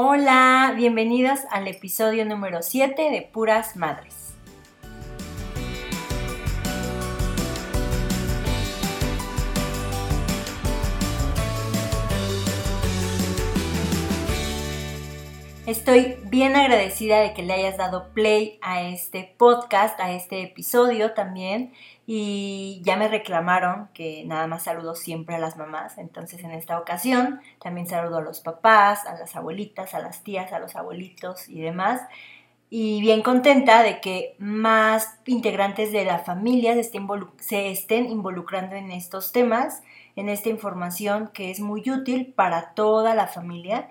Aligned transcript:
Hola, 0.00 0.74
bienvenidas 0.76 1.44
al 1.50 1.66
episodio 1.66 2.24
número 2.24 2.62
7 2.62 3.10
de 3.10 3.22
Puras 3.32 3.74
Madres. 3.74 4.27
Estoy 15.68 16.16
bien 16.24 16.56
agradecida 16.56 17.20
de 17.20 17.34
que 17.34 17.42
le 17.42 17.52
hayas 17.52 17.76
dado 17.76 18.14
play 18.14 18.58
a 18.62 18.80
este 18.84 19.34
podcast, 19.36 20.00
a 20.00 20.12
este 20.12 20.42
episodio 20.42 21.12
también. 21.12 21.74
Y 22.06 22.80
ya 22.84 22.96
me 22.96 23.06
reclamaron 23.06 23.90
que 23.92 24.24
nada 24.24 24.46
más 24.46 24.62
saludo 24.62 24.94
siempre 24.94 25.34
a 25.34 25.38
las 25.38 25.58
mamás. 25.58 25.98
Entonces 25.98 26.42
en 26.42 26.52
esta 26.52 26.78
ocasión 26.78 27.42
también 27.60 27.86
saludo 27.86 28.16
a 28.16 28.22
los 28.22 28.40
papás, 28.40 29.04
a 29.04 29.18
las 29.18 29.36
abuelitas, 29.36 29.92
a 29.92 29.98
las 29.98 30.22
tías, 30.22 30.54
a 30.54 30.58
los 30.58 30.74
abuelitos 30.74 31.50
y 31.50 31.60
demás. 31.60 32.00
Y 32.70 33.02
bien 33.02 33.20
contenta 33.20 33.82
de 33.82 34.00
que 34.00 34.36
más 34.38 35.18
integrantes 35.26 35.92
de 35.92 36.06
la 36.06 36.20
familia 36.20 36.82
se 37.40 37.70
estén, 37.70 38.06
involucrando 38.06 38.74
en 38.74 38.90
estos 38.90 39.32
temas, 39.32 39.82
en 40.16 40.30
esta 40.30 40.48
información 40.48 41.28
que 41.34 41.50
es 41.50 41.60
muy 41.60 41.90
útil 41.90 42.32
para 42.34 42.70
toda 42.72 43.14
la 43.14 43.26
familia 43.26 43.90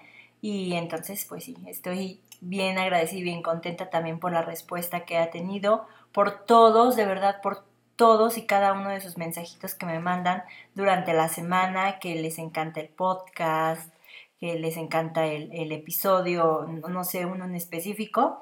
y 0.50 0.76
entonces, 0.76 1.26
pues 1.28 1.44
sí, 1.44 1.58
estoy 1.68 2.22
bien 2.40 2.78
agradecida 2.78 3.20
y 3.20 3.24
bien 3.24 3.42
contenta 3.42 3.90
también 3.90 4.18
por 4.18 4.32
la 4.32 4.44
respuesta 4.44 5.04
que 5.04 5.18
ha 5.18 5.30
tenido, 5.30 5.86
por 6.14 6.46
todos, 6.46 6.96
de 6.96 7.06
verdad, 7.06 7.42
por 7.42 7.66
todos 7.98 8.38
y 8.38 8.46
cada 8.46 8.72
uno 8.72 8.90
de 8.90 9.02
sus 9.02 9.18
mensajitos 9.18 9.76
que 9.76 9.86
me 9.86 10.00
mandan 10.00 10.44
durante 10.73 11.12
la 11.12 11.28
semana, 11.28 12.00
que 12.00 12.16
les 12.16 12.38
encanta 12.38 12.80
el 12.80 12.88
podcast, 12.88 13.94
que 14.40 14.58
les 14.58 14.78
encanta 14.78 15.26
el, 15.26 15.73
episodio, 15.73 16.66
no 16.66 17.04
sé, 17.04 17.26
uno 17.26 17.44
en 17.44 17.56
específico. 17.56 18.42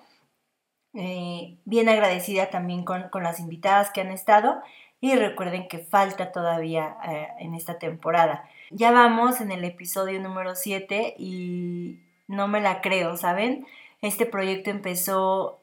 Eh, 0.94 1.58
bien 1.66 1.90
agradecida 1.90 2.52
también 2.52 2.84
con, 2.84 3.10
las 3.24 3.40
invitadas 3.40 3.90
que 3.90 4.02
han 4.02 4.12
estado 4.12 4.62
y 5.02 5.16
recuerden 5.16 5.68
que 5.68 5.80
falta 5.80 6.32
todavía 6.32 6.98
eh, 7.10 7.30
en 7.40 7.56
esta 7.56 7.80
temporada. 7.80 8.48
Ya 8.72 8.92
vamos 8.92 9.42
en 9.42 9.52
el 9.52 9.64
episodio 9.64 10.20
número 10.20 10.56
7 10.56 11.16
y 11.20 12.00
no 12.28 12.48
me 12.48 12.62
la 12.62 12.82
creo, 12.82 13.16
¿saben? 13.16 13.68
Este 14.02 14.26
proyecto 14.26 14.72
empezó 14.72 15.60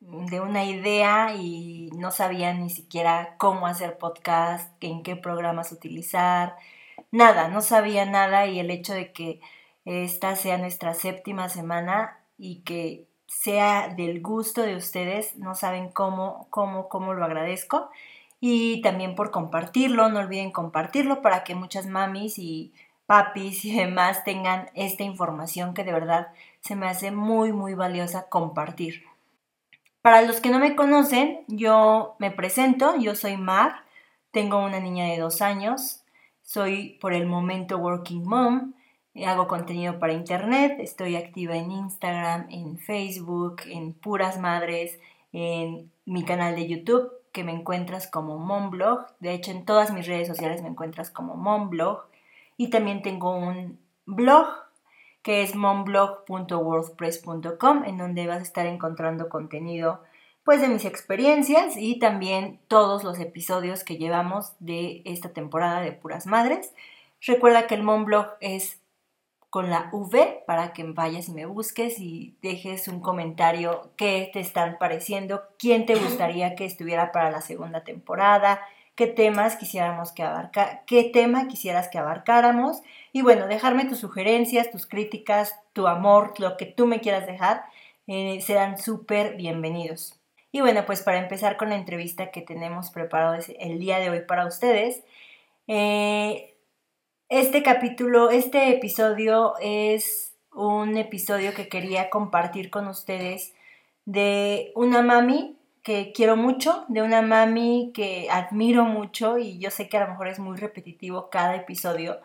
de 0.00 0.40
una 0.40 0.64
idea 0.64 1.34
y 1.36 1.90
no 1.96 2.10
sabía 2.10 2.52
ni 2.52 2.68
siquiera 2.68 3.36
cómo 3.38 3.68
hacer 3.68 3.96
podcast, 3.96 4.72
en 4.82 5.04
qué 5.04 5.14
programas 5.14 5.70
utilizar, 5.70 6.56
nada, 7.12 7.46
no 7.46 7.60
sabía 7.60 8.06
nada 8.06 8.46
y 8.46 8.58
el 8.58 8.72
hecho 8.72 8.92
de 8.92 9.12
que 9.12 9.40
esta 9.84 10.34
sea 10.34 10.58
nuestra 10.58 10.94
séptima 10.94 11.48
semana 11.48 12.18
y 12.38 12.62
que 12.62 13.06
sea 13.28 13.88
del 13.88 14.20
gusto 14.20 14.62
de 14.62 14.76
ustedes, 14.76 15.36
no 15.36 15.54
saben 15.54 15.90
cómo, 15.90 16.48
cómo, 16.50 16.88
cómo 16.88 17.14
lo 17.14 17.24
agradezco 17.24 17.90
y 18.44 18.80
también 18.80 19.14
por 19.14 19.30
compartirlo. 19.30 20.08
No 20.08 20.18
olviden 20.18 20.50
compartirlo 20.50 21.22
para 21.22 21.44
que 21.44 21.54
muchas 21.54 21.86
mamis 21.86 22.38
y 22.38 22.74
papis 23.06 23.64
y 23.64 23.72
demás 23.72 24.24
tengan 24.24 24.68
esta 24.74 25.04
información 25.04 25.74
que 25.74 25.84
de 25.84 25.92
verdad 25.92 26.26
se 26.60 26.74
me 26.74 26.88
hace 26.88 27.12
muy, 27.12 27.52
muy 27.52 27.74
valiosa 27.74 28.28
compartir. 28.28 29.04
Para 30.02 30.22
los 30.22 30.40
que 30.40 30.50
no 30.50 30.58
me 30.58 30.74
conocen, 30.74 31.44
yo 31.46 32.16
me 32.18 32.32
presento, 32.32 32.96
yo 32.98 33.14
soy 33.14 33.36
Mar, 33.36 33.84
tengo 34.32 34.58
una 34.58 34.80
niña 34.80 35.06
de 35.06 35.18
dos 35.18 35.40
años, 35.40 36.02
soy 36.42 36.98
por 37.00 37.12
el 37.12 37.26
momento 37.26 37.78
working 37.78 38.24
mom, 38.24 38.74
hago 39.24 39.46
contenido 39.46 40.00
para 40.00 40.14
internet, 40.14 40.78
estoy 40.80 41.14
activa 41.14 41.54
en 41.54 41.70
Instagram, 41.70 42.48
en 42.50 42.76
Facebook, 42.76 43.62
en 43.66 43.92
Puras 43.92 44.40
Madres, 44.40 44.98
en 45.30 45.92
mi 46.06 46.24
canal 46.24 46.56
de 46.56 46.66
YouTube 46.66 47.21
que 47.32 47.44
me 47.44 47.52
encuentras 47.52 48.06
como 48.06 48.38
Monblog. 48.38 49.06
De 49.20 49.32
hecho, 49.32 49.50
en 49.50 49.64
todas 49.64 49.90
mis 49.92 50.06
redes 50.06 50.28
sociales 50.28 50.60
me 50.62 50.68
encuentras 50.68 51.10
como 51.10 51.34
Monblog. 51.34 52.04
Y 52.56 52.70
también 52.70 53.02
tengo 53.02 53.34
un 53.34 53.80
blog 54.06 54.46
que 55.22 55.42
es 55.42 55.54
monblog.wordpress.com 55.54 57.84
en 57.84 57.98
donde 57.98 58.26
vas 58.26 58.40
a 58.40 58.42
estar 58.42 58.66
encontrando 58.66 59.28
contenido 59.28 60.02
pues 60.44 60.60
de 60.60 60.66
mis 60.68 60.84
experiencias 60.84 61.76
y 61.76 62.00
también 62.00 62.58
todos 62.66 63.04
los 63.04 63.20
episodios 63.20 63.84
que 63.84 63.96
llevamos 63.96 64.54
de 64.58 65.02
esta 65.04 65.28
temporada 65.28 65.80
de 65.80 65.92
Puras 65.92 66.26
Madres. 66.26 66.74
Recuerda 67.20 67.68
que 67.68 67.76
el 67.76 67.84
Monblog 67.84 68.26
es 68.40 68.81
con 69.52 69.68
la 69.68 69.90
V 69.92 70.44
para 70.46 70.72
que 70.72 70.82
vayas 70.82 71.28
y 71.28 71.32
me 71.32 71.44
busques 71.44 71.98
y 71.98 72.34
dejes 72.40 72.88
un 72.88 73.00
comentario 73.00 73.90
qué 73.98 74.30
te 74.32 74.40
están 74.40 74.78
pareciendo, 74.78 75.42
quién 75.58 75.84
te 75.84 75.94
gustaría 75.94 76.54
que 76.54 76.64
estuviera 76.64 77.12
para 77.12 77.30
la 77.30 77.42
segunda 77.42 77.84
temporada, 77.84 78.62
qué 78.94 79.08
temas 79.08 79.56
quisiéramos 79.56 80.12
que 80.12 80.22
abarcar, 80.22 80.84
qué 80.86 81.04
tema 81.04 81.48
quisieras 81.48 81.90
que 81.90 81.98
abarcáramos 81.98 82.80
y 83.12 83.20
bueno, 83.20 83.46
dejarme 83.46 83.84
tus 83.84 83.98
sugerencias, 83.98 84.70
tus 84.70 84.86
críticas, 84.86 85.60
tu 85.74 85.86
amor, 85.86 86.32
lo 86.40 86.56
que 86.56 86.64
tú 86.64 86.86
me 86.86 87.00
quieras 87.00 87.26
dejar, 87.26 87.66
eh, 88.06 88.40
serán 88.40 88.78
súper 88.78 89.36
bienvenidos. 89.36 90.18
Y 90.50 90.62
bueno, 90.62 90.86
pues 90.86 91.02
para 91.02 91.18
empezar 91.18 91.58
con 91.58 91.68
la 91.68 91.76
entrevista 91.76 92.30
que 92.30 92.40
tenemos 92.40 92.90
preparado 92.90 93.36
el 93.58 93.78
día 93.78 93.98
de 93.98 94.08
hoy 94.08 94.20
para 94.22 94.46
ustedes, 94.46 95.04
eh, 95.66 96.51
este 97.32 97.62
capítulo, 97.62 98.28
este 98.28 98.68
episodio 98.68 99.54
es 99.58 100.34
un 100.52 100.98
episodio 100.98 101.54
que 101.54 101.66
quería 101.66 102.10
compartir 102.10 102.68
con 102.68 102.88
ustedes 102.88 103.54
de 104.04 104.70
una 104.74 105.00
mami 105.00 105.56
que 105.82 106.12
quiero 106.12 106.36
mucho, 106.36 106.84
de 106.88 107.00
una 107.00 107.22
mami 107.22 107.90
que 107.94 108.28
admiro 108.30 108.84
mucho 108.84 109.38
y 109.38 109.58
yo 109.58 109.70
sé 109.70 109.88
que 109.88 109.96
a 109.96 110.04
lo 110.04 110.08
mejor 110.08 110.28
es 110.28 110.40
muy 110.40 110.58
repetitivo 110.58 111.30
cada 111.30 111.56
episodio, 111.56 112.18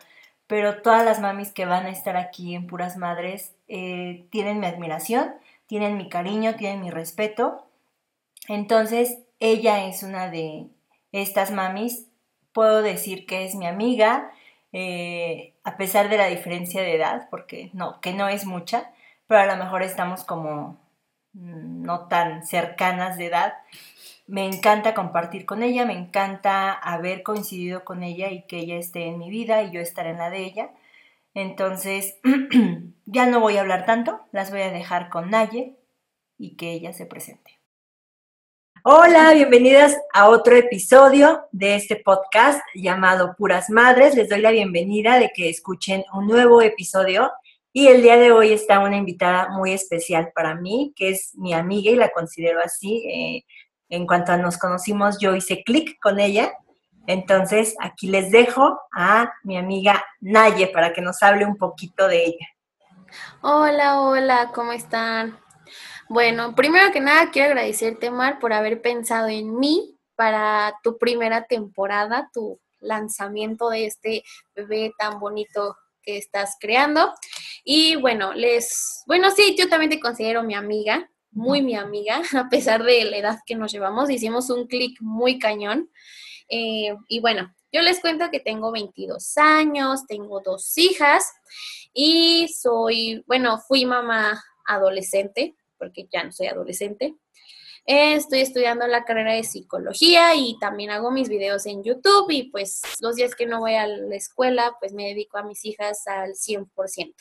pero 0.46 0.82
todas 0.82 1.06
las 1.06 1.20
mamis 1.20 1.52
que 1.52 1.64
van 1.64 1.86
a 1.86 1.90
estar 1.90 2.18
aquí 2.18 2.54
en 2.54 2.66
Puras 2.66 2.98
Madres 2.98 3.54
eh, 3.66 4.26
tienen 4.28 4.60
mi 4.60 4.66
admiración, 4.66 5.32
tienen 5.66 5.96
mi 5.96 6.10
cariño, 6.10 6.56
tienen 6.56 6.82
mi 6.82 6.90
respeto. 6.90 7.64
Entonces, 8.46 9.20
ella 9.40 9.86
es 9.86 10.02
una 10.02 10.28
de 10.28 10.66
estas 11.12 11.50
mamis, 11.50 12.08
puedo 12.52 12.82
decir 12.82 13.24
que 13.24 13.46
es 13.46 13.54
mi 13.54 13.66
amiga, 13.66 14.32
eh, 14.72 15.54
a 15.64 15.76
pesar 15.76 16.08
de 16.08 16.18
la 16.18 16.26
diferencia 16.26 16.82
de 16.82 16.94
edad, 16.94 17.28
porque 17.30 17.70
no, 17.72 18.00
que 18.00 18.12
no 18.12 18.28
es 18.28 18.44
mucha, 18.44 18.92
pero 19.26 19.40
a 19.40 19.46
lo 19.46 19.56
mejor 19.56 19.82
estamos 19.82 20.24
como 20.24 20.78
mm, 21.32 21.82
no 21.82 22.08
tan 22.08 22.46
cercanas 22.46 23.18
de 23.18 23.26
edad. 23.26 23.54
Me 24.26 24.46
encanta 24.46 24.94
compartir 24.94 25.46
con 25.46 25.62
ella, 25.62 25.86
me 25.86 25.94
encanta 25.94 26.72
haber 26.72 27.22
coincidido 27.22 27.84
con 27.84 28.02
ella 28.02 28.30
y 28.30 28.46
que 28.46 28.58
ella 28.58 28.76
esté 28.76 29.06
en 29.06 29.18
mi 29.18 29.30
vida 29.30 29.62
y 29.62 29.70
yo 29.70 29.80
estar 29.80 30.06
en 30.06 30.18
la 30.18 30.30
de 30.30 30.44
ella. 30.44 30.70
Entonces, 31.34 32.18
ya 33.06 33.26
no 33.26 33.40
voy 33.40 33.56
a 33.56 33.60
hablar 33.60 33.86
tanto, 33.86 34.20
las 34.32 34.50
voy 34.50 34.62
a 34.62 34.70
dejar 34.70 35.08
con 35.08 35.30
Naye 35.30 35.78
y 36.36 36.56
que 36.56 36.72
ella 36.72 36.92
se 36.92 37.06
presente. 37.06 37.57
Hola, 38.90 39.34
bienvenidas 39.34 39.98
a 40.14 40.30
otro 40.30 40.56
episodio 40.56 41.46
de 41.52 41.74
este 41.74 41.96
podcast 41.96 42.58
llamado 42.74 43.34
Puras 43.36 43.68
Madres. 43.68 44.14
Les 44.14 44.30
doy 44.30 44.40
la 44.40 44.50
bienvenida 44.50 45.18
de 45.18 45.30
que 45.34 45.50
escuchen 45.50 46.06
un 46.14 46.26
nuevo 46.26 46.62
episodio 46.62 47.30
y 47.70 47.88
el 47.88 48.00
día 48.00 48.16
de 48.16 48.32
hoy 48.32 48.50
está 48.50 48.78
una 48.78 48.96
invitada 48.96 49.50
muy 49.50 49.72
especial 49.72 50.32
para 50.34 50.54
mí, 50.54 50.94
que 50.96 51.10
es 51.10 51.32
mi 51.34 51.52
amiga 51.52 51.90
y 51.90 51.96
la 51.96 52.08
considero 52.08 52.60
así. 52.64 53.04
Eh, 53.06 53.44
en 53.90 54.06
cuanto 54.06 54.34
nos 54.38 54.56
conocimos, 54.56 55.18
yo 55.20 55.36
hice 55.36 55.62
clic 55.64 55.98
con 56.00 56.18
ella. 56.18 56.54
Entonces, 57.06 57.76
aquí 57.80 58.08
les 58.08 58.30
dejo 58.30 58.80
a 58.96 59.30
mi 59.44 59.58
amiga 59.58 60.02
Naye 60.22 60.66
para 60.68 60.94
que 60.94 61.02
nos 61.02 61.22
hable 61.22 61.44
un 61.44 61.58
poquito 61.58 62.08
de 62.08 62.24
ella. 62.24 62.46
Hola, 63.42 64.00
hola, 64.00 64.50
¿cómo 64.54 64.72
están? 64.72 65.38
Bueno, 66.08 66.54
primero 66.54 66.92
que 66.92 67.00
nada 67.00 67.30
quiero 67.30 67.48
agradecerte, 67.48 68.10
Mar, 68.10 68.38
por 68.38 68.52
haber 68.52 68.82
pensado 68.82 69.28
en 69.28 69.58
mí 69.58 69.96
para 70.16 70.74
tu 70.82 70.98
primera 70.98 71.46
temporada, 71.46 72.30
tu 72.32 72.60
lanzamiento 72.80 73.70
de 73.70 73.86
este 73.86 74.24
bebé 74.54 74.92
tan 74.98 75.20
bonito 75.20 75.76
que 76.02 76.16
estás 76.16 76.56
creando. 76.60 77.12
Y 77.64 77.96
bueno, 77.96 78.32
les, 78.32 79.02
bueno, 79.06 79.30
sí, 79.30 79.54
yo 79.58 79.68
también 79.68 79.90
te 79.90 80.00
considero 80.00 80.42
mi 80.42 80.54
amiga, 80.54 81.10
muy 81.30 81.62
mi 81.62 81.76
amiga, 81.76 82.22
a 82.36 82.48
pesar 82.48 82.82
de 82.82 83.04
la 83.04 83.18
edad 83.18 83.38
que 83.46 83.54
nos 83.54 83.72
llevamos, 83.72 84.10
hicimos 84.10 84.50
un 84.50 84.66
clic 84.66 84.98
muy 85.00 85.38
cañón. 85.38 85.90
Eh, 86.48 86.96
y 87.08 87.20
bueno, 87.20 87.54
yo 87.70 87.82
les 87.82 88.00
cuento 88.00 88.30
que 88.30 88.40
tengo 88.40 88.72
22 88.72 89.36
años, 89.36 90.06
tengo 90.06 90.40
dos 90.40 90.76
hijas 90.78 91.30
y 91.92 92.48
soy, 92.48 93.22
bueno, 93.26 93.58
fui 93.58 93.84
mamá 93.84 94.42
adolescente, 94.68 95.56
porque 95.78 96.06
ya 96.12 96.22
no 96.22 96.30
soy 96.30 96.46
adolescente. 96.46 97.16
Estoy 97.84 98.40
estudiando 98.40 98.86
la 98.86 99.04
carrera 99.04 99.32
de 99.32 99.44
psicología 99.44 100.34
y 100.34 100.58
también 100.58 100.90
hago 100.90 101.10
mis 101.10 101.30
videos 101.30 101.64
en 101.64 101.82
YouTube 101.82 102.30
y 102.30 102.50
pues 102.50 102.82
los 103.00 103.16
días 103.16 103.34
que 103.34 103.46
no 103.46 103.60
voy 103.60 103.74
a 103.74 103.86
la 103.86 104.14
escuela 104.14 104.76
pues 104.78 104.92
me 104.92 105.06
dedico 105.06 105.38
a 105.38 105.42
mis 105.42 105.64
hijas 105.64 106.06
al 106.06 106.34
100%. 106.34 107.14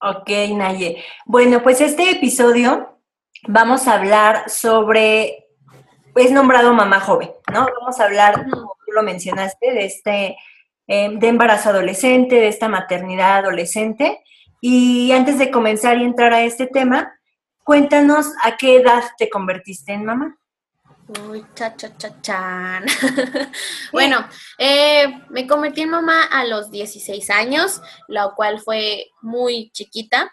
Ok, 0.00 0.30
Naye. 0.54 1.04
Bueno, 1.26 1.62
pues 1.62 1.80
este 1.80 2.10
episodio 2.10 2.98
vamos 3.46 3.86
a 3.86 3.94
hablar 3.94 4.50
sobre, 4.50 5.46
es 6.16 6.30
nombrado 6.32 6.72
mamá 6.72 7.00
joven, 7.00 7.30
¿no? 7.52 7.68
Vamos 7.80 8.00
a 8.00 8.04
hablar, 8.04 8.48
como 8.50 8.76
tú 8.84 8.92
lo 8.92 9.02
mencionaste, 9.02 9.72
de 9.72 9.84
este, 9.84 10.36
eh, 10.86 11.10
de 11.12 11.28
embarazo 11.28 11.70
adolescente, 11.70 12.36
de 12.36 12.48
esta 12.48 12.68
maternidad 12.68 13.38
adolescente. 13.38 14.24
Y 14.60 15.12
antes 15.12 15.38
de 15.38 15.50
comenzar 15.50 15.98
y 15.98 16.04
entrar 16.04 16.32
a 16.32 16.42
este 16.42 16.66
tema, 16.66 17.12
cuéntanos 17.64 18.26
a 18.42 18.56
qué 18.56 18.76
edad 18.76 19.02
te 19.16 19.28
convertiste 19.28 19.92
en 19.92 20.04
mamá. 20.04 20.38
Uy, 21.26 21.44
cha, 21.54 21.74
cha, 21.74 21.96
cha, 21.96 22.20
chan. 22.20 22.84
bueno, 23.92 24.28
eh, 24.58 25.22
me 25.30 25.46
convertí 25.46 25.82
en 25.82 25.90
mamá 25.90 26.24
a 26.24 26.44
los 26.44 26.70
16 26.70 27.30
años, 27.30 27.80
lo 28.08 28.34
cual 28.34 28.60
fue 28.60 29.06
muy 29.22 29.70
chiquita, 29.70 30.30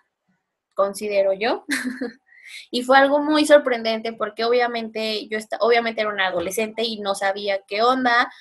considero 0.74 1.32
yo. 1.32 1.66
y 2.72 2.84
fue 2.84 2.98
algo 2.98 3.20
muy 3.20 3.46
sorprendente 3.46 4.14
porque 4.14 4.44
obviamente 4.44 5.28
yo 5.28 5.40
obviamente 5.60 6.02
era 6.02 6.10
una 6.10 6.28
adolescente 6.28 6.84
y 6.84 7.00
no 7.00 7.16
sabía 7.16 7.62
qué 7.68 7.82
onda 7.82 8.32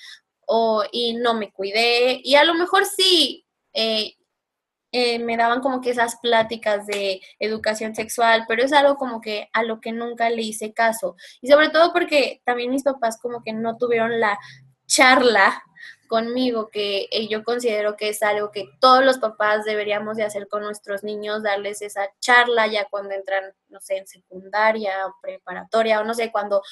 o, 0.47 0.85
y 0.93 1.15
no 1.15 1.35
me 1.35 1.53
cuidé 1.53 2.21
y 2.23 2.35
a 2.35 2.45
lo 2.45 2.55
mejor 2.55 2.85
sí 2.85 3.47
eh, 3.73 4.15
eh, 4.97 5.19
me 5.19 5.37
daban 5.37 5.61
como 5.61 5.81
que 5.81 5.91
esas 5.91 6.21
pláticas 6.21 6.87
de 6.87 7.21
educación 7.41 7.97
sexual, 7.97 8.45
pero 8.47 8.63
es 8.63 8.73
algo 8.73 8.95
como 8.95 9.21
que 9.21 9.51
a 9.53 9.65
lo 9.65 9.81
que 9.81 9.91
nunca 9.91 10.31
le 10.31 10.43
hice 10.43 10.73
caso. 10.73 11.17
Y 11.41 11.49
sobre 11.49 11.71
todo 11.71 11.93
porque 11.93 12.41
también 12.45 12.71
mis 12.71 12.85
papás 12.85 13.19
como 13.21 13.43
que 13.43 13.53
no 13.53 13.77
tuvieron 13.77 14.21
la 14.21 14.39
charla 14.87 15.65
conmigo, 16.15 16.69
que 16.71 17.09
eh, 17.11 17.27
yo 17.27 17.43
considero 17.43 17.97
que 17.97 18.11
es 18.11 18.23
algo 18.23 18.53
que 18.53 18.69
todos 18.81 19.05
los 19.05 19.19
papás 19.19 19.65
deberíamos 19.65 20.17
de 20.17 20.23
hacer 20.23 20.47
con 20.47 20.63
nuestros 20.63 21.03
niños, 21.03 21.43
darles 21.43 21.83
esa 21.83 22.09
charla 22.21 22.69
ya 22.69 22.85
cuando 22.89 23.17
entran, 23.17 23.53
no 23.69 23.81
sé, 23.81 23.97
en 23.97 24.07
secundaria 24.07 24.95
preparatoria 25.21 26.01
o 26.01 26.05
no 26.05 26.15
sé, 26.15 26.31
cuando 26.31 26.63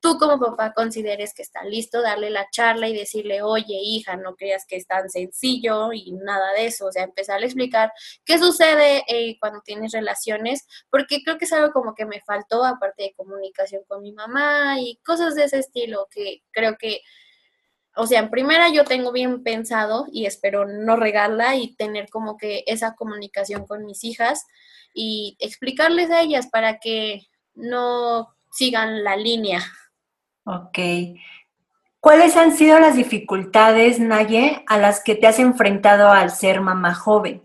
tú 0.00 0.18
como 0.18 0.40
papá 0.40 0.72
consideres 0.74 1.32
que 1.32 1.42
está 1.42 1.62
listo, 1.62 2.02
darle 2.02 2.30
la 2.30 2.48
charla 2.50 2.88
y 2.88 2.96
decirle, 2.96 3.40
oye 3.40 3.78
hija, 3.80 4.16
no 4.16 4.34
creas 4.34 4.66
que 4.66 4.74
es 4.74 4.88
tan 4.88 5.08
sencillo 5.08 5.92
y 5.92 6.10
nada 6.10 6.52
de 6.54 6.66
eso, 6.66 6.86
o 6.86 6.90
sea, 6.92 7.04
empezar 7.04 7.40
a 7.40 7.44
explicar 7.44 7.92
qué 8.24 8.36
sucede 8.36 9.04
eh, 9.06 9.36
cuando 9.38 9.60
tienes 9.60 9.92
relaciones, 9.92 10.66
porque 10.90 11.22
creo 11.22 11.38
que 11.38 11.44
es 11.44 11.52
algo 11.52 11.70
como 11.70 11.94
que 11.94 12.04
me 12.04 12.20
faltó, 12.22 12.64
aparte 12.64 13.04
de 13.04 13.14
comunicación 13.14 13.84
con 13.86 14.02
mi 14.02 14.10
mamá 14.12 14.80
y 14.80 14.96
cosas 15.04 15.36
de 15.36 15.44
ese 15.44 15.60
estilo, 15.60 16.08
que 16.10 16.42
creo 16.50 16.76
que, 16.76 17.02
o 17.98 18.06
sea, 18.06 18.20
en 18.20 18.30
primera 18.30 18.70
yo 18.72 18.84
tengo 18.84 19.10
bien 19.10 19.42
pensado 19.42 20.06
y 20.12 20.26
espero 20.26 20.66
no 20.66 20.94
regarla 20.94 21.56
y 21.56 21.74
tener 21.74 22.08
como 22.08 22.36
que 22.36 22.62
esa 22.68 22.94
comunicación 22.94 23.66
con 23.66 23.84
mis 23.84 24.04
hijas 24.04 24.46
y 24.94 25.36
explicarles 25.40 26.10
a 26.10 26.20
ellas 26.20 26.46
para 26.46 26.78
que 26.78 27.26
no 27.54 28.34
sigan 28.52 29.02
la 29.02 29.16
línea. 29.16 29.60
Ok. 30.44 30.78
¿Cuáles 31.98 32.36
han 32.36 32.56
sido 32.56 32.78
las 32.78 32.94
dificultades, 32.94 33.98
Naye, 33.98 34.62
a 34.68 34.78
las 34.78 35.02
que 35.02 35.16
te 35.16 35.26
has 35.26 35.40
enfrentado 35.40 36.08
al 36.08 36.30
ser 36.30 36.60
mamá 36.60 36.94
joven? 36.94 37.42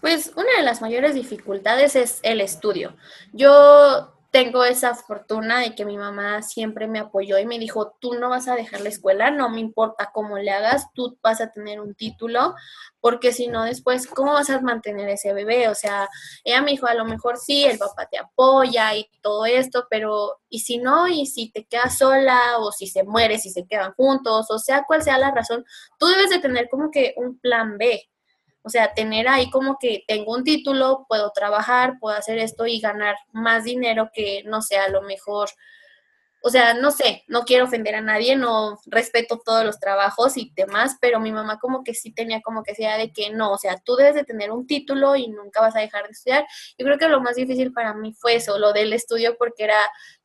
Pues 0.00 0.32
una 0.34 0.56
de 0.56 0.62
las 0.62 0.80
mayores 0.80 1.14
dificultades 1.14 1.96
es 1.96 2.20
el 2.22 2.40
estudio. 2.40 2.96
Yo 3.34 4.14
tengo 4.30 4.64
esa 4.64 4.94
fortuna 4.94 5.60
de 5.60 5.74
que 5.74 5.84
mi 5.84 5.98
mamá 5.98 6.42
siempre 6.42 6.86
me 6.86 7.00
apoyó 7.00 7.38
y 7.38 7.46
me 7.46 7.58
dijo, 7.58 7.96
tú 8.00 8.14
no 8.14 8.28
vas 8.28 8.46
a 8.46 8.54
dejar 8.54 8.80
la 8.80 8.88
escuela, 8.88 9.30
no 9.30 9.48
me 9.48 9.60
importa 9.60 10.10
cómo 10.12 10.38
le 10.38 10.52
hagas, 10.52 10.86
tú 10.94 11.18
vas 11.22 11.40
a 11.40 11.50
tener 11.50 11.80
un 11.80 11.94
título, 11.94 12.54
porque 13.00 13.32
si 13.32 13.48
no 13.48 13.64
después, 13.64 14.06
¿cómo 14.06 14.32
vas 14.34 14.48
a 14.50 14.60
mantener 14.60 15.08
ese 15.08 15.32
bebé? 15.32 15.68
O 15.68 15.74
sea, 15.74 16.08
ella 16.44 16.62
me 16.62 16.70
dijo, 16.70 16.86
a 16.86 16.94
lo 16.94 17.04
mejor 17.04 17.38
sí, 17.38 17.64
el 17.64 17.78
papá 17.78 18.06
te 18.06 18.18
apoya 18.18 18.94
y 18.94 19.10
todo 19.20 19.46
esto, 19.46 19.86
pero 19.90 20.38
¿y 20.48 20.60
si 20.60 20.78
no? 20.78 21.08
¿Y 21.08 21.26
si 21.26 21.50
te 21.50 21.64
quedas 21.64 21.98
sola? 21.98 22.58
¿O 22.58 22.70
si 22.70 22.86
se 22.86 23.02
muere, 23.02 23.38
si 23.38 23.50
se 23.50 23.66
quedan 23.66 23.94
juntos? 23.94 24.46
O 24.50 24.58
sea, 24.58 24.84
cual 24.84 25.02
sea 25.02 25.18
la 25.18 25.32
razón, 25.32 25.64
tú 25.98 26.06
debes 26.06 26.30
de 26.30 26.38
tener 26.38 26.68
como 26.68 26.90
que 26.90 27.14
un 27.16 27.38
plan 27.40 27.78
B. 27.78 28.08
O 28.62 28.68
sea, 28.68 28.92
tener 28.92 29.26
ahí 29.28 29.50
como 29.50 29.78
que 29.78 30.04
tengo 30.06 30.34
un 30.34 30.44
título, 30.44 31.06
puedo 31.08 31.30
trabajar, 31.32 31.94
puedo 32.00 32.16
hacer 32.16 32.38
esto 32.38 32.66
y 32.66 32.80
ganar 32.80 33.16
más 33.32 33.64
dinero 33.64 34.10
que, 34.12 34.42
no 34.44 34.60
sé, 34.62 34.76
a 34.76 34.88
lo 34.88 35.02
mejor, 35.02 35.48
o 36.42 36.50
sea, 36.50 36.74
no 36.74 36.90
sé, 36.90 37.24
no 37.28 37.44
quiero 37.44 37.64
ofender 37.66 37.94
a 37.94 38.00
nadie, 38.00 38.36
no 38.36 38.78
respeto 38.86 39.40
todos 39.44 39.64
los 39.64 39.78
trabajos 39.78 40.36
y 40.36 40.52
demás, 40.56 40.96
pero 41.00 41.20
mi 41.20 41.32
mamá 41.32 41.58
como 41.58 41.84
que 41.84 41.94
sí 41.94 42.12
tenía 42.12 42.40
como 42.42 42.62
que 42.62 42.74
sea 42.74 42.96
de 42.96 43.12
que 43.12 43.30
no, 43.30 43.52
o 43.52 43.58
sea, 43.58 43.78
tú 43.78 43.96
debes 43.96 44.14
de 44.14 44.24
tener 44.24 44.50
un 44.50 44.66
título 44.66 45.16
y 45.16 45.28
nunca 45.28 45.60
vas 45.60 45.76
a 45.76 45.80
dejar 45.80 46.04
de 46.04 46.10
estudiar. 46.12 46.46
Yo 46.78 46.86
creo 46.86 46.98
que 46.98 47.08
lo 47.08 47.20
más 47.20 47.36
difícil 47.36 47.72
para 47.72 47.94
mí 47.94 48.14
fue 48.14 48.36
eso, 48.36 48.58
lo 48.58 48.72
del 48.72 48.92
estudio, 48.92 49.36
porque 49.38 49.64
era 49.64 49.78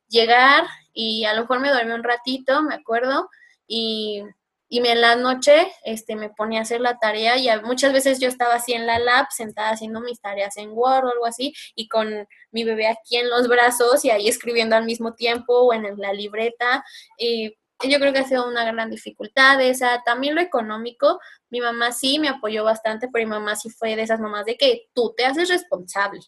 llegar 0.08 0.64
y 0.92 1.24
a 1.24 1.34
lo 1.34 1.42
mejor 1.42 1.60
me 1.60 1.70
dormí 1.70 1.92
un 1.92 2.04
ratito, 2.04 2.62
me 2.62 2.74
acuerdo, 2.74 3.28
y 3.66 4.22
y 4.68 4.86
en 4.86 5.00
la 5.00 5.16
noche 5.16 5.72
este, 5.84 6.16
me 6.16 6.30
ponía 6.30 6.60
a 6.60 6.62
hacer 6.62 6.80
la 6.80 6.98
tarea 6.98 7.36
y 7.36 7.48
muchas 7.62 7.92
veces 7.92 8.18
yo 8.20 8.28
estaba 8.28 8.54
así 8.54 8.72
en 8.72 8.86
la 8.86 8.98
lab, 8.98 9.26
sentada 9.30 9.70
haciendo 9.70 10.00
mis 10.00 10.20
tareas 10.20 10.56
en 10.56 10.70
Word 10.72 11.04
o 11.06 11.10
algo 11.10 11.26
así, 11.26 11.54
y 11.74 11.88
con 11.88 12.26
mi 12.50 12.64
bebé 12.64 12.88
aquí 12.88 13.16
en 13.16 13.30
los 13.30 13.48
brazos 13.48 14.04
y 14.04 14.10
ahí 14.10 14.28
escribiendo 14.28 14.76
al 14.76 14.84
mismo 14.84 15.14
tiempo 15.14 15.54
o 15.54 15.72
en 15.72 15.96
la 15.98 16.12
libreta. 16.12 16.84
Y 17.18 17.56
yo 17.84 17.98
creo 18.00 18.12
que 18.12 18.20
ha 18.20 18.24
sido 18.24 18.48
una 18.48 18.64
gran 18.64 18.90
dificultad 18.90 19.60
esa. 19.60 20.02
También 20.04 20.34
lo 20.34 20.40
económico, 20.40 21.20
mi 21.50 21.60
mamá 21.60 21.92
sí 21.92 22.18
me 22.18 22.28
apoyó 22.28 22.64
bastante, 22.64 23.08
pero 23.12 23.26
mi 23.26 23.30
mamá 23.30 23.56
sí 23.56 23.70
fue 23.70 23.96
de 23.96 24.02
esas 24.02 24.20
mamás 24.20 24.46
de 24.46 24.56
que 24.56 24.88
tú 24.94 25.14
te 25.16 25.24
haces 25.26 25.48
responsable 25.48 26.20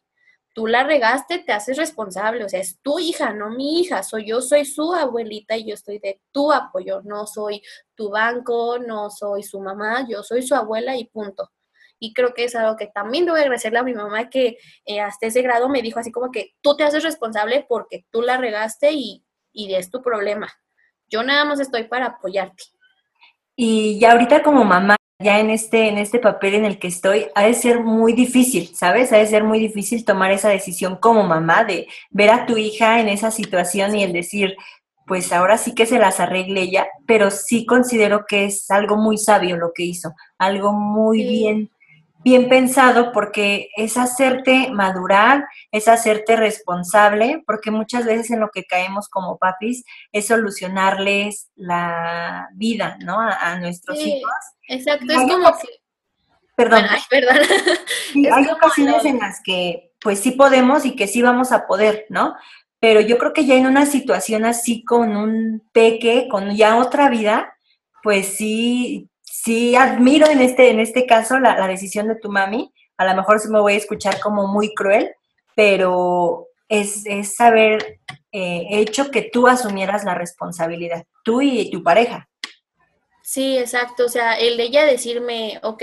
tú 0.59 0.67
la 0.67 0.83
regaste, 0.83 1.39
te 1.39 1.53
haces 1.53 1.77
responsable, 1.77 2.45
o 2.45 2.49
sea, 2.49 2.59
es 2.59 2.81
tu 2.83 2.99
hija, 2.99 3.33
no 3.33 3.49
mi 3.49 3.79
hija, 3.79 4.03
soy 4.03 4.27
yo, 4.27 4.41
soy 4.41 4.65
su 4.65 4.93
abuelita 4.93 5.57
y 5.57 5.69
yo 5.69 5.75
estoy 5.75 6.01
de 6.01 6.21
tu 6.33 6.51
apoyo, 6.51 7.01
no 7.05 7.29
soy 7.29 7.63
tu 7.95 8.11
banco, 8.11 8.77
no 8.81 9.09
soy 9.09 9.45
su 9.45 9.61
mamá, 9.61 10.05
yo 10.11 10.25
soy 10.25 10.43
su 10.43 10.57
abuela 10.57 10.97
y 10.97 11.05
punto. 11.05 11.53
Y 12.01 12.13
creo 12.13 12.35
que 12.35 12.43
es 12.43 12.57
algo 12.57 12.75
que 12.77 12.89
también 12.89 13.25
debo 13.25 13.37
agradecerle 13.37 13.79
a 13.79 13.85
mi 13.85 13.95
mamá 13.95 14.29
que 14.31 14.59
eh, 14.85 15.01
hasta 15.01 15.29
ese 15.29 15.43
grado 15.43 15.69
me 15.69 15.81
dijo 15.81 16.01
así 16.01 16.11
como 16.11 16.33
que 16.33 16.57
tú 16.61 16.77
te 16.77 16.83
haces 16.83 17.05
responsable 17.05 17.65
porque 17.69 18.05
tú 18.11 18.23
la 18.23 18.37
regaste 18.37 18.91
y, 18.91 19.25
y 19.53 19.73
es 19.77 19.93
tu 19.93 20.03
problema. 20.03 20.53
Yo 21.07 21.23
nada 21.23 21.45
más 21.45 21.61
estoy 21.61 21.85
para 21.85 22.07
apoyarte. 22.07 22.65
Y 23.55 24.01
ya 24.01 24.11
ahorita 24.11 24.43
como 24.43 24.65
mamá, 24.65 24.97
ya 25.21 25.41
en 25.41 25.51
este, 25.51 25.89
en 25.89 25.99
este 25.99 26.21
papel 26.21 26.55
en 26.55 26.65
el 26.65 26.79
que 26.79 26.87
estoy, 26.89 27.27
ha 27.35 27.43
de 27.43 27.55
ser 27.55 27.81
muy 27.83 28.13
difícil, 28.13 28.75
¿sabes? 28.75 29.13
Ha 29.13 29.17
de 29.17 29.27
ser 29.27 29.43
muy 29.43 29.59
difícil 29.59 30.05
tomar 30.05 30.31
esa 30.31 30.49
decisión 30.49 30.97
como 30.97 31.25
mamá 31.25 31.65
de 31.65 31.89
ver 32.11 32.31
a 32.31 32.47
tu 32.47 32.57
hija 32.57 33.01
en 33.01 33.09
esa 33.09 33.33
situación 33.33 33.97
y 33.97 34.05
el 34.05 34.13
decir, 34.13 34.57
pues 35.07 35.33
ahora 35.33 35.59
sí 35.59 35.75
que 35.75 35.87
se 35.87 35.99
las 35.99 36.21
arregle 36.21 36.61
ella, 36.63 36.87
pero 37.07 37.31
sí 37.33 37.67
considero 37.67 38.27
que 38.27 38.45
es 38.45 38.71
algo 38.71 38.97
muy 38.97 39.19
sabio 39.19 39.57
lo 39.57 39.73
que 39.75 39.85
hizo, 39.85 40.15
algo 40.39 40.73
muy 40.73 41.25
bien 41.25 41.71
bien 42.25 42.49
pensado 42.49 43.13
porque 43.13 43.71
es 43.77 43.97
hacerte 43.97 44.71
madurar, 44.71 45.47
es 45.71 45.89
hacerte 45.89 46.37
responsable, 46.37 47.43
porque 47.47 47.71
muchas 47.71 48.05
veces 48.05 48.31
en 48.31 48.41
lo 48.41 48.51
que 48.51 48.65
caemos 48.65 49.09
como 49.09 49.39
papis 49.39 49.85
es 50.13 50.27
solucionarles 50.27 51.51
la 51.55 52.49
vida, 52.55 52.99
¿no? 53.01 53.21
A, 53.21 53.59
nuestros 53.59 53.99
hijos. 53.99 54.31
Exacto, 54.69 55.07
es 55.09 55.19
como 55.19 55.51
que... 55.59 55.69
Perdón. 56.57 56.85
perdón. 57.09 57.37
hay 58.33 58.47
ocasiones 58.49 59.05
en 59.05 59.19
las 59.19 59.41
que 59.43 59.93
pues 60.01 60.21
sí 60.21 60.33
podemos 60.33 60.85
y 60.85 60.97
que 60.97 61.07
sí 61.07 61.23
vamos 61.23 61.53
a 61.53 61.67
poder, 61.67 62.07
¿no? 62.09 62.35
Pero 62.81 63.01
yo 63.01 63.19
creo 63.19 63.33
que 63.33 63.47
ya 63.47 63.55
en 63.55 63.67
una 63.67 63.87
situación 63.87 64.45
así 64.45 64.85
con 64.85 65.17
un 65.17 65.69
peque, 65.73 66.29
con 66.29 66.55
ya 66.57 66.77
otra 66.77 67.09
vida, 67.09 67.53
pues 68.03 68.37
sí 68.37 69.09
sí 69.31 69.77
admiro 69.77 70.29
en 70.29 70.41
este, 70.41 70.71
en 70.71 70.81
este 70.81 71.07
caso 71.07 71.39
la, 71.39 71.67
decisión 71.67 72.09
de 72.09 72.17
tu 72.17 72.31
mami. 72.31 72.73
A 72.97 73.05
lo 73.05 73.15
mejor 73.15 73.39
se 73.39 73.49
me 73.49 73.61
voy 73.61 73.75
a 73.75 73.77
escuchar 73.77 74.21
como 74.21 74.49
muy 74.49 74.75
cruel, 74.75 75.11
pero 75.55 76.49
es, 76.69 77.07
es 77.07 77.41
haber 77.41 78.01
eh, 78.33 78.67
hecho 78.71 79.11
que 79.11 79.23
tú 79.33 79.47
asumieras 79.47 80.05
la 80.05 80.15
responsabilidad, 80.15 81.05
tú 81.25 81.41
y 81.41 81.71
tu 81.71 81.83
pareja. 81.83 82.28
Sí, 83.29 83.59
exacto. 83.59 84.07
O 84.07 84.09
sea, 84.09 84.39
el 84.39 84.57
de 84.57 84.63
ella 84.63 84.87
decirme, 84.87 85.61
ok, 85.63 85.83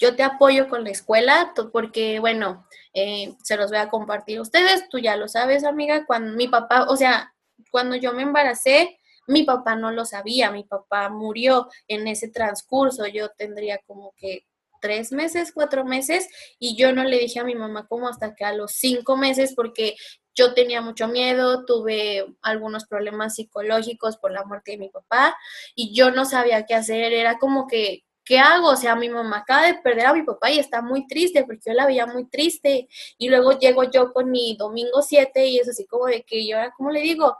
yo 0.00 0.16
te 0.16 0.22
apoyo 0.22 0.70
con 0.70 0.84
la 0.84 0.90
escuela, 0.90 1.52
porque, 1.70 2.18
bueno, 2.18 2.66
eh, 2.94 3.34
se 3.42 3.58
los 3.58 3.70
voy 3.70 3.78
a 3.78 3.90
compartir 3.90 4.38
a 4.38 4.40
ustedes, 4.40 4.88
tú 4.88 4.98
ya 4.98 5.14
lo 5.14 5.28
sabes, 5.28 5.64
amiga, 5.64 6.06
cuando 6.06 6.34
mi 6.34 6.48
papá, 6.48 6.86
o 6.88 6.96
sea, 6.96 7.34
cuando 7.70 7.94
yo 7.94 8.14
me 8.14 8.22
embaracé, 8.22 8.98
mi 9.26 9.42
papá 9.42 9.76
no 9.76 9.90
lo 9.90 10.06
sabía, 10.06 10.50
mi 10.50 10.64
papá 10.64 11.10
murió 11.10 11.68
en 11.88 12.08
ese 12.08 12.28
transcurso, 12.28 13.06
yo 13.06 13.28
tendría 13.36 13.80
como 13.86 14.14
que 14.16 14.46
tres 14.80 15.12
meses, 15.12 15.52
cuatro 15.52 15.84
meses, 15.84 16.26
y 16.58 16.74
yo 16.74 16.94
no 16.94 17.04
le 17.04 17.18
dije 17.18 17.40
a 17.40 17.44
mi 17.44 17.54
mamá 17.54 17.86
como 17.86 18.08
hasta 18.08 18.34
que 18.34 18.46
a 18.46 18.54
los 18.54 18.72
cinco 18.72 19.18
meses, 19.18 19.52
porque 19.54 19.94
yo 20.38 20.54
tenía 20.54 20.80
mucho 20.80 21.08
miedo, 21.08 21.64
tuve 21.64 22.26
algunos 22.42 22.86
problemas 22.86 23.34
psicológicos 23.34 24.16
por 24.18 24.30
la 24.30 24.44
muerte 24.44 24.72
de 24.72 24.78
mi 24.78 24.88
papá, 24.88 25.36
y 25.74 25.94
yo 25.94 26.10
no 26.10 26.24
sabía 26.24 26.64
qué 26.66 26.74
hacer, 26.74 27.12
era 27.12 27.38
como 27.38 27.66
que 27.66 28.04
¿qué 28.28 28.38
hago? 28.38 28.68
O 28.68 28.76
sea, 28.76 28.94
mi 28.94 29.08
mamá 29.08 29.38
acaba 29.38 29.66
de 29.66 29.74
perder 29.74 30.06
a 30.06 30.12
mi 30.12 30.22
papá 30.22 30.50
y 30.50 30.58
está 30.58 30.82
muy 30.82 31.06
triste 31.06 31.44
porque 31.44 31.70
yo 31.70 31.72
la 31.72 31.86
veía 31.86 32.04
muy 32.04 32.28
triste. 32.28 32.86
Y 33.16 33.30
luego 33.30 33.58
llego 33.58 33.84
yo 33.84 34.12
con 34.12 34.30
mi 34.30 34.54
domingo 34.54 35.00
7 35.00 35.46
y 35.46 35.58
es 35.58 35.68
así 35.68 35.86
como 35.86 36.06
de 36.06 36.22
que 36.24 36.46
yo 36.46 36.58
ahora, 36.58 36.74
¿cómo 36.76 36.90
le 36.90 37.00
digo? 37.00 37.38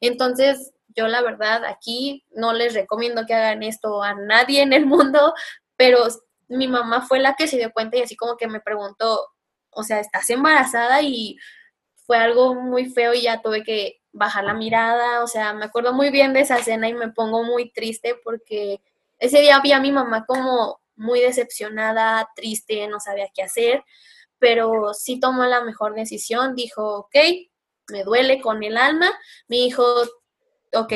Entonces, 0.00 0.72
yo 0.94 1.08
la 1.08 1.22
verdad 1.22 1.64
aquí 1.64 2.24
no 2.30 2.52
les 2.52 2.74
recomiendo 2.74 3.26
que 3.26 3.34
hagan 3.34 3.64
esto 3.64 4.00
a 4.00 4.14
nadie 4.14 4.62
en 4.62 4.72
el 4.72 4.86
mundo, 4.86 5.34
pero 5.76 6.06
mi 6.46 6.68
mamá 6.68 7.02
fue 7.02 7.18
la 7.18 7.34
que 7.34 7.48
se 7.48 7.56
dio 7.56 7.72
cuenta 7.72 7.96
y 7.96 8.02
así 8.02 8.14
como 8.14 8.36
que 8.36 8.46
me 8.46 8.60
preguntó, 8.60 9.20
o 9.70 9.82
sea, 9.82 9.98
¿estás 9.98 10.30
embarazada? 10.30 11.02
Y 11.02 11.36
fue 12.08 12.16
algo 12.16 12.54
muy 12.54 12.86
feo 12.86 13.12
y 13.12 13.20
ya 13.24 13.42
tuve 13.42 13.62
que 13.62 14.00
bajar 14.12 14.42
la 14.42 14.54
mirada, 14.54 15.22
o 15.22 15.26
sea, 15.26 15.52
me 15.52 15.66
acuerdo 15.66 15.92
muy 15.92 16.08
bien 16.08 16.32
de 16.32 16.40
esa 16.40 16.56
escena 16.56 16.88
y 16.88 16.94
me 16.94 17.12
pongo 17.12 17.44
muy 17.44 17.70
triste 17.70 18.14
porque 18.24 18.80
ese 19.18 19.42
día 19.42 19.60
vi 19.60 19.72
a 19.72 19.78
mi 19.78 19.92
mamá 19.92 20.24
como 20.24 20.80
muy 20.96 21.20
decepcionada, 21.20 22.26
triste, 22.34 22.88
no 22.88 22.98
sabía 22.98 23.28
qué 23.34 23.42
hacer, 23.42 23.84
pero 24.38 24.94
sí 24.94 25.20
tomó 25.20 25.44
la 25.44 25.60
mejor 25.60 25.94
decisión, 25.94 26.54
dijo, 26.54 26.96
ok, 26.96 27.16
me 27.90 28.04
duele 28.04 28.40
con 28.40 28.62
el 28.62 28.78
alma, 28.78 29.12
mi 29.46 29.66
hijo, 29.66 29.84
ok, 30.72 30.94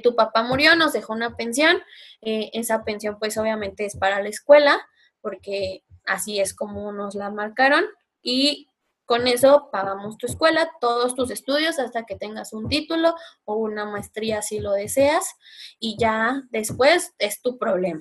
tu 0.00 0.14
papá 0.14 0.44
murió, 0.44 0.76
nos 0.76 0.92
dejó 0.92 1.12
una 1.12 1.34
pensión, 1.34 1.82
eh, 2.20 2.50
esa 2.52 2.84
pensión 2.84 3.18
pues 3.18 3.36
obviamente 3.36 3.84
es 3.84 3.96
para 3.96 4.22
la 4.22 4.28
escuela, 4.28 4.80
porque 5.22 5.82
así 6.06 6.38
es 6.38 6.54
como 6.54 6.92
nos 6.92 7.16
la 7.16 7.30
marcaron, 7.30 7.84
y 8.22 8.68
con 9.06 9.26
eso 9.26 9.68
pagamos 9.70 10.16
tu 10.16 10.26
escuela, 10.26 10.70
todos 10.80 11.14
tus 11.14 11.30
estudios 11.30 11.78
hasta 11.78 12.04
que 12.04 12.16
tengas 12.16 12.52
un 12.52 12.68
título 12.68 13.14
o 13.44 13.56
una 13.56 13.84
maestría 13.84 14.42
si 14.42 14.60
lo 14.60 14.72
deseas 14.72 15.34
y 15.78 15.96
ya 15.98 16.42
después 16.50 17.14
es 17.18 17.42
tu 17.42 17.58
problema. 17.58 18.00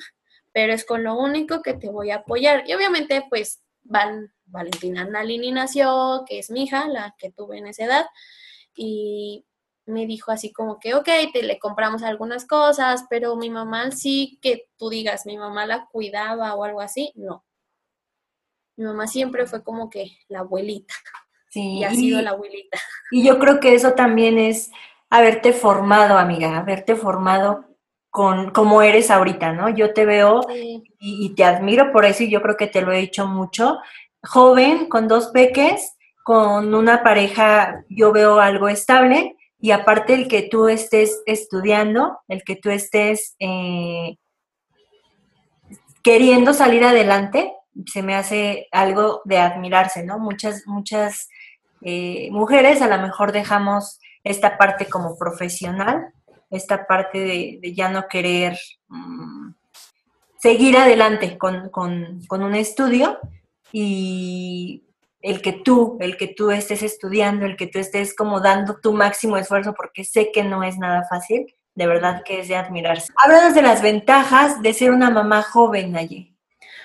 Pero 0.53 0.73
es 0.73 0.85
con 0.85 1.03
lo 1.03 1.15
único 1.15 1.61
que 1.61 1.73
te 1.73 1.89
voy 1.89 2.11
a 2.11 2.17
apoyar. 2.17 2.63
Y 2.67 2.73
obviamente 2.73 3.25
pues 3.29 3.61
Val, 3.83 4.31
Valentina 4.45 5.05
Nalini 5.05 5.51
nació, 5.51 6.23
que 6.27 6.39
es 6.39 6.51
mi 6.51 6.63
hija, 6.63 6.87
la 6.87 7.15
que 7.17 7.31
tuve 7.31 7.57
en 7.57 7.67
esa 7.67 7.85
edad, 7.85 8.05
y 8.75 9.45
me 9.85 10.05
dijo 10.05 10.31
así 10.31 10.53
como 10.53 10.79
que, 10.79 10.93
ok, 10.93 11.09
te 11.33 11.43
le 11.43 11.59
compramos 11.59 12.03
algunas 12.03 12.45
cosas, 12.45 13.05
pero 13.09 13.35
mi 13.35 13.49
mamá 13.49 13.91
sí 13.91 14.39
que 14.41 14.69
tú 14.77 14.89
digas, 14.89 15.25
mi 15.25 15.37
mamá 15.37 15.65
la 15.65 15.87
cuidaba 15.91 16.55
o 16.55 16.63
algo 16.63 16.81
así, 16.81 17.11
no 17.15 17.43
mi 18.81 18.87
mamá 18.87 19.05
siempre 19.05 19.45
fue 19.45 19.63
como 19.63 19.91
que 19.91 20.17
la 20.27 20.39
abuelita. 20.39 20.95
Sí, 21.49 21.79
y 21.79 21.83
ha 21.83 21.91
sido 21.91 22.21
la 22.21 22.31
abuelita. 22.31 22.79
Y 23.11 23.23
yo 23.23 23.37
creo 23.37 23.59
que 23.59 23.75
eso 23.75 23.93
también 23.93 24.39
es 24.39 24.71
haberte 25.09 25.53
formado, 25.53 26.17
amiga, 26.17 26.57
haberte 26.57 26.95
formado 26.95 27.65
con 28.09 28.49
como 28.49 28.81
eres 28.81 29.11
ahorita, 29.11 29.53
¿no? 29.53 29.69
Yo 29.69 29.93
te 29.93 30.05
veo 30.05 30.41
y, 30.49 31.35
te 31.35 31.43
admiro 31.43 31.91
por 31.91 32.05
eso 32.05 32.23
y 32.23 32.29
yo 32.29 32.41
creo 32.41 32.57
que 32.57 32.67
te 32.67 32.81
lo 32.81 32.91
he 32.91 33.01
dicho 33.01 33.27
mucho. 33.27 33.77
Joven, 34.23 34.87
con 34.87 35.07
dos 35.07 35.27
peques, 35.27 35.95
con 36.23 36.73
una 36.73 37.03
pareja, 37.03 37.85
yo 37.89 38.11
veo 38.11 38.39
algo 38.39 38.67
estable 38.67 39.35
y 39.59 39.71
aparte 39.71 40.15
el 40.15 40.27
que 40.27 40.41
tú 40.43 40.69
estés 40.69 41.21
estudiando, 41.27 42.19
el 42.27 42.43
que 42.43 42.55
tú 42.55 42.71
estés 42.71 43.35
eh, 43.39 44.17
queriendo 46.01 46.53
salir 46.53 46.83
adelante, 46.83 47.53
se 47.85 48.03
me 48.03 48.15
hace 48.15 48.67
algo 48.71 49.21
de 49.25 49.37
admirarse, 49.37 50.03
¿no? 50.03 50.19
Muchas, 50.19 50.67
muchas 50.67 51.29
eh, 51.81 52.29
mujeres 52.31 52.81
a 52.81 52.87
lo 52.87 53.01
mejor 53.01 53.31
dejamos 53.31 53.99
esta 54.23 54.57
parte 54.57 54.85
como 54.85 55.17
profesional, 55.17 56.13
esta 56.49 56.85
parte 56.85 57.19
de, 57.61 57.73
ya 57.73 57.89
no 57.89 58.07
querer 58.07 58.57
mm, 58.87 59.51
seguir 60.37 60.77
adelante 60.77 61.37
con, 61.37 61.69
con, 61.69 62.21
un 62.29 62.55
estudio 62.55 63.19
y 63.71 64.83
el 65.21 65.41
que 65.41 65.53
tú, 65.53 65.97
el 66.01 66.17
que 66.17 66.27
tú 66.27 66.51
estés 66.51 66.83
estudiando, 66.83 67.45
el 67.45 67.55
que 67.55 67.67
tú 67.67 67.79
estés 67.79 68.15
como 68.15 68.41
dando 68.41 68.79
tu 68.79 68.93
máximo 68.93 69.37
esfuerzo, 69.37 69.73
porque 69.73 70.03
sé 70.03 70.31
que 70.31 70.43
no 70.43 70.63
es 70.63 70.77
nada 70.77 71.05
fácil, 71.09 71.45
de 71.73 71.87
verdad 71.87 72.23
que 72.23 72.41
es 72.41 72.47
de 72.47 72.57
admirarse. 72.57 73.13
Háblanos 73.15 73.55
de 73.55 73.61
las 73.61 73.81
ventajas 73.81 74.61
de 74.61 74.73
ser 74.73 74.91
una 74.91 75.09
mamá 75.09 75.41
joven 75.41 75.95
allí. 75.95 76.35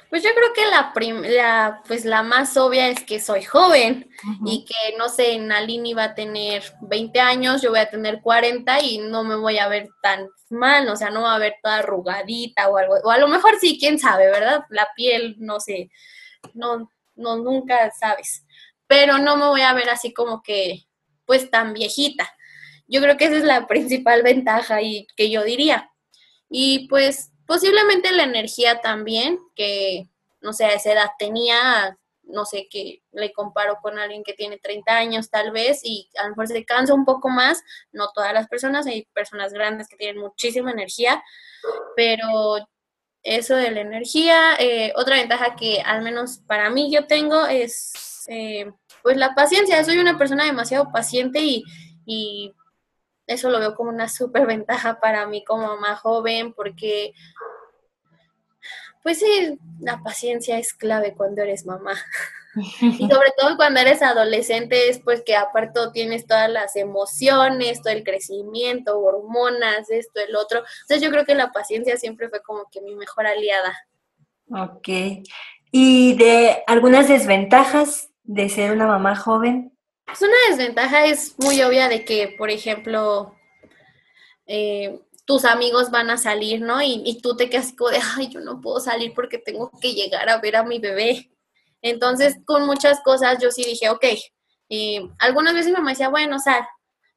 Pues 0.08 0.22
yo 0.22 0.30
creo 0.34 0.52
que 0.54 0.66
la, 0.66 1.82
pues 1.86 2.04
la 2.04 2.22
más 2.22 2.56
obvia 2.56 2.88
es 2.88 3.02
que 3.04 3.20
soy 3.20 3.42
joven 3.42 4.08
y 4.44 4.64
que, 4.64 4.96
no 4.96 5.08
sé, 5.08 5.38
Nalini 5.38 5.94
va 5.94 6.04
a 6.04 6.14
tener 6.14 6.62
20 6.82 7.18
años, 7.20 7.60
yo 7.60 7.70
voy 7.70 7.80
a 7.80 7.90
tener 7.90 8.20
40 8.22 8.80
y 8.82 8.98
no 8.98 9.25
me 9.25 9.34
voy 9.34 9.58
a 9.58 9.68
ver 9.68 9.88
tan 10.02 10.28
mal, 10.48 10.88
o 10.88 10.96
sea, 10.96 11.10
no 11.10 11.22
va 11.22 11.34
a 11.34 11.40
ver 11.40 11.56
toda 11.60 11.78
arrugadita 11.78 12.68
o 12.68 12.76
algo, 12.76 12.94
o 13.02 13.10
a 13.10 13.18
lo 13.18 13.26
mejor 13.26 13.58
sí, 13.60 13.78
quién 13.80 13.98
sabe, 13.98 14.26
¿verdad? 14.26 14.62
La 14.70 14.88
piel, 14.94 15.34
no 15.38 15.58
sé, 15.58 15.90
no, 16.54 16.90
no, 17.16 17.36
nunca 17.38 17.90
sabes, 17.90 18.44
pero 18.86 19.18
no 19.18 19.36
me 19.36 19.46
voy 19.46 19.62
a 19.62 19.75
ver 19.75 19.90
así 19.90 20.14
como 20.14 20.42
que, 20.42 20.86
pues 21.25 21.50
tan 21.50 21.72
viejita. 21.72 22.32
Yo 22.86 23.00
creo 23.00 23.16
que 23.16 23.25
esa 23.25 23.36
es 23.36 23.44
la 23.44 23.66
principal 23.66 24.22
ventaja 24.22 24.80
y 24.80 25.08
que 25.16 25.28
yo 25.28 25.42
diría. 25.42 25.90
Y 26.48 26.86
pues 26.88 27.32
Posiblemente 27.46 28.12
la 28.12 28.24
energía 28.24 28.80
también, 28.80 29.38
que 29.54 30.08
no 30.40 30.52
sé, 30.52 30.64
a 30.64 30.74
esa 30.74 30.92
edad 30.92 31.10
tenía, 31.18 31.98
no 32.22 32.44
sé, 32.44 32.68
que 32.70 33.02
le 33.12 33.32
comparo 33.32 33.78
con 33.82 33.98
alguien 33.98 34.22
que 34.24 34.34
tiene 34.34 34.58
30 34.58 34.96
años 34.96 35.30
tal 35.30 35.50
vez 35.50 35.80
y 35.82 36.08
a 36.18 36.24
lo 36.24 36.30
mejor 36.30 36.48
se 36.48 36.64
cansa 36.64 36.94
un 36.94 37.04
poco 37.04 37.28
más, 37.28 37.62
no 37.92 38.10
todas 38.14 38.32
las 38.32 38.48
personas, 38.48 38.86
hay 38.86 39.06
personas 39.12 39.52
grandes 39.52 39.88
que 39.88 39.96
tienen 39.96 40.20
muchísima 40.20 40.70
energía, 40.70 41.22
pero 41.96 42.56
eso 43.22 43.56
de 43.56 43.70
la 43.72 43.80
energía, 43.80 44.54
eh, 44.58 44.92
otra 44.94 45.16
ventaja 45.16 45.56
que 45.56 45.80
al 45.80 46.02
menos 46.02 46.38
para 46.46 46.70
mí 46.70 46.92
yo 46.92 47.06
tengo 47.06 47.46
es 47.46 48.24
eh, 48.28 48.70
pues 49.02 49.16
la 49.16 49.34
paciencia, 49.34 49.84
soy 49.84 49.98
una 49.98 50.18
persona 50.18 50.44
demasiado 50.44 50.90
paciente 50.92 51.40
y, 51.40 51.64
y 52.04 52.52
eso 53.26 53.50
lo 53.50 53.59
veo 53.59 53.75
como 53.75 53.90
una 53.90 54.09
súper 54.09 54.47
ventaja 54.47 55.00
para 55.00 55.26
mí 55.26 55.45
como 55.45 55.66
mamá 55.66 55.97
joven, 55.97 56.52
porque, 56.52 57.12
pues 59.02 59.18
sí, 59.18 59.59
la 59.80 60.02
paciencia 60.02 60.59
es 60.59 60.75
clave 60.75 61.14
cuando 61.14 61.42
eres 61.42 61.66
mamá. 61.66 61.95
y 62.80 63.09
sobre 63.09 63.33
todo 63.37 63.56
cuando 63.56 63.80
eres 63.80 64.00
adolescente 64.02 64.88
es 64.88 64.99
pues 65.00 65.23
que 65.23 65.37
aparte 65.37 65.80
tienes 65.92 66.26
todas 66.26 66.50
las 66.50 66.75
emociones, 66.76 67.83
todo 67.83 67.92
el 67.92 68.04
crecimiento, 68.04 68.99
hormonas, 68.99 69.90
esto, 69.90 70.21
el 70.21 70.35
otro. 70.37 70.62
Entonces 70.83 71.02
yo 71.02 71.11
creo 71.11 71.25
que 71.25 71.35
la 71.35 71.52
paciencia 71.52 71.97
siempre 71.97 72.28
fue 72.28 72.40
como 72.40 72.64
que 72.71 72.80
mi 72.80 72.95
mejor 72.95 73.26
aliada. 73.26 73.76
Ok. 74.50 74.88
¿Y 75.71 76.14
de 76.16 76.62
algunas 76.66 77.09
desventajas 77.09 78.11
de 78.23 78.49
ser 78.49 78.73
una 78.73 78.87
mamá 78.87 79.16
joven? 79.16 79.75
Pues 80.06 80.22
una 80.22 80.36
desventaja 80.48 81.06
es 81.06 81.34
muy 81.38 81.60
obvia 81.62 81.88
de 81.88 82.04
que, 82.04 82.34
por 82.38 82.50
ejemplo, 82.50 83.34
eh, 84.46 85.00
tus 85.25 85.44
amigos 85.44 85.90
van 85.90 86.10
a 86.10 86.16
salir, 86.16 86.60
¿no? 86.60 86.80
Y, 86.80 87.20
tú 87.20 87.36
te 87.36 87.50
quedas 87.50 87.72
como 87.76 87.90
de, 87.90 87.98
ay, 88.16 88.28
yo 88.28 88.40
no 88.40 88.60
puedo 88.60 88.78
salir 88.80 89.12
porque 89.14 89.38
tengo 89.38 89.70
que 89.80 89.94
llegar 89.94 90.28
a 90.28 90.38
ver 90.38 90.56
a 90.56 90.62
mi 90.62 90.78
bebé. 90.78 91.30
Entonces, 91.82 92.36
con 92.46 92.66
muchas 92.66 93.00
cosas 93.02 93.38
yo 93.42 93.50
sí 93.50 93.64
dije, 93.64 93.90
ok, 93.90 94.04
y 94.68 95.10
algunas 95.18 95.54
veces 95.54 95.68
mi 95.68 95.78
mamá 95.78 95.90
decía, 95.90 96.08
bueno, 96.08 96.38
sal, 96.38 96.66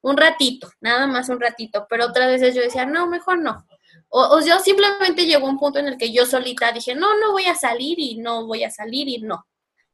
un 0.02 0.18
ratito, 0.18 0.70
nada 0.82 1.08
más 1.08 1.30
un 1.30 1.40
ratito, 1.40 1.86
pero 1.90 2.08
otras 2.08 2.28
veces 2.28 2.56
yo 2.56 2.62
decía, 2.62 2.86
no, 2.86 3.08
mejor 3.08 3.40
no. 3.40 3.66
O, 4.10 4.22
o, 4.22 4.42
yo 4.42 4.60
simplemente 4.60 5.26
llegó 5.26 5.48
un 5.48 5.60
punto 5.60 5.80
en 5.80 5.88
el 5.88 5.98
que 5.98 6.12
yo 6.12 6.26
solita 6.26 6.72
dije, 6.72 6.96
no, 6.96 7.20
no 7.20 7.32
voy 7.34 7.46
a 7.46 7.56
salir 7.56 8.00
y 8.00 8.18
no 8.18 8.48
voy 8.48 8.64
a 8.64 8.72
salir 8.72 9.08
y 9.08 9.20
no 9.20 9.46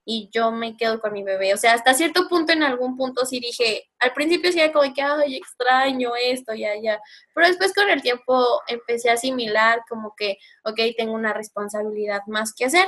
y 0.06 0.30
yo 0.32 0.52
me 0.52 0.78
quedo 0.78 1.00
con 1.02 1.12
mi 1.12 1.24
bebé. 1.24 1.54
O 1.54 1.58
sea, 1.58 1.74
hasta 1.74 1.96
cierto 1.96 2.28
punto, 2.30 2.54
en 2.54 2.64
algún 2.64 2.96
punto 2.96 3.26
sí 3.26 3.40
dije, 3.40 3.90
al 4.00 4.14
principio 4.14 4.52
sí 4.52 4.60
era 4.60 4.72
como 4.72 4.94
que, 4.94 5.02
ay, 5.02 5.36
extraño 5.36 6.12
esto, 6.22 6.54
ya, 6.54 6.70
ya. 6.82 7.00
Pero 7.34 7.48
después 7.48 7.74
con 7.74 7.90
el 7.90 8.02
tiempo 8.02 8.62
empecé 8.68 9.10
a 9.10 9.14
asimilar 9.14 9.82
como 9.90 10.14
que, 10.16 10.38
ok, 10.64 10.80
tengo 10.96 11.14
una 11.14 11.34
responsabilidad 11.34 12.22
más 12.28 12.54
que 12.54 12.66
hacer 12.66 12.88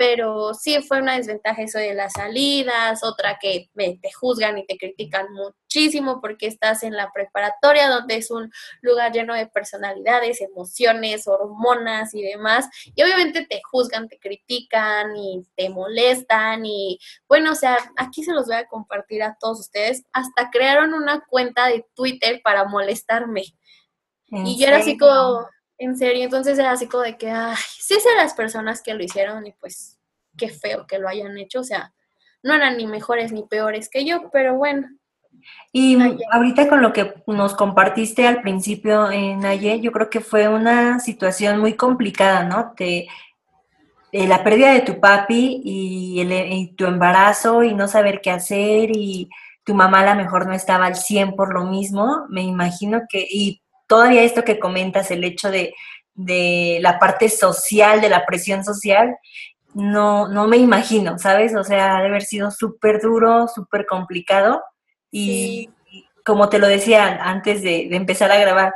pero 0.00 0.54
sí 0.54 0.80
fue 0.80 1.02
una 1.02 1.18
desventaja 1.18 1.60
eso 1.60 1.78
de 1.78 1.92
las 1.92 2.14
salidas, 2.14 3.04
otra 3.04 3.38
que 3.38 3.68
te 3.74 4.10
juzgan 4.18 4.56
y 4.56 4.64
te 4.64 4.78
critican 4.78 5.26
muchísimo 5.30 6.22
porque 6.22 6.46
estás 6.46 6.84
en 6.84 6.96
la 6.96 7.12
preparatoria 7.12 7.90
donde 7.90 8.16
es 8.16 8.30
un 8.30 8.50
lugar 8.80 9.12
lleno 9.12 9.34
de 9.34 9.46
personalidades, 9.46 10.40
emociones, 10.40 11.28
hormonas 11.28 12.14
y 12.14 12.22
demás, 12.22 12.70
y 12.94 13.02
obviamente 13.02 13.44
te 13.44 13.60
juzgan, 13.62 14.08
te 14.08 14.18
critican 14.18 15.14
y 15.18 15.42
te 15.54 15.68
molestan 15.68 16.64
y 16.64 16.98
bueno, 17.28 17.52
o 17.52 17.54
sea, 17.54 17.76
aquí 17.98 18.24
se 18.24 18.32
los 18.32 18.46
voy 18.46 18.56
a 18.56 18.68
compartir 18.68 19.22
a 19.22 19.36
todos 19.38 19.60
ustedes, 19.60 20.04
hasta 20.14 20.48
crearon 20.48 20.94
una 20.94 21.26
cuenta 21.28 21.66
de 21.66 21.84
Twitter 21.94 22.40
para 22.42 22.64
molestarme. 22.64 23.42
Y 24.32 24.58
yo 24.58 24.68
era 24.68 24.78
así 24.78 24.96
como, 24.96 25.46
en 25.80 25.96
serio, 25.96 26.24
entonces 26.24 26.58
era 26.58 26.72
así 26.72 26.86
como 26.86 27.04
de 27.04 27.16
que, 27.16 27.30
ay, 27.30 27.56
sí 27.78 27.94
sé 27.94 28.08
las 28.16 28.34
personas 28.34 28.82
que 28.82 28.92
lo 28.92 29.02
hicieron 29.02 29.46
y 29.46 29.52
pues 29.52 29.98
qué 30.36 30.48
feo 30.48 30.86
que 30.86 30.98
lo 30.98 31.08
hayan 31.08 31.36
hecho, 31.38 31.60
o 31.60 31.64
sea, 31.64 31.94
no 32.42 32.54
eran 32.54 32.76
ni 32.76 32.86
mejores 32.86 33.32
ni 33.32 33.44
peores 33.44 33.88
que 33.88 34.04
yo, 34.04 34.30
pero 34.30 34.56
bueno. 34.56 34.88
Y 35.72 35.96
ahorita 36.32 36.68
con 36.68 36.82
lo 36.82 36.92
que 36.92 37.14
nos 37.26 37.54
compartiste 37.54 38.26
al 38.26 38.42
principio, 38.42 39.10
en 39.10 39.40
Naye, 39.40 39.80
yo 39.80 39.90
creo 39.90 40.10
que 40.10 40.20
fue 40.20 40.48
una 40.48 41.00
situación 41.00 41.58
muy 41.58 41.74
complicada, 41.74 42.44
¿no? 42.44 42.74
Te, 42.76 43.08
eh, 44.12 44.28
la 44.28 44.44
pérdida 44.44 44.72
de 44.74 44.80
tu 44.82 45.00
papi 45.00 45.62
y, 45.64 46.20
y, 46.20 46.74
tu 46.74 46.84
embarazo 46.84 47.62
y 47.62 47.72
no 47.72 47.88
saber 47.88 48.20
qué 48.20 48.30
hacer 48.30 48.90
y 48.94 49.30
tu 49.64 49.74
mamá 49.74 50.00
a 50.00 50.14
lo 50.14 50.22
mejor 50.22 50.46
no 50.46 50.52
estaba 50.52 50.86
al 50.86 50.96
100 50.96 51.36
por 51.36 51.54
lo 51.54 51.64
mismo, 51.64 52.26
me 52.28 52.42
imagino 52.42 53.00
que, 53.08 53.26
y 53.30 53.62
todavía 53.90 54.22
esto 54.22 54.44
que 54.44 54.60
comentas, 54.60 55.10
el 55.10 55.24
hecho 55.24 55.50
de, 55.50 55.74
de 56.14 56.78
la 56.80 57.00
parte 57.00 57.28
social, 57.28 58.00
de 58.00 58.08
la 58.08 58.24
presión 58.24 58.64
social, 58.64 59.16
no, 59.74 60.28
no 60.28 60.46
me 60.46 60.58
imagino, 60.58 61.18
¿sabes? 61.18 61.56
O 61.56 61.64
sea, 61.64 61.96
ha 61.96 62.00
de 62.00 62.06
haber 62.06 62.22
sido 62.22 62.52
súper 62.52 63.00
duro, 63.00 63.48
súper 63.48 63.86
complicado. 63.86 64.62
Y 65.10 65.70
como 66.24 66.48
te 66.48 66.60
lo 66.60 66.68
decía 66.68 67.18
antes 67.20 67.62
de, 67.62 67.88
empezar 67.90 68.30
a 68.30 68.38
grabar, 68.38 68.74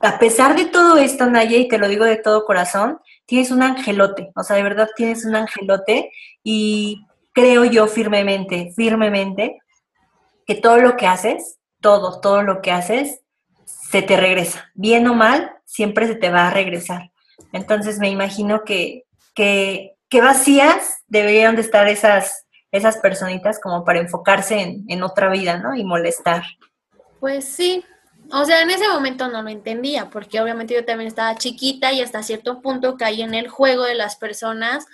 a 0.00 0.18
pesar 0.18 0.56
de 0.56 0.64
todo 0.64 0.96
esto, 0.96 1.30
Naye, 1.30 1.58
y 1.58 1.68
te 1.68 1.78
lo 1.78 1.86
digo 1.86 2.04
de 2.04 2.16
todo 2.16 2.44
corazón, 2.44 2.98
tienes 3.24 3.52
un 3.52 3.62
angelote, 3.62 4.32
o 4.34 4.42
sea, 4.42 4.56
de 4.56 4.64
verdad 4.64 4.88
tienes 4.96 5.24
un 5.24 5.36
angelote 5.36 6.10
y 6.42 7.06
creo 7.32 7.64
yo 7.64 7.86
firmemente, 7.86 8.72
firmemente, 8.74 9.58
que 10.44 10.56
todo 10.56 10.78
lo 10.78 10.96
que 10.96 11.06
haces, 11.06 11.60
todo, 11.80 12.20
todo 12.20 12.42
lo 12.42 12.62
que 12.62 12.72
haces, 12.72 13.20
se 13.90 14.02
te 14.02 14.16
regresa. 14.16 14.70
Bien 14.74 15.06
o 15.06 15.14
mal, 15.14 15.52
siempre 15.64 16.06
se 16.06 16.14
te 16.14 16.30
va 16.30 16.48
a 16.48 16.50
regresar. 16.50 17.10
Entonces 17.52 17.98
me 17.98 18.10
imagino 18.10 18.64
que, 18.64 19.04
que, 19.34 19.94
vacías 20.20 21.02
deberían 21.06 21.56
de 21.56 21.62
estar 21.62 21.88
esas, 21.88 22.46
esas 22.70 22.98
personitas 22.98 23.58
como 23.60 23.84
para 23.84 24.00
enfocarse 24.00 24.60
en, 24.60 24.84
en 24.88 25.02
otra 25.02 25.30
vida, 25.30 25.58
¿no? 25.58 25.74
Y 25.74 25.84
molestar. 25.84 26.44
Pues 27.20 27.46
sí, 27.46 27.84
o 28.30 28.44
sea, 28.44 28.60
en 28.60 28.70
ese 28.70 28.88
momento 28.88 29.28
no 29.28 29.42
lo 29.42 29.48
entendía, 29.48 30.10
porque 30.10 30.40
obviamente 30.40 30.74
yo 30.74 30.84
también 30.84 31.08
estaba 31.08 31.36
chiquita 31.36 31.92
y 31.92 32.02
hasta 32.02 32.22
cierto 32.22 32.60
punto 32.60 32.96
caí 32.96 33.22
en 33.22 33.34
el 33.34 33.48
juego 33.48 33.84
de 33.84 33.94
las 33.94 34.16
personas 34.16 34.86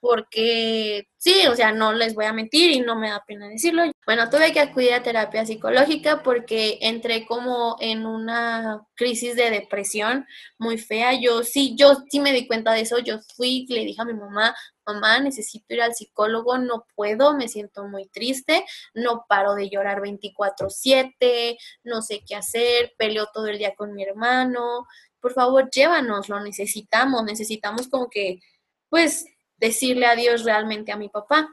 porque 0.00 1.08
sí, 1.16 1.46
o 1.46 1.56
sea, 1.56 1.72
no 1.72 1.92
les 1.92 2.14
voy 2.14 2.26
a 2.26 2.32
mentir 2.32 2.70
y 2.70 2.80
no 2.80 2.96
me 2.96 3.10
da 3.10 3.24
pena 3.26 3.48
decirlo. 3.48 3.82
Bueno, 4.06 4.30
tuve 4.30 4.52
que 4.52 4.60
acudir 4.60 4.92
a 4.94 5.02
terapia 5.02 5.44
psicológica 5.44 6.22
porque 6.22 6.78
entré 6.82 7.26
como 7.26 7.76
en 7.80 8.06
una 8.06 8.86
crisis 8.94 9.36
de 9.36 9.50
depresión 9.50 10.26
muy 10.58 10.78
fea. 10.78 11.20
Yo 11.20 11.42
sí, 11.42 11.74
yo 11.76 11.96
sí 12.10 12.20
me 12.20 12.32
di 12.32 12.46
cuenta 12.46 12.72
de 12.72 12.82
eso. 12.82 12.98
Yo 12.98 13.18
fui 13.36 13.66
le 13.68 13.84
dije 13.84 14.00
a 14.00 14.04
mi 14.04 14.14
mamá, 14.14 14.54
mamá, 14.86 15.20
necesito 15.20 15.74
ir 15.74 15.82
al 15.82 15.94
psicólogo, 15.94 16.58
no 16.58 16.86
puedo, 16.94 17.34
me 17.34 17.48
siento 17.48 17.86
muy 17.86 18.08
triste, 18.08 18.64
no 18.94 19.26
paro 19.28 19.54
de 19.54 19.68
llorar 19.68 20.00
24/7, 20.00 21.58
no 21.84 22.02
sé 22.02 22.22
qué 22.26 22.36
hacer, 22.36 22.92
peleo 22.98 23.28
todo 23.32 23.46
el 23.48 23.58
día 23.58 23.74
con 23.74 23.94
mi 23.94 24.02
hermano. 24.04 24.86
Por 25.20 25.32
favor, 25.34 25.68
llévanos, 25.70 26.28
lo 26.28 26.40
necesitamos, 26.40 27.24
necesitamos 27.24 27.88
como 27.88 28.08
que, 28.08 28.40
pues, 28.88 29.26
decirle 29.58 30.06
adiós 30.06 30.44
realmente 30.44 30.92
a 30.92 30.96
mi 30.96 31.08
papá. 31.08 31.48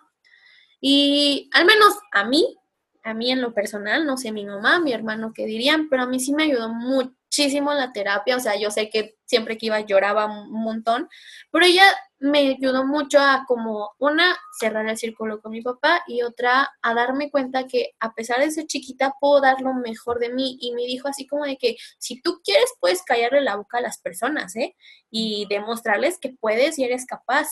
Y 0.80 1.50
al 1.54 1.66
menos 1.66 1.94
a 2.12 2.26
mí, 2.26 2.58
a 3.04 3.14
mí 3.14 3.32
en 3.32 3.42
lo 3.42 3.54
personal, 3.54 4.06
no 4.06 4.18
sé 4.18 4.32
mi 4.32 4.46
mamá, 4.46 4.80
mi 4.80 4.94
hermano 4.94 5.32
qué 5.34 5.46
dirían, 5.46 5.90
pero 5.90 6.04
a 6.04 6.08
mí 6.08 6.20
sí 6.20 6.34
me 6.34 6.44
ayudó 6.44 6.70
muchísimo 6.70 7.74
la 7.74 7.92
terapia, 7.94 8.38
o 8.38 8.40
sea, 8.40 8.60
yo 8.60 8.72
sé 8.72 8.90
que 8.90 9.16
siempre 9.26 9.58
que 9.58 9.68
iba 9.68 9.80
lloraba 9.82 10.26
un 10.26 10.64
montón, 10.64 11.10
pero 11.52 11.66
ella 11.66 11.84
me 12.20 12.40
ayudó 12.40 12.86
mucho 12.86 13.20
a 13.20 13.44
como 13.48 13.92
una 14.00 14.36
cerrar 14.58 14.88
el 14.88 14.98
círculo 14.98 15.42
con 15.42 15.52
mi 15.52 15.62
papá 15.62 16.02
y 16.08 16.22
otra 16.22 16.70
a 16.82 16.94
darme 16.94 17.30
cuenta 17.30 17.68
que 17.68 17.92
a 18.00 18.14
pesar 18.14 18.40
de 18.40 18.52
ser 18.52 18.66
chiquita 18.68 19.14
puedo 19.20 19.42
dar 19.42 19.62
lo 19.62 19.74
mejor 19.74 20.20
de 20.20 20.30
mí 20.30 20.58
y 20.62 20.74
me 20.74 20.84
dijo 20.84 21.08
así 21.08 21.28
como 21.28 21.46
de 21.46 21.58
que 21.58 21.76
si 22.00 22.22
tú 22.22 22.42
quieres 22.44 22.74
puedes 22.80 23.04
callarle 23.04 23.42
la 23.42 23.56
boca 23.56 23.80
a 23.80 23.82
las 23.82 24.00
personas, 24.00 24.56
¿eh? 24.56 24.76
Y 25.12 25.46
demostrarles 25.50 26.18
que 26.20 26.30
puedes 26.40 26.80
y 26.80 26.84
eres 26.84 27.06
capaz 27.06 27.48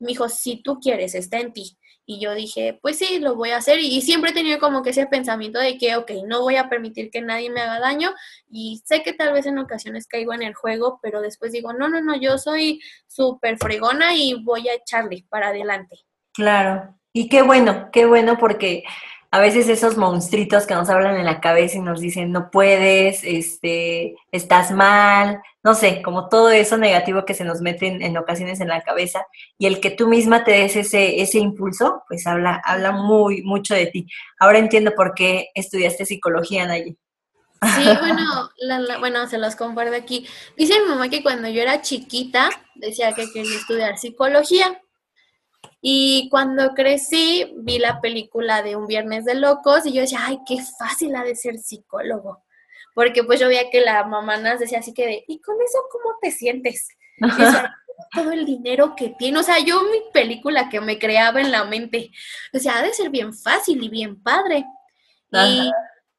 me 0.00 0.08
dijo, 0.08 0.28
si 0.28 0.62
tú 0.62 0.80
quieres, 0.80 1.14
está 1.14 1.38
en 1.38 1.52
ti. 1.52 1.78
Y 2.06 2.18
yo 2.18 2.34
dije, 2.34 2.76
pues 2.82 2.98
sí, 2.98 3.20
lo 3.20 3.36
voy 3.36 3.50
a 3.50 3.58
hacer. 3.58 3.78
Y, 3.78 4.00
siempre 4.00 4.30
he 4.30 4.34
tenido 4.34 4.58
como 4.58 4.82
que 4.82 4.90
ese 4.90 5.06
pensamiento 5.06 5.60
de 5.60 5.78
que, 5.78 5.94
ok, 5.94 6.10
no 6.26 6.40
voy 6.40 6.56
a 6.56 6.68
permitir 6.68 7.10
que 7.10 7.20
nadie 7.20 7.50
me 7.50 7.60
haga 7.60 7.78
daño. 7.78 8.12
Y 8.50 8.82
sé 8.84 9.02
que 9.04 9.12
tal 9.12 9.32
vez 9.32 9.46
en 9.46 9.58
ocasiones 9.58 10.08
caigo 10.08 10.32
en 10.32 10.42
el 10.42 10.54
juego, 10.54 10.98
pero 11.02 11.20
después 11.20 11.52
digo, 11.52 11.72
no, 11.72 11.88
no, 11.88 12.00
no, 12.00 12.16
yo 12.16 12.36
soy 12.38 12.80
súper 13.06 13.58
fregona 13.58 14.16
y 14.16 14.42
voy 14.42 14.68
a 14.68 14.74
echarle 14.74 15.24
para 15.28 15.48
adelante. 15.48 16.00
Claro. 16.32 16.96
Y 17.12 17.28
qué 17.28 17.42
bueno, 17.42 17.90
qué 17.92 18.06
bueno 18.06 18.38
porque 18.38 18.82
a 19.32 19.38
veces 19.38 19.68
esos 19.68 19.96
monstruitos 19.96 20.66
que 20.66 20.74
nos 20.74 20.90
hablan 20.90 21.16
en 21.16 21.24
la 21.24 21.40
cabeza 21.40 21.78
y 21.78 21.82
nos 21.82 22.00
dicen 22.00 22.32
no 22.32 22.50
puedes, 22.50 23.22
este, 23.22 24.16
estás 24.32 24.72
mal, 24.72 25.40
no 25.62 25.74
sé, 25.74 26.02
como 26.02 26.28
todo 26.28 26.50
eso 26.50 26.76
negativo 26.76 27.24
que 27.24 27.34
se 27.34 27.44
nos 27.44 27.60
mete 27.60 27.86
en, 27.86 28.16
ocasiones 28.16 28.60
en 28.60 28.68
la 28.68 28.82
cabeza 28.82 29.24
y 29.56 29.66
el 29.66 29.80
que 29.80 29.90
tú 29.90 30.08
misma 30.08 30.42
te 30.42 30.52
des 30.52 30.74
ese, 30.74 31.20
ese 31.20 31.38
impulso, 31.38 32.02
pues 32.08 32.26
habla, 32.26 32.60
habla 32.64 32.90
muy, 32.92 33.42
mucho 33.42 33.74
de 33.74 33.86
ti. 33.86 34.06
Ahora 34.40 34.58
entiendo 34.58 34.92
por 34.96 35.14
qué 35.14 35.50
estudiaste 35.54 36.06
psicología, 36.06 36.66
Nayi. 36.66 36.96
Sí, 37.76 37.84
bueno, 38.00 38.50
bueno, 39.00 39.28
se 39.28 39.36
los 39.38 39.54
comparto 39.54 39.94
aquí. 39.94 40.26
Dice 40.56 40.80
mi 40.80 40.88
mamá 40.88 41.10
que 41.10 41.22
cuando 41.22 41.46
yo 41.48 41.60
era 41.60 41.82
chiquita 41.82 42.50
decía 42.74 43.12
que 43.12 43.30
quería 43.30 43.56
estudiar 43.56 43.98
psicología. 43.98 44.80
Y 45.80 46.28
cuando 46.30 46.74
crecí, 46.74 47.52
vi 47.56 47.78
la 47.78 48.00
película 48.00 48.62
de 48.62 48.76
Un 48.76 48.86
Viernes 48.86 49.24
de 49.24 49.34
Locos 49.34 49.86
y 49.86 49.92
yo 49.92 50.02
decía, 50.02 50.20
ay, 50.22 50.40
qué 50.46 50.58
fácil 50.78 51.16
ha 51.16 51.24
de 51.24 51.34
ser 51.34 51.58
psicólogo. 51.58 52.44
Porque 52.94 53.24
pues 53.24 53.40
yo 53.40 53.48
veía 53.48 53.70
que 53.70 53.80
la 53.80 54.04
mamá 54.04 54.36
nos 54.36 54.58
decía 54.58 54.80
así 54.80 54.92
que 54.92 55.06
de, 55.06 55.24
¿y 55.26 55.40
con 55.40 55.56
eso 55.62 55.78
cómo 55.90 56.16
te 56.20 56.30
sientes? 56.30 56.88
todo 58.12 58.32
el 58.32 58.44
dinero 58.44 58.94
que 58.96 59.10
tiene. 59.18 59.38
O 59.38 59.42
sea, 59.42 59.58
yo 59.58 59.82
mi 59.82 60.00
película 60.12 60.68
que 60.68 60.80
me 60.80 60.98
creaba 60.98 61.40
en 61.40 61.50
la 61.50 61.64
mente, 61.64 62.10
o 62.52 62.58
sea, 62.58 62.78
ha 62.78 62.82
de 62.82 62.92
ser 62.92 63.10
bien 63.10 63.32
fácil 63.34 63.82
y 63.82 63.88
bien 63.88 64.22
padre. 64.22 64.64
Y 65.32 65.70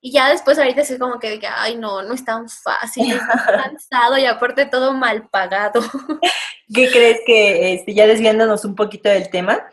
y 0.02 0.12
ya 0.12 0.30
después 0.30 0.58
ahorita 0.58 0.82
es 0.82 0.98
como 0.98 1.20
que, 1.20 1.40
ay, 1.56 1.78
no, 1.78 2.02
no 2.02 2.14
es 2.14 2.26
tan 2.26 2.50
fácil, 2.50 3.12
es 3.12 3.22
cansado 3.46 4.18
y 4.18 4.26
aparte 4.26 4.66
todo 4.66 4.94
mal 4.94 5.30
pagado. 5.30 5.82
¿Qué 6.74 6.90
crees 6.90 7.20
que, 7.26 7.74
este, 7.74 7.94
ya 7.94 8.08
desviándonos 8.08 8.66
un 8.66 8.76
poquito 8.76 9.10
del 9.10 9.30
tema, 9.30 9.64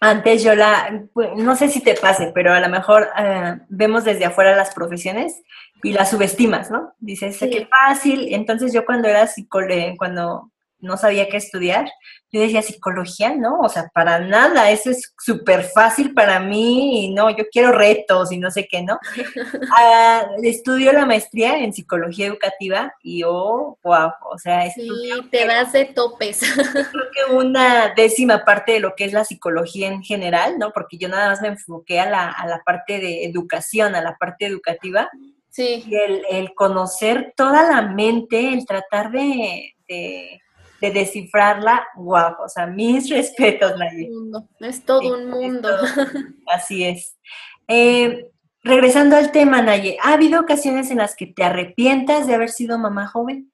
antes 0.00 0.42
yo 0.42 0.54
la, 0.54 1.06
no 1.36 1.56
sé 1.56 1.68
si 1.68 1.80
te 1.80 1.94
pase, 1.94 2.30
pero 2.34 2.52
a 2.52 2.60
lo 2.60 2.68
mejor 2.68 3.08
eh, 3.18 3.56
vemos 3.68 4.04
desde 4.04 4.26
afuera 4.26 4.54
las 4.54 4.74
profesiones 4.74 5.42
y 5.82 5.92
las 5.92 6.10
subestimas, 6.10 6.70
¿no? 6.70 6.92
Dices, 6.98 7.38
qué 7.38 7.66
fácil. 7.66 8.34
Entonces 8.34 8.72
yo 8.72 8.84
cuando 8.84 9.08
era 9.08 9.26
psicóloga, 9.26 9.94
cuando 9.96 10.50
no 10.84 10.96
sabía 10.96 11.28
qué 11.28 11.38
estudiar, 11.38 11.90
yo 12.30 12.40
decía 12.40 12.62
psicología, 12.62 13.34
¿no? 13.34 13.60
O 13.60 13.68
sea, 13.68 13.90
para 13.94 14.18
nada, 14.18 14.70
eso 14.70 14.90
es 14.90 15.14
súper 15.18 15.62
fácil 15.62 16.12
para 16.14 16.40
mí 16.40 17.04
y 17.04 17.14
no, 17.14 17.30
yo 17.30 17.44
quiero 17.50 17.72
retos 17.72 18.32
y 18.32 18.38
no 18.38 18.50
sé 18.50 18.66
qué, 18.68 18.82
¿no? 18.82 18.98
Ah, 19.76 20.26
estudio 20.42 20.92
la 20.92 21.06
maestría 21.06 21.58
en 21.58 21.72
psicología 21.72 22.26
educativa 22.26 22.92
y 23.02 23.22
oh, 23.24 23.78
wow, 23.82 24.10
o 24.30 24.38
sea, 24.38 24.70
sí, 24.70 24.88
te 25.30 25.46
vas 25.46 25.72
de 25.72 25.86
topes. 25.86 26.40
Creo 26.72 27.04
que 27.12 27.34
una 27.34 27.92
décima 27.96 28.44
parte 28.44 28.72
de 28.72 28.80
lo 28.80 28.94
que 28.94 29.04
es 29.04 29.12
la 29.12 29.24
psicología 29.24 29.88
en 29.88 30.02
general, 30.02 30.58
¿no? 30.58 30.72
Porque 30.72 30.98
yo 30.98 31.08
nada 31.08 31.30
más 31.30 31.40
me 31.40 31.48
enfoqué 31.48 32.00
a 32.00 32.10
la, 32.10 32.30
a 32.30 32.46
la 32.46 32.62
parte 32.64 32.98
de 33.00 33.24
educación, 33.24 33.94
a 33.94 34.02
la 34.02 34.16
parte 34.16 34.46
educativa. 34.46 35.08
Sí. 35.50 35.84
Y 35.86 35.94
el, 35.94 36.22
el 36.30 36.54
conocer 36.54 37.32
toda 37.36 37.68
la 37.68 37.82
mente, 37.82 38.52
el 38.52 38.66
tratar 38.66 39.12
de 39.12 39.74
de 39.88 40.40
descifrarla, 40.90 41.86
guau, 41.96 42.34
o 42.42 42.48
sea, 42.48 42.66
mis 42.66 43.08
respetos, 43.10 43.76
Naye. 43.78 44.10
Es 44.60 44.84
todo 44.84 45.14
un 45.14 45.28
mundo. 45.28 45.68
Así 46.52 46.84
es. 46.84 47.16
Eh, 47.68 48.30
regresando 48.62 49.16
al 49.16 49.32
tema, 49.32 49.62
Naye, 49.62 49.98
¿ha 50.02 50.14
habido 50.14 50.40
ocasiones 50.40 50.90
en 50.90 50.98
las 50.98 51.16
que 51.16 51.26
te 51.26 51.44
arrepientas 51.44 52.26
de 52.26 52.34
haber 52.34 52.50
sido 52.50 52.78
mamá 52.78 53.06
joven? 53.06 53.52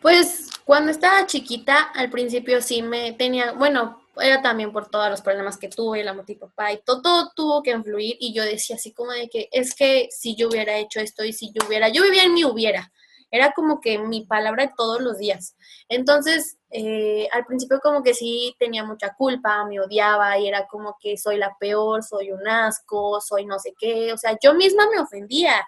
Pues 0.00 0.48
cuando 0.64 0.90
estaba 0.90 1.26
chiquita, 1.26 1.76
al 1.94 2.10
principio 2.10 2.62
sí 2.62 2.82
me 2.82 3.12
tenía, 3.12 3.52
bueno, 3.52 4.00
era 4.20 4.42
también 4.42 4.72
por 4.72 4.88
todos 4.88 5.10
los 5.10 5.20
problemas 5.22 5.56
que 5.56 5.68
tuve, 5.68 6.04
la 6.04 6.14
moto 6.14 6.32
papá 6.38 6.72
y 6.72 6.80
todo, 6.84 7.02
todo, 7.02 7.32
tuvo 7.34 7.62
que 7.62 7.70
influir 7.70 8.16
y 8.20 8.32
yo 8.32 8.44
decía 8.44 8.76
así 8.76 8.92
como 8.92 9.12
de 9.12 9.28
que 9.28 9.48
es 9.52 9.74
que 9.74 10.08
si 10.10 10.36
yo 10.36 10.48
hubiera 10.48 10.76
hecho 10.78 11.00
esto 11.00 11.24
y 11.24 11.32
si 11.32 11.52
yo 11.52 11.66
hubiera, 11.66 11.88
yo 11.88 12.02
vivía 12.02 12.24
en 12.24 12.34
mi 12.34 12.44
hubiera, 12.44 12.92
era 13.30 13.52
como 13.52 13.80
que 13.80 13.98
mi 13.98 14.24
palabra 14.24 14.66
de 14.66 14.72
todos 14.76 15.00
los 15.00 15.18
días. 15.18 15.56
Entonces, 15.88 16.58
eh, 16.70 17.28
al 17.32 17.44
principio 17.46 17.80
como 17.80 18.02
que 18.02 18.14
sí 18.14 18.54
tenía 18.58 18.84
mucha 18.84 19.14
culpa, 19.14 19.64
me 19.64 19.80
odiaba 19.80 20.38
y 20.38 20.48
era 20.48 20.66
como 20.66 20.96
que 21.00 21.16
soy 21.16 21.36
la 21.36 21.56
peor, 21.58 22.02
soy 22.02 22.32
un 22.32 22.46
asco, 22.48 23.20
soy 23.20 23.46
no 23.46 23.58
sé 23.58 23.74
qué, 23.78 24.12
o 24.12 24.18
sea, 24.18 24.36
yo 24.42 24.54
misma 24.54 24.88
me 24.90 25.00
ofendía 25.00 25.66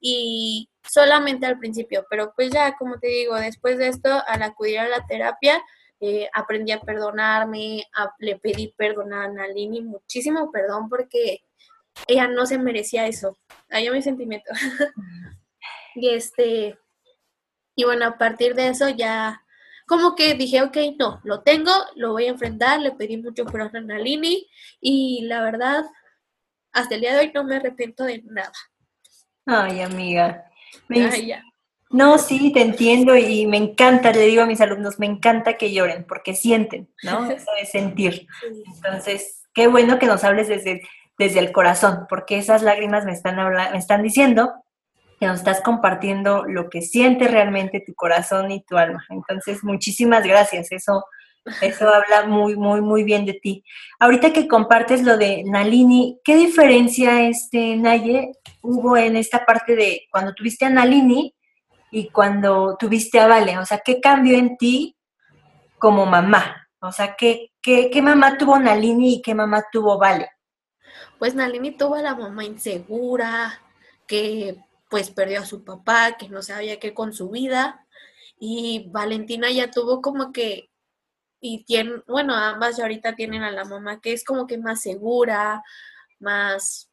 y 0.00 0.68
solamente 0.88 1.46
al 1.46 1.58
principio, 1.58 2.06
pero 2.10 2.32
pues 2.34 2.50
ya, 2.50 2.76
como 2.76 2.98
te 2.98 3.06
digo, 3.06 3.36
después 3.36 3.78
de 3.78 3.88
esto, 3.88 4.22
al 4.26 4.42
acudir 4.42 4.80
a 4.80 4.88
la 4.88 5.06
terapia, 5.06 5.62
eh, 6.00 6.28
aprendí 6.34 6.72
a 6.72 6.80
perdonarme, 6.80 7.86
le 8.18 8.36
pedí 8.36 8.74
perdón 8.76 9.12
a 9.12 9.28
Nalini, 9.28 9.82
muchísimo 9.82 10.50
perdón 10.50 10.88
porque 10.88 11.44
ella 12.08 12.26
no 12.26 12.46
se 12.46 12.58
merecía 12.58 13.06
eso. 13.06 13.38
Ahí 13.70 13.88
mi 13.90 14.02
sentimiento. 14.02 14.50
y 15.94 16.08
este, 16.10 16.76
y 17.74 17.84
bueno, 17.84 18.06
a 18.06 18.18
partir 18.18 18.54
de 18.54 18.68
eso 18.68 18.88
ya, 18.88 19.42
como 19.86 20.14
que 20.14 20.34
dije, 20.34 20.62
ok, 20.62 20.76
no, 20.98 21.20
lo 21.24 21.42
tengo, 21.42 21.72
lo 21.96 22.12
voy 22.12 22.26
a 22.26 22.30
enfrentar, 22.30 22.80
le 22.80 22.92
pedí 22.92 23.16
mucho 23.16 23.44
por 23.44 23.72
Nalini 23.82 24.46
y 24.80 25.22
la 25.26 25.42
verdad, 25.42 25.84
hasta 26.72 26.94
el 26.94 27.00
día 27.00 27.14
de 27.14 27.20
hoy 27.20 27.32
no 27.34 27.44
me 27.44 27.56
arrepiento 27.56 28.04
de 28.04 28.22
nada. 28.24 28.52
Ay, 29.46 29.80
amiga. 29.80 30.44
No, 31.90 32.16
sí, 32.16 32.52
te 32.52 32.62
entiendo 32.62 33.16
y 33.16 33.46
me 33.46 33.58
encanta, 33.58 34.12
le 34.12 34.26
digo 34.26 34.42
a 34.42 34.46
mis 34.46 34.62
alumnos, 34.62 34.98
me 34.98 35.06
encanta 35.06 35.58
que 35.58 35.72
lloren 35.72 36.06
porque 36.06 36.34
sienten, 36.34 36.88
¿no? 37.02 37.26
Eso 37.30 37.50
es 37.60 37.70
sentir. 37.70 38.26
Entonces, 38.76 39.42
qué 39.52 39.66
bueno 39.66 39.98
que 39.98 40.06
nos 40.06 40.24
hables 40.24 40.48
desde, 40.48 40.82
desde 41.18 41.40
el 41.40 41.52
corazón, 41.52 42.06
porque 42.08 42.38
esas 42.38 42.62
lágrimas 42.62 43.04
me 43.04 43.12
están, 43.12 43.36
me 43.36 43.78
están 43.78 44.02
diciendo 44.02 44.61
que 45.22 45.28
nos 45.28 45.38
estás 45.38 45.60
compartiendo 45.60 46.42
lo 46.48 46.68
que 46.68 46.82
siente 46.82 47.28
realmente 47.28 47.80
tu 47.86 47.94
corazón 47.94 48.50
y 48.50 48.64
tu 48.64 48.76
alma. 48.76 49.06
Entonces, 49.08 49.62
muchísimas 49.62 50.26
gracias. 50.26 50.72
Eso, 50.72 51.04
eso 51.60 51.88
habla 51.88 52.26
muy, 52.26 52.56
muy, 52.56 52.80
muy 52.80 53.04
bien 53.04 53.24
de 53.24 53.34
ti. 53.34 53.62
Ahorita 54.00 54.32
que 54.32 54.48
compartes 54.48 55.04
lo 55.04 55.16
de 55.16 55.44
Nalini, 55.44 56.18
¿qué 56.24 56.34
diferencia, 56.34 57.28
este, 57.28 57.76
Naye, 57.76 58.32
hubo 58.62 58.96
en 58.96 59.14
esta 59.14 59.46
parte 59.46 59.76
de 59.76 60.08
cuando 60.10 60.34
tuviste 60.34 60.64
a 60.64 60.70
Nalini 60.70 61.32
y 61.92 62.08
cuando 62.08 62.76
tuviste 62.76 63.20
a 63.20 63.28
Vale? 63.28 63.58
O 63.58 63.64
sea, 63.64 63.78
¿qué 63.78 64.00
cambió 64.00 64.36
en 64.36 64.56
ti 64.56 64.96
como 65.78 66.04
mamá? 66.04 66.66
O 66.80 66.90
sea, 66.90 67.14
¿qué, 67.14 67.52
qué, 67.62 67.90
qué 67.92 68.02
mamá 68.02 68.38
tuvo 68.38 68.58
Nalini 68.58 69.14
y 69.14 69.22
qué 69.22 69.36
mamá 69.36 69.66
tuvo 69.70 69.98
Vale? 69.98 70.30
Pues 71.20 71.36
Nalini 71.36 71.70
tuvo 71.70 71.94
a 71.94 72.02
la 72.02 72.16
mamá 72.16 72.44
insegura, 72.44 73.60
que 74.08 74.56
pues 74.92 75.10
perdió 75.10 75.40
a 75.40 75.46
su 75.46 75.64
papá, 75.64 76.18
que 76.18 76.28
no 76.28 76.42
sabía 76.42 76.78
qué 76.78 76.92
con 76.92 77.14
su 77.14 77.30
vida. 77.30 77.86
Y 78.38 78.90
Valentina 78.90 79.50
ya 79.50 79.70
tuvo 79.70 80.02
como 80.02 80.32
que, 80.32 80.70
y 81.40 81.64
tiene, 81.64 82.02
bueno, 82.06 82.34
ambas 82.36 82.76
ya 82.76 82.84
ahorita 82.84 83.16
tienen 83.16 83.42
a 83.42 83.50
la 83.50 83.64
mamá 83.64 84.02
que 84.02 84.12
es 84.12 84.22
como 84.22 84.46
que 84.46 84.58
más 84.58 84.82
segura, 84.82 85.62
más, 86.20 86.90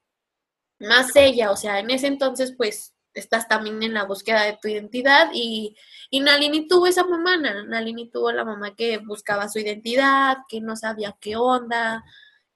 más 0.79 1.13
ella. 1.17 1.51
O 1.51 1.57
sea, 1.57 1.79
en 1.79 1.91
ese 1.91 2.07
entonces 2.07 2.53
pues 2.55 2.95
estás 3.13 3.49
también 3.49 3.83
en 3.83 3.93
la 3.93 4.05
búsqueda 4.05 4.43
de 4.43 4.57
tu 4.61 4.69
identidad 4.69 5.31
y, 5.33 5.75
y 6.09 6.21
Nalini 6.21 6.69
tuvo 6.69 6.87
esa 6.87 7.03
mamá, 7.03 7.35
Nalini 7.35 8.09
tuvo 8.09 8.31
la 8.31 8.45
mamá 8.45 8.75
que 8.77 8.99
buscaba 8.99 9.49
su 9.49 9.59
identidad, 9.59 10.37
que 10.47 10.61
no 10.61 10.77
sabía 10.77 11.17
qué 11.19 11.35
onda, 11.35 12.05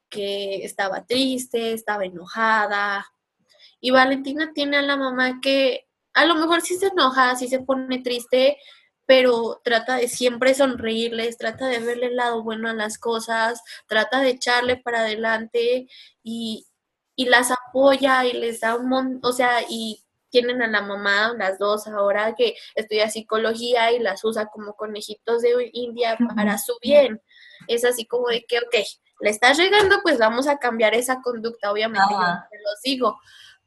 que 0.08 0.64
estaba 0.64 1.06
triste, 1.06 1.74
estaba 1.74 2.06
enojada, 2.06 3.13
y 3.84 3.92
Valentina 3.92 4.54
tiene 4.54 4.78
a 4.78 4.82
la 4.82 4.96
mamá 4.96 5.42
que 5.42 5.90
a 6.14 6.26
lo 6.26 6.36
mejor 6.36 6.62
sí 6.62 6.78
se 6.78 6.88
enoja, 6.88 7.36
sí 7.36 7.50
se 7.50 7.60
pone 7.60 8.00
triste, 8.00 8.58
pero 9.06 9.60
trata 9.62 9.98
de 9.98 10.08
siempre 10.08 10.54
sonreírles, 10.54 11.38
trata 11.38 11.68
de 11.68 11.80
verle 11.80 12.06
el 12.06 12.16
lado 12.16 12.44
bueno 12.44 12.70
a 12.70 12.74
las 12.74 12.98
cosas, 12.98 13.62
trata 13.86 14.22
de 14.22 14.30
echarle 14.30 14.78
para 14.78 15.02
adelante 15.02 15.90
y, 16.24 16.66
las 17.18 17.52
apoya 17.52 18.24
y 18.24 18.32
les 18.32 18.62
da 18.62 18.78
un 18.78 18.88
montón, 18.88 19.20
o 19.30 19.34
sea, 19.34 19.60
y 19.68 20.02
tienen 20.30 20.62
a 20.62 20.68
la 20.68 20.82
mamá, 20.82 21.34
las 21.38 21.60
dos 21.60 21.86
ahora 21.86 22.36
que 22.36 22.56
estudia 22.76 23.10
psicología 23.10 23.92
y 23.92 24.00
las 24.00 24.24
usa 24.24 24.46
como 24.46 24.76
conejitos 24.76 25.42
de 25.42 25.70
India 25.74 26.18
para 26.38 26.58
su 26.58 26.74
bien. 26.82 27.22
Es 27.68 27.84
así 27.84 28.06
como 28.06 28.30
de 28.30 28.46
que, 28.46 28.60
ok, 28.60 28.76
le 29.20 29.30
estás 29.30 29.58
llegando, 29.58 30.00
pues 30.02 30.18
vamos 30.18 30.48
a 30.48 30.58
cambiar 30.58 30.96
esa 30.96 31.22
conducta, 31.22 31.70
obviamente, 31.70 32.14
yo 32.14 32.20
te 32.50 32.58
lo 32.58 32.70
digo, 32.82 33.20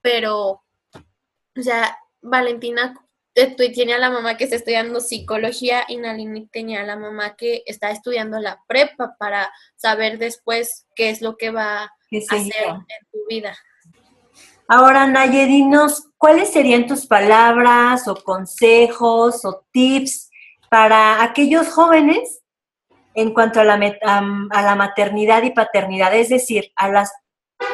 pero, 0.06 0.62
o 1.58 1.62
sea, 1.62 1.98
Valentina 2.22 2.94
tiene 3.74 3.94
a 3.94 3.98
la 3.98 4.08
mamá 4.08 4.36
que 4.36 4.44
está 4.44 4.54
estudiando 4.54 5.00
psicología 5.00 5.82
y 5.88 5.96
Nalini 5.96 6.46
tenía 6.46 6.82
a 6.82 6.86
la 6.86 6.94
mamá 6.94 7.34
que 7.34 7.64
está 7.66 7.90
estudiando 7.90 8.38
la 8.38 8.62
prepa 8.68 9.16
para 9.18 9.52
saber 9.74 10.18
después 10.18 10.86
qué 10.94 11.10
es 11.10 11.22
lo 11.22 11.36
que 11.36 11.50
va 11.50 11.82
a 11.82 11.90
hacer 12.12 12.66
en 12.68 12.86
tu 13.10 13.18
vida. 13.28 13.56
Ahora, 14.68 15.08
Nayedinos, 15.08 16.04
¿cuáles 16.16 16.52
serían 16.52 16.86
tus 16.86 17.08
palabras 17.08 18.06
o 18.06 18.14
consejos 18.14 19.44
o 19.44 19.66
tips 19.72 20.30
para 20.70 21.24
aquellos 21.24 21.66
jóvenes 21.72 22.42
en 23.16 23.34
cuanto 23.34 23.58
a 23.58 23.64
la, 23.64 23.74
a 23.74 24.62
la 24.62 24.76
maternidad 24.76 25.42
y 25.42 25.50
paternidad? 25.50 26.14
Es 26.14 26.28
decir, 26.28 26.70
a, 26.76 26.90
las, 26.90 27.12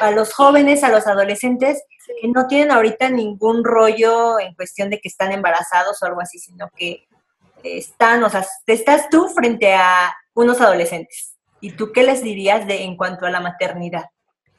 a 0.01 0.13
los 0.13 0.33
jóvenes, 0.33 0.83
a 0.83 0.89
los 0.89 1.07
adolescentes 1.07 1.85
que 2.21 2.29
no 2.29 2.47
tienen 2.47 2.71
ahorita 2.71 3.11
ningún 3.11 3.65
rollo 3.65 4.39
en 4.39 4.55
cuestión 4.55 4.91
de 4.91 5.01
que 5.01 5.09
están 5.09 5.33
embarazados 5.33 6.03
o 6.03 6.07
algo 6.07 6.21
así, 6.21 6.39
sino 6.39 6.69
que 6.77 7.07
están, 7.63 8.23
o 8.25 8.31
sea, 8.31 8.45
estás 8.67 9.09
tú 9.11 9.29
frente 9.29 9.75
a 9.75 10.15
unos 10.35 10.61
adolescentes. 10.61 11.37
¿Y 11.61 11.73
tú 11.73 11.93
qué 11.93 12.03
les 12.03 12.23
dirías 12.23 12.67
de 12.67 12.83
en 12.83 12.97
cuanto 12.97 13.27
a 13.27 13.31
la 13.31 13.41
maternidad? 13.41 14.07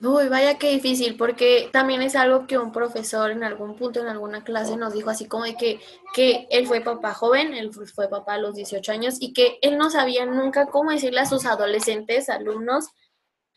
Uy, 0.05 0.27
vaya 0.27 0.57
qué 0.57 0.71
difícil, 0.71 1.15
porque 1.15 1.69
también 1.71 2.01
es 2.01 2.17
algo 2.17 2.45
que 2.45 2.57
un 2.57 2.73
profesor 2.73 3.31
en 3.31 3.43
algún 3.43 3.77
punto, 3.77 4.01
en 4.01 4.07
alguna 4.07 4.43
clase, 4.43 4.75
nos 4.75 4.93
dijo 4.93 5.09
así 5.09 5.27
como 5.27 5.45
de 5.45 5.55
que, 5.55 5.79
que 6.13 6.45
él 6.49 6.67
fue 6.67 6.81
papá 6.81 7.13
joven, 7.13 7.53
él 7.53 7.71
fue 7.73 8.09
papá 8.09 8.33
a 8.33 8.37
los 8.37 8.53
18 8.55 8.91
años 8.91 9.15
y 9.21 9.31
que 9.31 9.59
él 9.61 9.77
no 9.77 9.89
sabía 9.89 10.25
nunca 10.25 10.65
cómo 10.65 10.91
decirle 10.91 11.21
a 11.21 11.25
sus 11.25 11.45
adolescentes, 11.45 12.27
alumnos, 12.29 12.89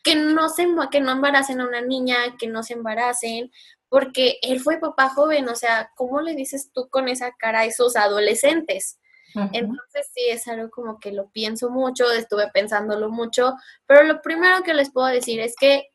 que 0.03 0.15
no 0.15 0.47
se 0.47 0.67
que 0.89 1.01
no 1.01 1.11
embaracen 1.11 1.59
a 1.59 1.67
una 1.67 1.81
niña, 1.81 2.17
que 2.39 2.47
no 2.47 2.63
se 2.63 2.75
embaracen, 2.75 3.51
porque 3.89 4.37
él 4.41 4.59
fue 4.59 4.79
papá 4.79 5.09
joven, 5.09 5.47
o 5.49 5.55
sea, 5.55 5.91
¿cómo 5.95 6.21
le 6.21 6.35
dices 6.35 6.71
tú 6.73 6.89
con 6.89 7.07
esa 7.07 7.31
cara 7.37 7.61
a 7.61 7.65
esos 7.65 7.95
adolescentes? 7.95 8.99
Entonces 9.53 10.09
sí, 10.15 10.23
es 10.29 10.47
algo 10.47 10.71
como 10.71 10.99
que 10.99 11.11
lo 11.11 11.29
pienso 11.29 11.69
mucho, 11.69 12.11
estuve 12.11 12.49
pensándolo 12.51 13.09
mucho, 13.11 13.53
pero 13.85 14.03
lo 14.03 14.21
primero 14.21 14.63
que 14.63 14.73
les 14.73 14.91
puedo 14.91 15.07
decir 15.07 15.39
es 15.39 15.53
que 15.55 15.89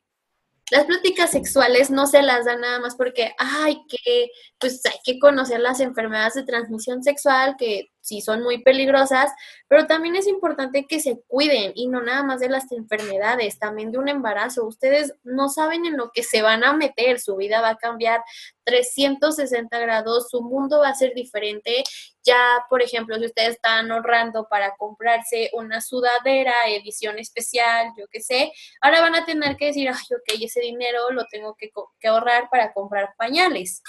las 0.71 0.85
pláticas 0.85 1.31
sexuales 1.31 1.91
no 1.91 2.07
se 2.07 2.21
las 2.21 2.45
dan 2.45 2.61
nada 2.61 2.79
más 2.79 2.95
porque 2.95 3.33
hay 3.37 3.81
que, 3.87 4.31
pues 4.59 4.81
hay 4.85 4.97
que 5.03 5.19
conocer 5.19 5.59
las 5.59 5.81
enfermedades 5.81 6.35
de 6.35 6.43
transmisión 6.43 7.03
sexual 7.03 7.55
que 7.57 7.91
sí 8.03 8.21
son 8.21 8.43
muy 8.43 8.61
peligrosas, 8.61 9.31
pero 9.67 9.87
también 9.87 10.15
es 10.15 10.27
importante 10.27 10.85
que 10.85 10.99
se 10.99 11.21
cuiden 11.27 11.71
y 11.73 11.87
no 11.87 12.01
nada 12.01 12.21
más 12.23 12.39
de 12.39 12.49
las 12.49 12.71
enfermedades, 12.71 13.57
también 13.57 13.91
de 13.91 13.97
un 13.97 14.09
embarazo. 14.09 14.65
Ustedes 14.65 15.15
no 15.23 15.49
saben 15.49 15.85
en 15.85 15.97
lo 15.97 16.11
que 16.11 16.21
se 16.21 16.41
van 16.41 16.63
a 16.63 16.73
meter, 16.73 17.19
su 17.19 17.35
vida 17.35 17.61
va 17.61 17.69
a 17.69 17.77
cambiar 17.77 18.21
360 18.65 19.79
grados, 19.79 20.29
su 20.29 20.41
mundo 20.41 20.79
va 20.79 20.89
a 20.89 20.95
ser 20.95 21.13
diferente 21.13 21.83
ya, 22.23 22.65
por 22.69 22.81
ejemplo, 22.81 23.17
si 23.17 23.25
ustedes 23.25 23.55
están 23.55 23.91
ahorrando 23.91 24.47
para 24.47 24.75
comprarse 24.77 25.49
una 25.53 25.81
sudadera, 25.81 26.53
edición 26.69 27.19
especial, 27.19 27.91
yo 27.97 28.05
qué 28.09 28.21
sé, 28.21 28.53
ahora 28.81 29.01
van 29.01 29.15
a 29.15 29.25
tener 29.25 29.57
que 29.57 29.67
decir, 29.67 29.89
ay, 29.89 30.15
ok, 30.15 30.41
ese 30.41 30.61
dinero 30.61 31.11
lo 31.11 31.25
tengo 31.25 31.55
que, 31.55 31.71
ahorrar 32.07 32.49
para 32.49 32.71
comprar 32.73 33.13
pañales. 33.17 33.81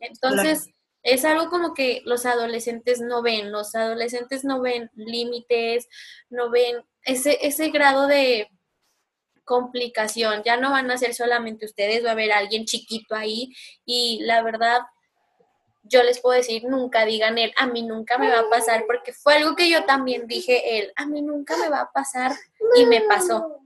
Entonces, 0.00 0.68
es 1.02 1.24
algo 1.24 1.50
como 1.50 1.74
que 1.74 2.02
los 2.04 2.26
adolescentes 2.26 3.00
no 3.00 3.22
ven, 3.22 3.50
los 3.50 3.74
adolescentes 3.74 4.44
no 4.44 4.60
ven 4.60 4.90
límites, 4.94 5.88
no 6.30 6.50
ven 6.50 6.84
ese, 7.04 7.38
ese 7.42 7.70
grado 7.70 8.06
de 8.06 8.48
complicación, 9.44 10.42
ya 10.44 10.56
no 10.56 10.70
van 10.70 10.90
a 10.90 10.98
ser 10.98 11.14
solamente 11.14 11.66
ustedes, 11.66 12.04
va 12.04 12.10
a 12.10 12.12
haber 12.12 12.32
alguien 12.32 12.64
chiquito 12.64 13.14
ahí 13.14 13.52
y 13.84 14.20
la 14.22 14.42
verdad 14.42 14.82
yo 15.82 16.02
les 16.02 16.20
puedo 16.20 16.36
decir, 16.36 16.64
nunca 16.64 17.04
digan 17.04 17.38
él, 17.38 17.52
a 17.56 17.66
mí 17.66 17.82
nunca 17.82 18.16
me 18.16 18.30
va 18.30 18.40
a 18.40 18.48
pasar, 18.50 18.84
porque 18.86 19.12
fue 19.12 19.34
algo 19.34 19.56
que 19.56 19.68
yo 19.68 19.84
también 19.84 20.26
dije 20.26 20.78
él, 20.78 20.92
a 20.94 21.06
mí 21.06 21.22
nunca 21.22 21.56
me 21.56 21.68
va 21.68 21.80
a 21.80 21.92
pasar 21.92 22.32
y 22.76 22.86
me 22.86 23.00
pasó. 23.02 23.58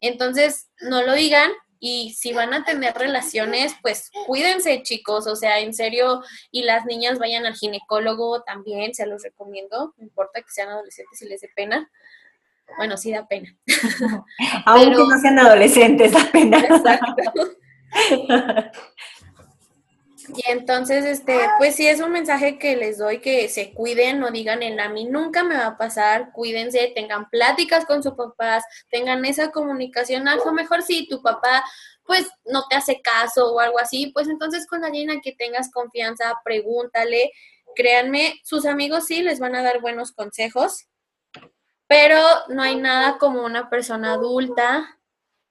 Entonces, 0.00 0.68
no 0.80 1.02
lo 1.02 1.14
digan 1.14 1.52
y 1.80 2.14
si 2.14 2.32
van 2.32 2.54
a 2.54 2.64
tener 2.64 2.94
relaciones, 2.94 3.74
pues 3.82 4.10
cuídense 4.26 4.82
chicos, 4.82 5.26
o 5.26 5.36
sea, 5.36 5.60
en 5.60 5.74
serio, 5.74 6.22
y 6.50 6.62
las 6.62 6.86
niñas 6.86 7.18
vayan 7.18 7.46
al 7.46 7.54
ginecólogo 7.54 8.42
también, 8.42 8.94
se 8.94 9.06
los 9.06 9.22
recomiendo, 9.22 9.94
no 9.96 10.04
importa 10.04 10.40
que 10.40 10.50
sean 10.50 10.68
adolescentes 10.70 11.22
y 11.22 11.28
les 11.28 11.40
dé 11.40 11.50
pena. 11.54 11.90
Bueno, 12.78 12.96
sí 12.96 13.12
da 13.12 13.26
pena. 13.26 13.54
Aunque 14.66 14.90
no 14.90 15.18
sean 15.20 15.38
adolescentes, 15.38 16.12
da 16.12 16.24
pena. 16.32 16.58
Exacto. 16.60 17.22
Y 20.28 20.50
entonces, 20.50 21.04
este, 21.04 21.38
pues 21.58 21.76
sí 21.76 21.86
es 21.86 22.00
un 22.00 22.12
mensaje 22.12 22.58
que 22.58 22.76
les 22.76 22.98
doy 22.98 23.20
que 23.20 23.48
se 23.48 23.72
cuiden, 23.72 24.20
no 24.20 24.30
digan 24.30 24.62
en 24.62 24.80
a 24.80 24.88
mí 24.88 25.04
nunca 25.04 25.42
me 25.42 25.56
va 25.56 25.66
a 25.66 25.78
pasar, 25.78 26.32
cuídense, 26.32 26.92
tengan 26.94 27.28
pláticas 27.30 27.84
con 27.84 28.02
sus 28.02 28.14
papás, 28.14 28.64
tengan 28.90 29.24
esa 29.24 29.50
comunicación, 29.50 30.28
a 30.28 30.36
lo 30.36 30.52
mejor 30.52 30.82
si 30.82 31.08
tu 31.08 31.22
papá 31.22 31.64
pues 32.04 32.28
no 32.44 32.66
te 32.68 32.76
hace 32.76 33.00
caso 33.00 33.52
o 33.52 33.60
algo 33.60 33.78
así, 33.78 34.08
pues 34.12 34.28
entonces 34.28 34.66
con 34.66 34.84
alguien 34.84 35.20
que 35.22 35.32
tengas 35.32 35.70
confianza, 35.70 36.34
pregúntale, 36.44 37.32
créanme, 37.74 38.40
sus 38.44 38.66
amigos 38.66 39.06
sí 39.06 39.22
les 39.22 39.40
van 39.40 39.54
a 39.54 39.62
dar 39.62 39.80
buenos 39.80 40.12
consejos, 40.12 40.86
pero 41.86 42.20
no 42.48 42.62
hay 42.62 42.76
nada 42.76 43.18
como 43.18 43.44
una 43.44 43.70
persona 43.70 44.14
adulta 44.14 44.93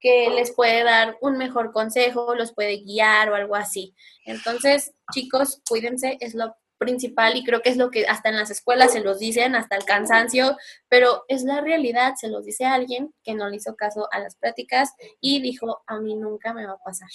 que 0.03 0.29
les 0.29 0.51
puede 0.51 0.83
dar 0.83 1.17
un 1.21 1.37
mejor 1.37 1.71
consejo, 1.71 2.35
los 2.35 2.53
puede 2.53 2.83
guiar 2.83 3.29
o 3.29 3.35
algo 3.35 3.55
así. 3.55 3.95
Entonces, 4.25 4.93
chicos, 5.13 5.61
cuídense, 5.67 6.17
es 6.19 6.35
lo 6.35 6.55
principal 6.77 7.37
y 7.37 7.45
creo 7.45 7.61
que 7.61 7.69
es 7.69 7.77
lo 7.77 7.89
que 7.89 8.05
hasta 8.05 8.27
en 8.27 8.35
las 8.35 8.51
escuelas 8.51 8.91
se 8.91 8.99
los 8.99 9.17
dicen, 9.17 9.55
hasta 9.55 9.77
el 9.77 9.85
cansancio, 9.85 10.57
pero 10.89 11.23
es 11.29 11.43
la 11.43 11.61
realidad, 11.61 12.15
se 12.17 12.27
los 12.27 12.43
dice 12.43 12.65
alguien 12.65 13.13
que 13.23 13.33
no 13.33 13.49
le 13.49 13.55
hizo 13.55 13.77
caso 13.77 14.09
a 14.11 14.19
las 14.19 14.35
prácticas 14.35 14.93
y 15.21 15.41
dijo, 15.41 15.81
a 15.87 15.99
mí 15.99 16.15
nunca 16.15 16.53
me 16.53 16.65
va 16.65 16.73
a 16.73 16.83
pasar. 16.83 17.09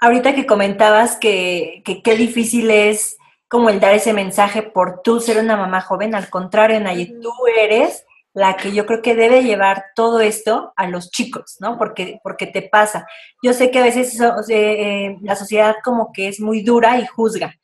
Ahorita 0.00 0.34
que 0.34 0.46
comentabas 0.46 1.16
que 1.16 1.84
qué 1.84 2.16
difícil 2.16 2.68
es 2.72 3.16
como 3.46 3.70
el 3.70 3.78
dar 3.78 3.94
ese 3.94 4.12
mensaje 4.12 4.62
por 4.62 5.02
tú 5.02 5.20
ser 5.20 5.38
una 5.38 5.56
mamá 5.56 5.80
joven, 5.80 6.16
al 6.16 6.28
contrario, 6.30 6.80
Naye, 6.80 7.14
tú 7.22 7.30
eres 7.56 8.04
la 8.34 8.56
que 8.56 8.72
yo 8.72 8.86
creo 8.86 9.02
que 9.02 9.14
debe 9.14 9.42
llevar 9.42 9.86
todo 9.94 10.20
esto 10.20 10.72
a 10.76 10.88
los 10.88 11.10
chicos, 11.10 11.56
¿no? 11.60 11.76
Porque, 11.76 12.18
porque 12.22 12.46
te 12.46 12.62
pasa. 12.62 13.06
Yo 13.42 13.52
sé 13.52 13.70
que 13.70 13.78
a 13.78 13.84
veces 13.84 14.18
eh, 14.48 15.16
la 15.20 15.36
sociedad 15.36 15.76
como 15.84 16.12
que 16.12 16.28
es 16.28 16.40
muy 16.40 16.62
dura 16.62 16.98
y 16.98 17.06
juzga, 17.06 17.54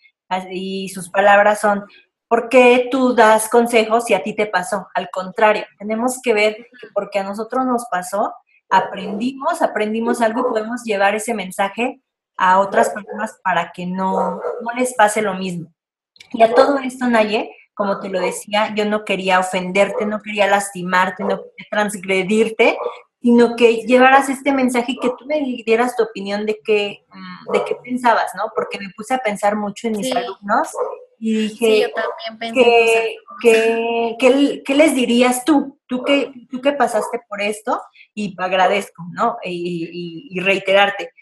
y 0.50 0.88
sus 0.90 1.08
palabras 1.08 1.60
son, 1.60 1.84
¿por 2.28 2.48
qué 2.48 2.88
tú 2.90 3.14
das 3.14 3.48
consejos 3.48 4.04
si 4.04 4.14
a 4.14 4.22
ti 4.22 4.34
te 4.34 4.46
pasó? 4.46 4.88
Al 4.94 5.08
contrario, 5.10 5.64
tenemos 5.78 6.20
que 6.22 6.34
ver 6.34 6.56
que 6.56 6.88
porque 6.92 7.18
a 7.18 7.24
nosotros 7.24 7.64
nos 7.64 7.86
pasó, 7.90 8.34
aprendimos, 8.68 9.62
aprendimos 9.62 10.20
algo 10.20 10.40
y 10.40 10.50
podemos 10.50 10.84
llevar 10.84 11.14
ese 11.14 11.32
mensaje 11.32 12.02
a 12.36 12.60
otras 12.60 12.90
personas 12.90 13.38
para 13.42 13.72
que 13.72 13.86
no, 13.86 14.36
no 14.36 14.72
les 14.76 14.94
pase 14.94 15.22
lo 15.22 15.34
mismo. 15.34 15.72
Y 16.32 16.42
a 16.42 16.54
todo 16.54 16.78
esto, 16.78 17.06
Naye, 17.06 17.50
como 17.78 18.00
te 18.00 18.08
lo 18.08 18.20
decía, 18.20 18.74
yo 18.74 18.84
no 18.86 19.04
quería 19.04 19.38
ofenderte, 19.38 20.04
no 20.04 20.20
quería 20.20 20.48
lastimarte, 20.48 21.22
no 21.22 21.36
quería 21.36 21.68
transgredirte, 21.70 22.76
sino 23.22 23.54
que 23.54 23.86
llevaras 23.86 24.28
este 24.28 24.50
mensaje 24.52 24.92
y 24.92 24.98
que 24.98 25.10
tú 25.16 25.26
me 25.26 25.40
dieras 25.64 25.94
tu 25.94 26.02
opinión 26.02 26.44
de 26.44 26.58
qué, 26.64 27.06
mm, 27.08 27.52
de 27.52 27.64
qué 27.64 27.76
pensabas, 27.76 28.32
¿no? 28.34 28.50
Porque 28.52 28.80
me 28.80 28.90
puse 28.96 29.14
a 29.14 29.18
pensar 29.18 29.54
mucho 29.54 29.86
en 29.86 29.96
mis 29.96 30.14
alumnos 30.14 30.70
y 31.20 31.34
dije, 31.36 31.66
sí, 31.66 31.82
yo 31.82 31.88
también 31.92 32.56
pensé 32.56 33.16
que, 33.40 34.62
¿qué 34.64 34.74
les 34.74 34.96
dirías 34.96 35.44
tú? 35.44 35.78
¿Tú 35.86 36.02
que, 36.02 36.32
tú 36.50 36.60
pasaste 36.76 37.20
por 37.28 37.40
esto 37.40 37.80
y 38.12 38.34
agradezco, 38.38 39.04
¿no? 39.12 39.36
Y, 39.44 40.30
y, 40.32 40.40
reiterarte, 40.40 41.12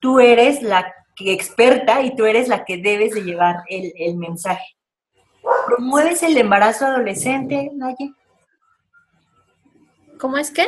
tú 0.00 0.18
eres 0.18 0.62
la 0.62 0.92
que 1.14 1.32
experta 1.32 2.02
y 2.02 2.16
tú 2.16 2.26
eres 2.26 2.48
la 2.48 2.64
que 2.64 2.78
debes 2.78 3.14
de 3.14 3.22
llevar 3.22 3.62
el, 3.68 3.92
el 3.96 4.16
mensaje. 4.16 4.76
¿Promueves 5.66 6.22
el 6.22 6.36
embarazo 6.36 6.86
adolescente, 6.86 7.70
Naye? 7.74 8.12
¿Cómo 10.18 10.38
es 10.38 10.50
que? 10.50 10.66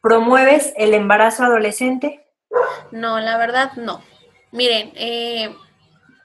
¿Promueves 0.00 0.72
el 0.76 0.94
embarazo 0.94 1.44
adolescente? 1.44 2.24
No, 2.92 3.18
la 3.18 3.36
verdad 3.38 3.72
no. 3.76 4.02
Miren, 4.52 4.92
eh, 4.94 5.54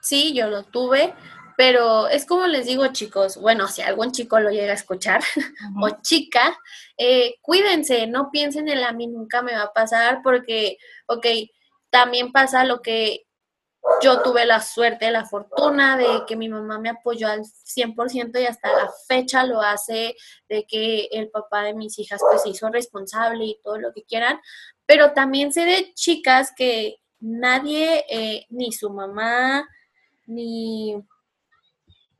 sí, 0.01 0.33
yo 0.33 0.49
lo 0.49 0.63
tuve, 0.63 1.13
pero 1.57 2.07
es 2.07 2.25
como 2.25 2.45
les 2.45 2.67
digo, 2.67 2.87
chicos, 2.87 3.37
bueno, 3.41 3.67
si 3.67 3.81
algún 3.81 4.11
chico 4.11 4.39
lo 4.39 4.51
llega 4.51 4.71
a 4.71 4.75
escuchar 4.75 5.21
o 5.81 5.89
chica, 6.01 6.57
eh, 6.97 7.35
cuídense, 7.41 8.05
no 8.07 8.29
piensen 8.31 8.69
en 8.69 8.83
a 8.83 8.91
mí 8.91 9.07
nunca 9.07 9.41
me 9.41 9.53
va 9.53 9.63
a 9.63 9.73
pasar 9.73 10.21
porque, 10.23 10.77
ok, 11.07 11.25
también 11.89 12.31
pasa 12.31 12.65
lo 12.65 12.81
que 12.81 13.25
yo 14.01 14.21
tuve 14.21 14.45
la 14.45 14.61
suerte, 14.61 15.11
la 15.11 15.25
fortuna 15.25 15.97
de 15.97 16.23
que 16.27 16.35
mi 16.35 16.49
mamá 16.49 16.79
me 16.79 16.89
apoyó 16.89 17.27
al 17.27 17.41
100% 17.41 18.41
y 18.41 18.45
hasta 18.45 18.71
la 18.71 18.89
fecha 19.07 19.43
lo 19.45 19.61
hace, 19.61 20.15
de 20.47 20.65
que 20.65 21.09
el 21.11 21.29
papá 21.29 21.63
de 21.63 21.73
mis 21.73 21.97
hijas 21.99 22.21
pues 22.29 22.43
se 22.43 22.49
hizo 22.49 22.69
responsable 22.69 23.45
y 23.45 23.59
todo 23.63 23.77
lo 23.77 23.93
que 23.93 24.03
quieran, 24.03 24.39
pero 24.85 25.13
también 25.13 25.51
sé 25.51 25.65
de 25.65 25.93
chicas 25.93 26.53
que 26.55 26.97
nadie, 27.19 28.05
eh, 28.09 28.45
ni 28.49 28.71
su 28.71 28.89
mamá, 28.89 29.67
ni 30.25 30.95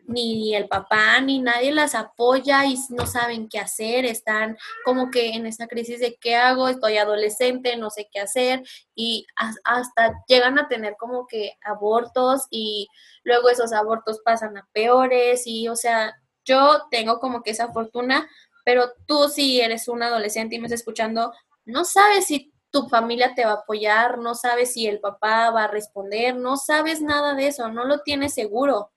ni 0.09 0.55
el 0.55 0.67
papá 0.67 1.21
ni 1.21 1.39
nadie 1.39 1.71
las 1.71 1.95
apoya 1.95 2.65
y 2.65 2.75
no 2.89 3.05
saben 3.05 3.47
qué 3.47 3.59
hacer, 3.59 4.05
están 4.05 4.57
como 4.83 5.11
que 5.11 5.29
en 5.35 5.45
esa 5.45 5.67
crisis 5.67 5.99
de 5.99 6.17
qué 6.19 6.35
hago, 6.35 6.67
estoy 6.67 6.97
adolescente, 6.97 7.77
no 7.77 7.89
sé 7.89 8.09
qué 8.11 8.19
hacer 8.19 8.63
y 8.95 9.27
hasta 9.63 10.13
llegan 10.27 10.57
a 10.59 10.67
tener 10.67 10.95
como 10.99 11.27
que 11.27 11.53
abortos 11.63 12.47
y 12.49 12.87
luego 13.23 13.49
esos 13.49 13.71
abortos 13.71 14.19
pasan 14.25 14.57
a 14.57 14.67
peores 14.73 15.43
y 15.45 15.67
o 15.67 15.75
sea, 15.75 16.15
yo 16.43 16.87
tengo 16.89 17.19
como 17.19 17.43
que 17.43 17.51
esa 17.51 17.71
fortuna, 17.71 18.27
pero 18.65 18.91
tú 19.05 19.29
si 19.29 19.61
eres 19.61 19.87
un 19.87 20.03
adolescente 20.03 20.55
y 20.55 20.59
me 20.59 20.65
estás 20.65 20.81
escuchando, 20.81 21.33
no 21.65 21.85
sabes 21.85 22.25
si 22.25 22.51
tu 22.71 22.87
familia 22.89 23.33
te 23.35 23.45
va 23.45 23.51
a 23.51 23.55
apoyar, 23.55 24.17
no 24.17 24.35
sabes 24.35 24.73
si 24.73 24.87
el 24.87 24.99
papá 24.99 25.51
va 25.51 25.65
a 25.65 25.67
responder, 25.67 26.35
no 26.35 26.57
sabes 26.57 27.01
nada 27.01 27.35
de 27.35 27.47
eso, 27.47 27.69
no 27.69 27.85
lo 27.85 27.99
tienes 28.01 28.33
seguro 28.33 28.91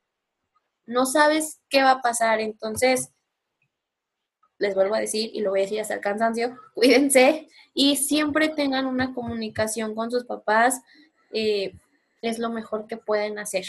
no 0.92 1.06
sabes 1.06 1.60
qué 1.68 1.82
va 1.82 1.92
a 1.92 2.00
pasar. 2.00 2.40
Entonces, 2.40 3.12
les 4.58 4.74
vuelvo 4.74 4.94
a 4.94 5.00
decir, 5.00 5.30
y 5.32 5.40
lo 5.40 5.50
voy 5.50 5.60
a 5.60 5.62
decir 5.64 5.80
hasta 5.80 5.94
el 5.94 6.00
cansancio, 6.00 6.56
cuídense 6.74 7.48
y 7.74 7.96
siempre 7.96 8.48
tengan 8.48 8.86
una 8.86 9.14
comunicación 9.14 9.94
con 9.94 10.10
sus 10.10 10.24
papás. 10.24 10.80
Eh, 11.32 11.74
es 12.20 12.38
lo 12.38 12.50
mejor 12.50 12.86
que 12.86 12.96
pueden 12.96 13.38
hacer. 13.38 13.64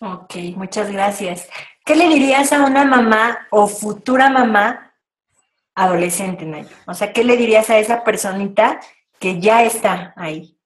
Ok, 0.00 0.34
muchas 0.56 0.90
gracias. 0.90 1.48
¿Qué 1.84 1.96
le 1.96 2.08
dirías 2.08 2.52
a 2.52 2.64
una 2.64 2.84
mamá 2.84 3.48
o 3.50 3.66
futura 3.66 4.30
mamá 4.30 4.94
adolescente, 5.74 6.44
Nayo? 6.44 6.68
O 6.86 6.94
sea, 6.94 7.12
¿qué 7.12 7.24
le 7.24 7.36
dirías 7.36 7.68
a 7.70 7.78
esa 7.78 8.04
personita 8.04 8.80
que 9.18 9.40
ya 9.40 9.64
está 9.64 10.14
ahí? 10.16 10.56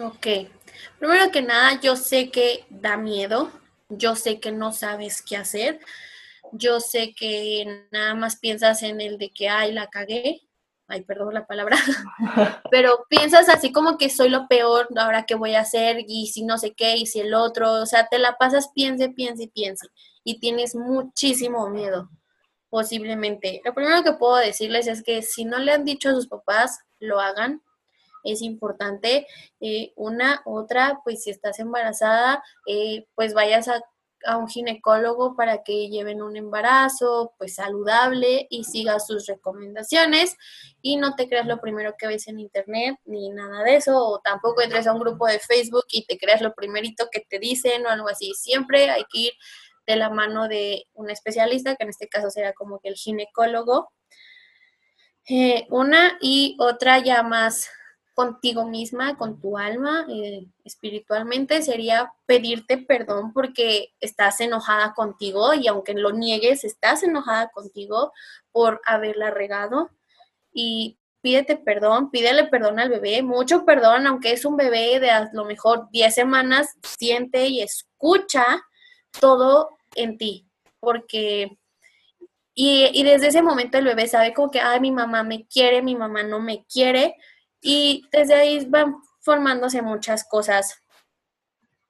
Ok, 0.00 0.26
Primero 0.98 1.30
que 1.30 1.42
nada, 1.42 1.80
yo 1.80 1.96
sé 1.96 2.30
que 2.30 2.64
da 2.70 2.96
miedo, 2.96 3.50
yo 3.88 4.16
sé 4.16 4.40
que 4.40 4.52
no 4.52 4.72
sabes 4.72 5.22
qué 5.22 5.36
hacer, 5.36 5.80
yo 6.52 6.80
sé 6.80 7.14
que 7.14 7.86
nada 7.90 8.14
más 8.14 8.36
piensas 8.36 8.82
en 8.82 9.00
el 9.00 9.18
de 9.18 9.30
que, 9.30 9.48
ay, 9.48 9.72
la 9.72 9.88
cagué, 9.88 10.42
ay, 10.88 11.02
perdón 11.02 11.34
la 11.34 11.46
palabra, 11.46 11.76
pero 12.70 13.04
piensas 13.08 13.48
así 13.48 13.72
como 13.72 13.98
que 13.98 14.10
soy 14.10 14.28
lo 14.28 14.46
peor, 14.48 14.88
ahora 14.96 15.24
qué 15.24 15.34
voy 15.34 15.54
a 15.54 15.60
hacer, 15.60 16.04
y 16.06 16.28
si 16.28 16.44
no 16.44 16.58
sé 16.58 16.74
qué, 16.74 16.96
y 16.96 17.06
si 17.06 17.20
el 17.20 17.34
otro, 17.34 17.72
o 17.82 17.86
sea, 17.86 18.06
te 18.08 18.18
la 18.18 18.36
pasas, 18.36 18.70
piense, 18.74 19.08
piense 19.08 19.48
piense, 19.48 19.88
y 20.24 20.38
tienes 20.40 20.74
muchísimo 20.74 21.68
miedo, 21.68 22.10
posiblemente. 22.68 23.60
Lo 23.64 23.74
primero 23.74 24.02
que 24.02 24.12
puedo 24.12 24.36
decirles 24.36 24.86
es 24.86 25.02
que 25.02 25.22
si 25.22 25.44
no 25.44 25.58
le 25.58 25.72
han 25.72 25.84
dicho 25.84 26.08
a 26.10 26.14
sus 26.14 26.28
papás, 26.28 26.78
lo 26.98 27.20
hagan, 27.20 27.62
es 28.26 28.42
importante. 28.42 29.26
Eh, 29.60 29.92
una, 29.96 30.42
otra, 30.44 31.00
pues 31.04 31.24
si 31.24 31.30
estás 31.30 31.58
embarazada, 31.58 32.42
eh, 32.66 33.06
pues 33.14 33.34
vayas 33.34 33.68
a, 33.68 33.82
a 34.24 34.36
un 34.36 34.48
ginecólogo 34.48 35.36
para 35.36 35.62
que 35.62 35.88
lleven 35.88 36.22
un 36.22 36.36
embarazo 36.36 37.34
pues 37.38 37.54
saludable 37.54 38.46
y 38.50 38.64
sigas 38.64 39.06
sus 39.06 39.26
recomendaciones 39.26 40.36
y 40.82 40.96
no 40.96 41.14
te 41.14 41.28
creas 41.28 41.46
lo 41.46 41.60
primero 41.60 41.94
que 41.98 42.06
ves 42.06 42.28
en 42.28 42.40
internet 42.40 42.98
ni 43.04 43.30
nada 43.30 43.62
de 43.62 43.76
eso 43.76 43.96
o 43.96 44.20
tampoco 44.20 44.62
entres 44.62 44.86
a 44.86 44.92
un 44.92 45.00
grupo 45.00 45.26
de 45.26 45.38
Facebook 45.38 45.84
y 45.90 46.06
te 46.06 46.18
creas 46.18 46.40
lo 46.40 46.54
primerito 46.54 47.08
que 47.10 47.20
te 47.20 47.38
dicen 47.38 47.86
o 47.86 47.90
algo 47.90 48.08
así. 48.08 48.32
Siempre 48.34 48.90
hay 48.90 49.04
que 49.10 49.18
ir 49.18 49.32
de 49.86 49.96
la 49.96 50.10
mano 50.10 50.48
de 50.48 50.86
un 50.94 51.10
especialista, 51.10 51.76
que 51.76 51.84
en 51.84 51.90
este 51.90 52.08
caso 52.08 52.30
será 52.30 52.52
como 52.52 52.80
que 52.80 52.88
el 52.88 52.96
ginecólogo. 52.96 53.92
Eh, 55.28 55.66
una 55.70 56.18
y 56.20 56.56
otra 56.60 56.98
ya 56.98 57.22
más 57.22 57.68
contigo 58.16 58.64
misma, 58.64 59.18
con 59.18 59.38
tu 59.42 59.58
alma, 59.58 60.06
eh, 60.08 60.46
espiritualmente, 60.64 61.60
sería 61.60 62.14
pedirte 62.24 62.78
perdón 62.78 63.34
porque 63.34 63.92
estás 64.00 64.40
enojada 64.40 64.94
contigo 64.94 65.52
y 65.52 65.68
aunque 65.68 65.92
lo 65.92 66.12
niegues, 66.12 66.64
estás 66.64 67.02
enojada 67.02 67.50
contigo 67.50 68.14
por 68.52 68.80
haberla 68.86 69.30
regado. 69.30 69.90
Y 70.50 70.96
pídete 71.20 71.58
perdón, 71.58 72.10
pídele 72.10 72.44
perdón 72.44 72.78
al 72.78 72.88
bebé, 72.88 73.22
mucho 73.22 73.66
perdón, 73.66 74.06
aunque 74.06 74.32
es 74.32 74.46
un 74.46 74.56
bebé 74.56 74.98
de 74.98 75.10
a 75.10 75.28
lo 75.34 75.44
mejor 75.44 75.90
10 75.92 76.14
semanas, 76.14 76.74
siente 76.98 77.48
y 77.48 77.60
escucha 77.60 78.46
todo 79.20 79.76
en 79.94 80.16
ti, 80.16 80.48
porque... 80.80 81.58
Y, 82.54 82.88
y 82.94 83.02
desde 83.02 83.26
ese 83.26 83.42
momento 83.42 83.76
el 83.76 83.84
bebé 83.84 84.08
sabe 84.08 84.32
como 84.32 84.50
que, 84.50 84.60
ay, 84.60 84.80
mi 84.80 84.90
mamá 84.90 85.22
me 85.22 85.46
quiere, 85.46 85.82
mi 85.82 85.94
mamá 85.94 86.22
no 86.22 86.40
me 86.40 86.64
quiere, 86.64 87.14
y 87.60 88.06
desde 88.12 88.34
ahí 88.34 88.64
van 88.66 88.96
formándose 89.20 89.82
muchas 89.82 90.24
cosas. 90.24 90.82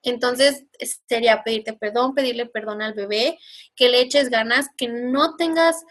Entonces 0.02 0.64
sería 1.08 1.42
pedirte 1.42 1.72
perdón, 1.72 2.14
pedirle 2.14 2.46
perdón 2.46 2.80
al 2.80 2.94
bebé, 2.94 3.38
que 3.74 3.88
le 3.88 4.00
eches 4.00 4.30
ganas, 4.30 4.68
que 4.76 4.88
no 4.88 5.36
tengas 5.36 5.84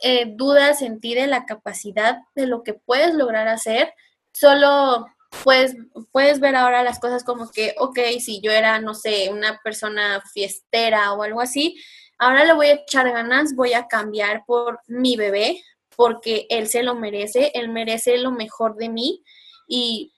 eh, 0.00 0.26
dudas 0.28 0.82
en 0.82 1.00
ti 1.00 1.14
de 1.14 1.26
la 1.26 1.46
capacidad 1.46 2.18
de 2.34 2.46
lo 2.46 2.62
que 2.62 2.74
puedes 2.74 3.14
lograr 3.14 3.48
hacer. 3.48 3.94
Solo 4.32 5.06
puedes, 5.42 5.74
puedes 6.12 6.40
ver 6.40 6.56
ahora 6.56 6.82
las 6.82 7.00
cosas 7.00 7.24
como 7.24 7.50
que, 7.50 7.74
ok, 7.78 7.98
si 8.20 8.40
yo 8.40 8.52
era, 8.52 8.78
no 8.80 8.94
sé, 8.94 9.30
una 9.30 9.60
persona 9.64 10.22
fiestera 10.32 11.12
o 11.12 11.22
algo 11.22 11.40
así, 11.40 11.76
ahora 12.18 12.44
le 12.44 12.52
voy 12.52 12.66
a 12.66 12.74
echar 12.74 13.10
ganas, 13.10 13.54
voy 13.54 13.72
a 13.72 13.88
cambiar 13.88 14.44
por 14.46 14.80
mi 14.86 15.16
bebé, 15.16 15.62
porque 15.96 16.46
él 16.50 16.68
se 16.68 16.82
lo 16.82 16.94
merece, 16.94 17.50
él 17.54 17.68
merece 17.68 18.18
lo 18.18 18.30
mejor 18.30 18.76
de 18.76 18.88
mí 18.88 19.22
y 19.68 20.14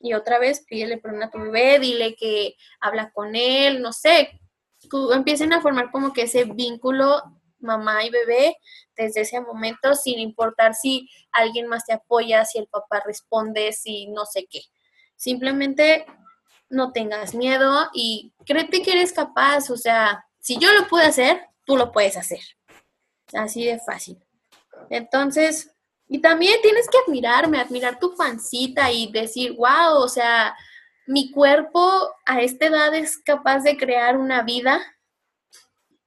y 0.00 0.14
otra 0.14 0.38
vez 0.38 0.64
pídele 0.68 0.98
perdón 0.98 1.24
a 1.24 1.30
tu 1.30 1.38
bebé, 1.38 1.78
dile 1.78 2.14
que 2.14 2.54
habla 2.80 3.10
con 3.12 3.34
él, 3.34 3.82
no 3.82 3.92
sé, 3.92 4.40
empiecen 5.12 5.52
a 5.52 5.60
formar 5.60 5.90
como 5.90 6.12
que 6.12 6.22
ese 6.22 6.44
vínculo 6.44 7.22
mamá 7.58 8.04
y 8.04 8.10
bebé 8.10 8.56
desde 8.96 9.22
ese 9.22 9.40
momento, 9.40 9.94
sin 9.94 10.20
importar 10.20 10.74
si 10.74 11.08
alguien 11.32 11.66
más 11.66 11.84
te 11.84 11.92
apoya, 11.92 12.44
si 12.44 12.58
el 12.58 12.68
papá 12.68 13.02
responde, 13.04 13.72
si 13.72 14.06
no 14.08 14.24
sé 14.24 14.46
qué. 14.48 14.60
Simplemente 15.16 16.06
no 16.70 16.92
tengas 16.92 17.34
miedo 17.34 17.88
y 17.92 18.32
créete 18.46 18.82
que 18.82 18.92
eres 18.92 19.12
capaz, 19.12 19.70
o 19.70 19.76
sea, 19.76 20.24
si 20.38 20.58
yo 20.58 20.72
lo 20.72 20.86
pude 20.86 21.04
hacer, 21.04 21.48
tú 21.64 21.76
lo 21.76 21.90
puedes 21.90 22.16
hacer. 22.16 22.40
Así 23.32 23.64
de 23.64 23.80
fácil. 23.80 24.18
Entonces, 24.90 25.70
y 26.08 26.20
también 26.20 26.60
tienes 26.62 26.88
que 26.88 26.98
admirarme, 27.06 27.60
admirar 27.60 27.98
tu 27.98 28.16
pancita 28.16 28.90
y 28.90 29.12
decir, 29.12 29.52
wow, 29.56 29.96
o 29.96 30.08
sea, 30.08 30.56
mi 31.06 31.30
cuerpo 31.30 32.10
a 32.26 32.40
esta 32.40 32.66
edad 32.66 32.94
es 32.94 33.18
capaz 33.18 33.60
de 33.60 33.76
crear 33.76 34.16
una 34.16 34.42
vida 34.42 34.80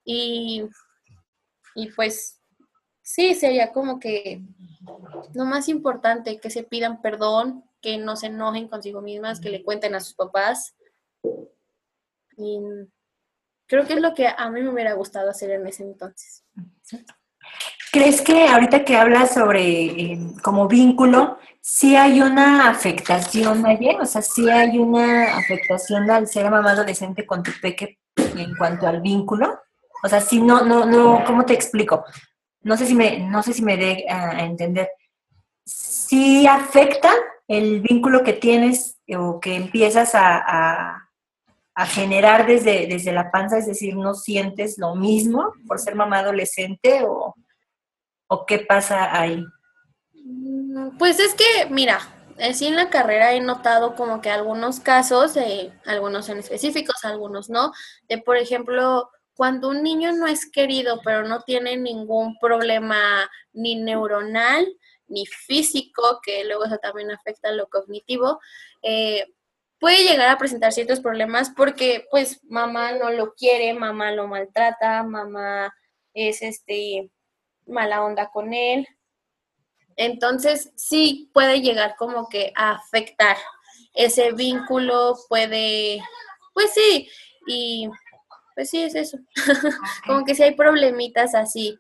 y, 0.03 0.63
y 1.75 1.91
pues 1.91 2.39
sí, 3.01 3.35
sería 3.35 3.71
como 3.71 3.99
que 3.99 4.41
lo 5.33 5.45
más 5.45 5.69
importante, 5.69 6.39
que 6.39 6.49
se 6.49 6.63
pidan 6.63 7.01
perdón, 7.01 7.63
que 7.81 7.97
no 7.97 8.15
se 8.15 8.27
enojen 8.27 8.67
consigo 8.67 9.01
mismas, 9.01 9.39
que 9.39 9.49
le 9.49 9.63
cuenten 9.63 9.95
a 9.95 9.99
sus 9.99 10.13
papás. 10.13 10.75
Y 12.37 12.59
creo 13.67 13.85
que 13.85 13.93
es 13.93 14.01
lo 14.01 14.13
que 14.13 14.27
a 14.27 14.49
mí 14.49 14.61
me 14.61 14.69
hubiera 14.69 14.93
gustado 14.93 15.29
hacer 15.29 15.51
en 15.51 15.67
ese 15.67 15.83
entonces. 15.83 16.43
¿Crees 17.91 18.21
que 18.21 18.47
ahorita 18.47 18.85
que 18.85 18.95
hablas 18.95 19.33
sobre 19.33 20.17
como 20.41 20.67
vínculo, 20.67 21.37
sí 21.59 21.95
hay 21.95 22.21
una 22.21 22.69
afectación 22.69 23.65
ayer? 23.65 23.99
O 23.99 24.05
sea, 24.05 24.21
sí 24.21 24.49
hay 24.49 24.77
una 24.77 25.37
afectación 25.37 26.09
al 26.09 26.27
ser 26.27 26.49
mamá 26.49 26.71
adolescente 26.71 27.25
con 27.25 27.43
tu 27.43 27.51
peque 27.61 27.99
en 28.15 28.55
cuanto 28.55 28.87
al 28.87 29.01
vínculo. 29.01 29.59
O 30.03 30.07
sea, 30.07 30.21
si 30.21 30.41
no, 30.41 30.63
no, 30.63 30.85
no, 30.85 31.23
¿cómo 31.25 31.45
te 31.45 31.53
explico? 31.53 32.05
No 32.61 32.77
sé 32.77 32.85
si 32.85 32.95
me, 32.95 33.19
no 33.19 33.43
sé 33.43 33.51
si 33.51 33.61
me 33.61 33.75
dé 33.75 34.05
a 34.09 34.45
entender. 34.45 34.89
Sí 35.65 36.47
afecta 36.47 37.11
el 37.47 37.81
vínculo 37.81 38.23
que 38.23 38.33
tienes 38.33 38.99
o 39.17 39.41
que 39.41 39.55
empiezas 39.55 40.15
a, 40.15 41.09
a 41.73 41.85
generar 41.85 42.45
desde, 42.45 42.87
desde 42.87 43.11
la 43.11 43.31
panza, 43.31 43.57
es 43.57 43.65
decir, 43.65 43.95
no 43.95 44.13
sientes 44.13 44.77
lo 44.77 44.95
mismo 44.95 45.53
por 45.67 45.79
ser 45.79 45.95
mamá 45.95 46.19
adolescente 46.19 47.01
o, 47.05 47.35
¿O 48.33 48.45
qué 48.45 48.59
pasa 48.59 49.19
ahí? 49.19 49.43
Pues 50.97 51.19
es 51.19 51.35
que, 51.35 51.65
mira, 51.69 51.99
así 52.41 52.65
en 52.65 52.77
la 52.77 52.89
carrera 52.89 53.33
he 53.33 53.41
notado 53.41 53.93
como 53.93 54.21
que 54.21 54.29
algunos 54.29 54.79
casos, 54.79 55.33
algunos 55.85 56.29
en 56.29 56.37
específicos, 56.37 57.03
algunos 57.03 57.49
no, 57.49 57.73
de 58.07 58.19
por 58.19 58.37
ejemplo, 58.37 59.09
cuando 59.33 59.67
un 59.67 59.83
niño 59.83 60.13
no 60.13 60.27
es 60.27 60.49
querido, 60.49 61.01
pero 61.03 61.27
no 61.27 61.41
tiene 61.41 61.75
ningún 61.75 62.37
problema 62.39 63.29
ni 63.51 63.75
neuronal 63.75 64.65
ni 65.07 65.25
físico, 65.25 66.21
que 66.23 66.45
luego 66.45 66.63
eso 66.63 66.77
también 66.77 67.11
afecta 67.11 67.49
a 67.49 67.51
lo 67.51 67.67
cognitivo, 67.67 68.39
eh, 68.81 69.25
puede 69.77 70.05
llegar 70.05 70.29
a 70.29 70.37
presentar 70.37 70.71
ciertos 70.71 71.01
problemas 71.01 71.49
porque 71.49 72.07
pues 72.09 72.39
mamá 72.45 72.93
no 72.93 73.11
lo 73.11 73.33
quiere, 73.33 73.73
mamá 73.73 74.11
lo 74.11 74.29
maltrata, 74.29 75.03
mamá 75.03 75.75
es 76.13 76.41
este 76.41 77.11
mala 77.67 78.03
onda 78.03 78.29
con 78.29 78.53
él. 78.53 78.87
Entonces 79.95 80.71
sí 80.75 81.29
puede 81.33 81.61
llegar 81.61 81.95
como 81.97 82.27
que 82.29 82.51
a 82.55 82.71
afectar 82.71 83.37
ese 83.93 84.31
vínculo, 84.31 85.17
puede, 85.27 86.01
pues 86.53 86.73
sí, 86.73 87.09
y 87.47 87.89
pues 88.55 88.69
sí 88.69 88.83
es 88.83 88.95
eso, 88.95 89.17
como 90.05 90.23
que 90.23 90.35
si 90.35 90.43
hay 90.43 90.55
problemitas 90.55 91.35
así. 91.35 91.77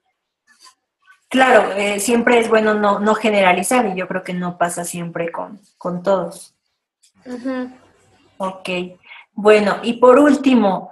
Claro, 1.29 1.71
eh, 1.71 1.99
siempre 2.01 2.39
es 2.39 2.49
bueno 2.49 2.73
no, 2.73 2.99
no, 2.99 3.15
generalizar 3.15 3.85
y 3.87 3.95
yo 3.95 4.07
creo 4.07 4.21
que 4.21 4.33
no 4.33 4.57
pasa 4.57 4.83
siempre 4.83 5.31
con, 5.31 5.61
con 5.77 6.03
todos. 6.03 6.53
Ok, 8.37 8.69
bueno, 9.33 9.79
y 9.83 9.93
por 9.93 10.19
último, 10.19 10.91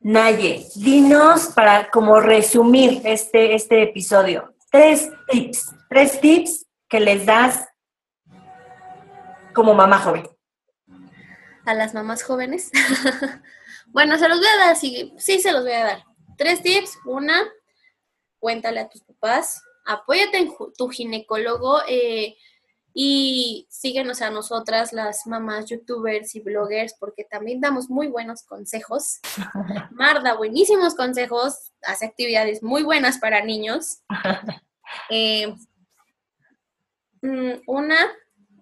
Naye, 0.00 0.64
dinos 0.76 1.48
para 1.54 1.90
como 1.90 2.20
resumir 2.20 3.02
este, 3.04 3.54
este 3.54 3.82
episodio, 3.82 4.54
tres 4.70 5.10
tips, 5.28 5.74
tres 5.88 6.20
tips 6.20 6.66
que 6.88 7.00
les 7.00 7.26
das 7.26 7.66
como 9.52 9.74
mamá 9.74 9.98
joven. 9.98 10.28
A 11.66 11.74
las 11.74 11.94
mamás 11.94 12.22
jóvenes. 12.22 12.70
bueno, 13.88 14.16
se 14.18 14.28
los 14.28 14.38
voy 14.38 14.46
a 14.46 14.66
dar, 14.66 14.76
sí, 14.76 15.12
sí 15.18 15.40
se 15.40 15.50
los 15.50 15.62
voy 15.62 15.72
a 15.72 15.84
dar. 15.84 16.04
Tres 16.36 16.62
tips. 16.62 16.96
Una, 17.04 17.46
cuéntale 18.38 18.78
a 18.78 18.88
tus 18.88 19.02
papás, 19.02 19.60
apóyate 19.84 20.38
en 20.38 20.54
tu 20.76 20.88
ginecólogo. 20.88 21.80
Eh, 21.88 22.36
y 23.00 23.68
síguenos 23.70 24.22
a 24.22 24.30
nosotras, 24.30 24.92
las 24.92 25.24
mamás 25.24 25.66
youtubers 25.66 26.34
y 26.34 26.40
bloggers, 26.40 26.96
porque 26.98 27.22
también 27.22 27.60
damos 27.60 27.88
muy 27.88 28.08
buenos 28.08 28.42
consejos. 28.42 29.20
Marda, 29.92 30.34
buenísimos 30.34 30.96
consejos, 30.96 31.72
hace 31.84 32.06
actividades 32.06 32.60
muy 32.60 32.82
buenas 32.82 33.18
para 33.18 33.44
niños. 33.44 34.00
Eh, 35.10 35.54
mm, 37.20 37.60
una, 37.66 37.98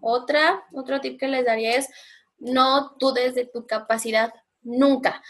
otra, 0.01 0.65
otro 0.73 1.01
tip 1.01 1.21
que 1.21 1.29
les 1.29 1.45
daría 1.45 1.77
es, 1.77 1.89
no 2.39 2.97
dudes 2.99 3.37
de 3.37 3.47
tu 3.47 3.65
capacidad 3.65 4.35
nunca. 4.61 5.23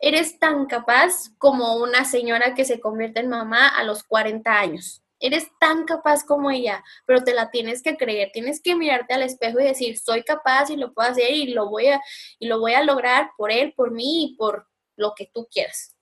Eres 0.00 0.40
tan 0.40 0.66
capaz 0.66 1.30
como 1.38 1.76
una 1.76 2.04
señora 2.04 2.52
que 2.54 2.64
se 2.64 2.80
convierte 2.80 3.20
en 3.20 3.28
mamá 3.28 3.68
a 3.68 3.84
los 3.84 4.02
40 4.02 4.50
años 4.50 5.04
eres 5.20 5.48
tan 5.60 5.84
capaz 5.84 6.24
como 6.24 6.50
ella, 6.50 6.82
pero 7.06 7.22
te 7.22 7.34
la 7.34 7.50
tienes 7.50 7.82
que 7.82 7.96
creer, 7.96 8.30
tienes 8.32 8.60
que 8.60 8.74
mirarte 8.74 9.14
al 9.14 9.22
espejo 9.22 9.60
y 9.60 9.64
decir, 9.64 9.98
soy 9.98 10.24
capaz 10.24 10.70
y 10.70 10.76
lo 10.76 10.92
puedo 10.92 11.10
hacer 11.10 11.30
y 11.30 11.52
lo 11.52 11.68
voy 11.68 11.88
a, 11.88 12.00
y 12.38 12.48
lo 12.48 12.58
voy 12.58 12.72
a 12.72 12.82
lograr 12.82 13.30
por 13.36 13.52
él, 13.52 13.74
por 13.74 13.92
mí 13.92 14.24
y 14.24 14.36
por 14.36 14.66
lo 14.96 15.14
que 15.14 15.30
tú 15.32 15.46
quieras. 15.50 15.96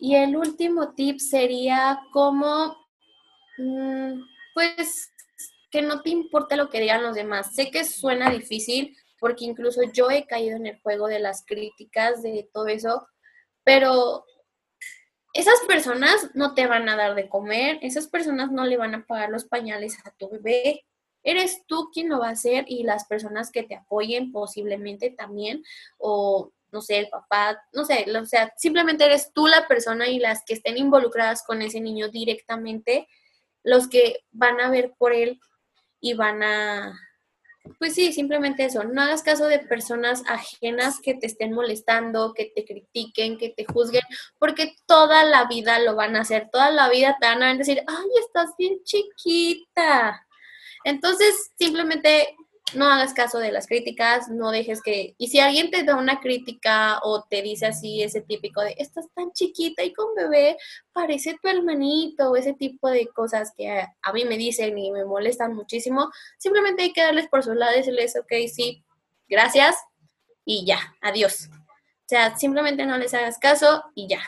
Y 0.00 0.14
el 0.14 0.36
último 0.36 0.94
tip 0.94 1.18
sería 1.18 2.00
como, 2.12 2.76
mm, 3.58 4.20
pues, 4.54 5.10
que 5.70 5.82
no 5.82 6.00
te 6.02 6.10
importe 6.10 6.56
lo 6.56 6.70
que 6.70 6.80
digan 6.80 7.02
los 7.02 7.14
demás. 7.14 7.54
Sé 7.54 7.70
que 7.70 7.84
suena 7.84 8.30
difícil 8.30 8.96
porque 9.18 9.44
incluso 9.44 9.82
yo 9.92 10.10
he 10.10 10.26
caído 10.26 10.56
en 10.56 10.66
el 10.66 10.80
juego 10.80 11.08
de 11.08 11.18
las 11.18 11.44
críticas, 11.44 12.22
de 12.22 12.48
todo 12.52 12.68
eso, 12.68 13.06
pero 13.64 14.24
esas 15.32 15.60
personas 15.66 16.30
no 16.34 16.54
te 16.54 16.66
van 16.66 16.88
a 16.88 16.96
dar 16.96 17.14
de 17.14 17.28
comer, 17.28 17.78
esas 17.82 18.08
personas 18.08 18.50
no 18.50 18.64
le 18.64 18.76
van 18.76 18.94
a 18.94 19.06
pagar 19.06 19.30
los 19.30 19.44
pañales 19.44 19.98
a 20.04 20.10
tu 20.12 20.30
bebé. 20.30 20.84
Eres 21.22 21.64
tú 21.66 21.90
quien 21.92 22.08
lo 22.08 22.20
va 22.20 22.28
a 22.28 22.32
hacer 22.32 22.64
y 22.68 22.84
las 22.84 23.06
personas 23.06 23.50
que 23.50 23.62
te 23.62 23.74
apoyen 23.76 24.32
posiblemente 24.32 25.10
también, 25.10 25.62
o 25.98 26.52
no 26.70 26.80
sé, 26.80 26.98
el 26.98 27.08
papá, 27.08 27.62
no 27.72 27.84
sé, 27.84 28.06
o 28.16 28.26
sea, 28.26 28.52
simplemente 28.56 29.04
eres 29.04 29.32
tú 29.32 29.46
la 29.46 29.66
persona 29.66 30.08
y 30.08 30.18
las 30.18 30.44
que 30.44 30.54
estén 30.54 30.76
involucradas 30.76 31.42
con 31.42 31.62
ese 31.62 31.80
niño 31.80 32.08
directamente, 32.08 33.08
los 33.62 33.88
que 33.88 34.20
van 34.30 34.60
a 34.60 34.70
ver 34.70 34.94
por 34.96 35.12
él 35.12 35.40
y 36.00 36.14
van 36.14 36.42
a, 36.42 36.98
pues 37.78 37.94
sí, 37.94 38.12
simplemente 38.12 38.64
eso. 38.64 38.84
No 38.84 39.02
hagas 39.02 39.22
caso 39.22 39.46
de 39.46 39.58
personas 39.58 40.22
ajenas 40.26 41.00
que 41.00 41.14
te 41.14 41.26
estén 41.26 41.52
molestando, 41.52 42.32
que 42.34 42.52
te 42.54 42.64
critiquen, 42.64 43.38
que 43.38 43.50
te 43.50 43.64
juzguen, 43.64 44.02
porque 44.38 44.74
toda 44.86 45.24
la 45.24 45.46
vida 45.46 45.78
lo 45.78 45.94
van 45.94 46.16
a 46.16 46.20
hacer. 46.20 46.48
Toda 46.50 46.70
la 46.70 46.88
vida 46.88 47.16
te 47.20 47.26
van 47.26 47.42
a 47.42 47.54
decir, 47.54 47.82
ay, 47.86 48.06
estás 48.20 48.50
bien 48.56 48.82
chiquita. 48.84 50.26
Entonces, 50.84 51.52
simplemente 51.58 52.34
no 52.74 52.86
hagas 52.86 53.14
caso 53.14 53.38
de 53.38 53.52
las 53.52 53.66
críticas, 53.66 54.28
no 54.28 54.50
dejes 54.50 54.82
que... 54.82 55.14
Y 55.18 55.28
si 55.28 55.40
alguien 55.40 55.70
te 55.70 55.82
da 55.82 55.96
una 55.96 56.20
crítica 56.20 57.00
o 57.02 57.24
te 57.24 57.42
dice 57.42 57.66
así, 57.66 58.02
ese 58.02 58.20
típico 58.20 58.60
de, 58.60 58.74
estás 58.78 59.06
tan 59.14 59.32
chiquita 59.32 59.82
y 59.82 59.92
con 59.92 60.14
bebé, 60.14 60.56
parece 60.92 61.38
tu 61.40 61.48
hermanito, 61.48 62.30
o 62.30 62.36
ese 62.36 62.54
tipo 62.54 62.88
de 62.90 63.08
cosas 63.08 63.52
que 63.56 63.70
a, 63.70 64.12
mí 64.12 64.24
me 64.24 64.36
dicen 64.36 64.76
y 64.78 64.90
me 64.90 65.04
molestan 65.04 65.54
muchísimo, 65.54 66.10
simplemente 66.38 66.82
hay 66.82 66.92
que 66.92 67.02
darles 67.02 67.28
por 67.28 67.42
su 67.42 67.54
lado 67.54 67.72
y 67.74 67.78
decirles, 67.78 68.16
ok, 68.16 68.32
sí, 68.52 68.84
gracias 69.28 69.76
y 70.44 70.64
ya, 70.64 70.94
adiós. 71.00 71.48
O 71.52 72.08
sea, 72.08 72.36
simplemente 72.36 72.86
no 72.86 72.96
les 72.96 73.12
hagas 73.14 73.38
caso 73.38 73.84
y 73.94 74.08
ya. 74.08 74.20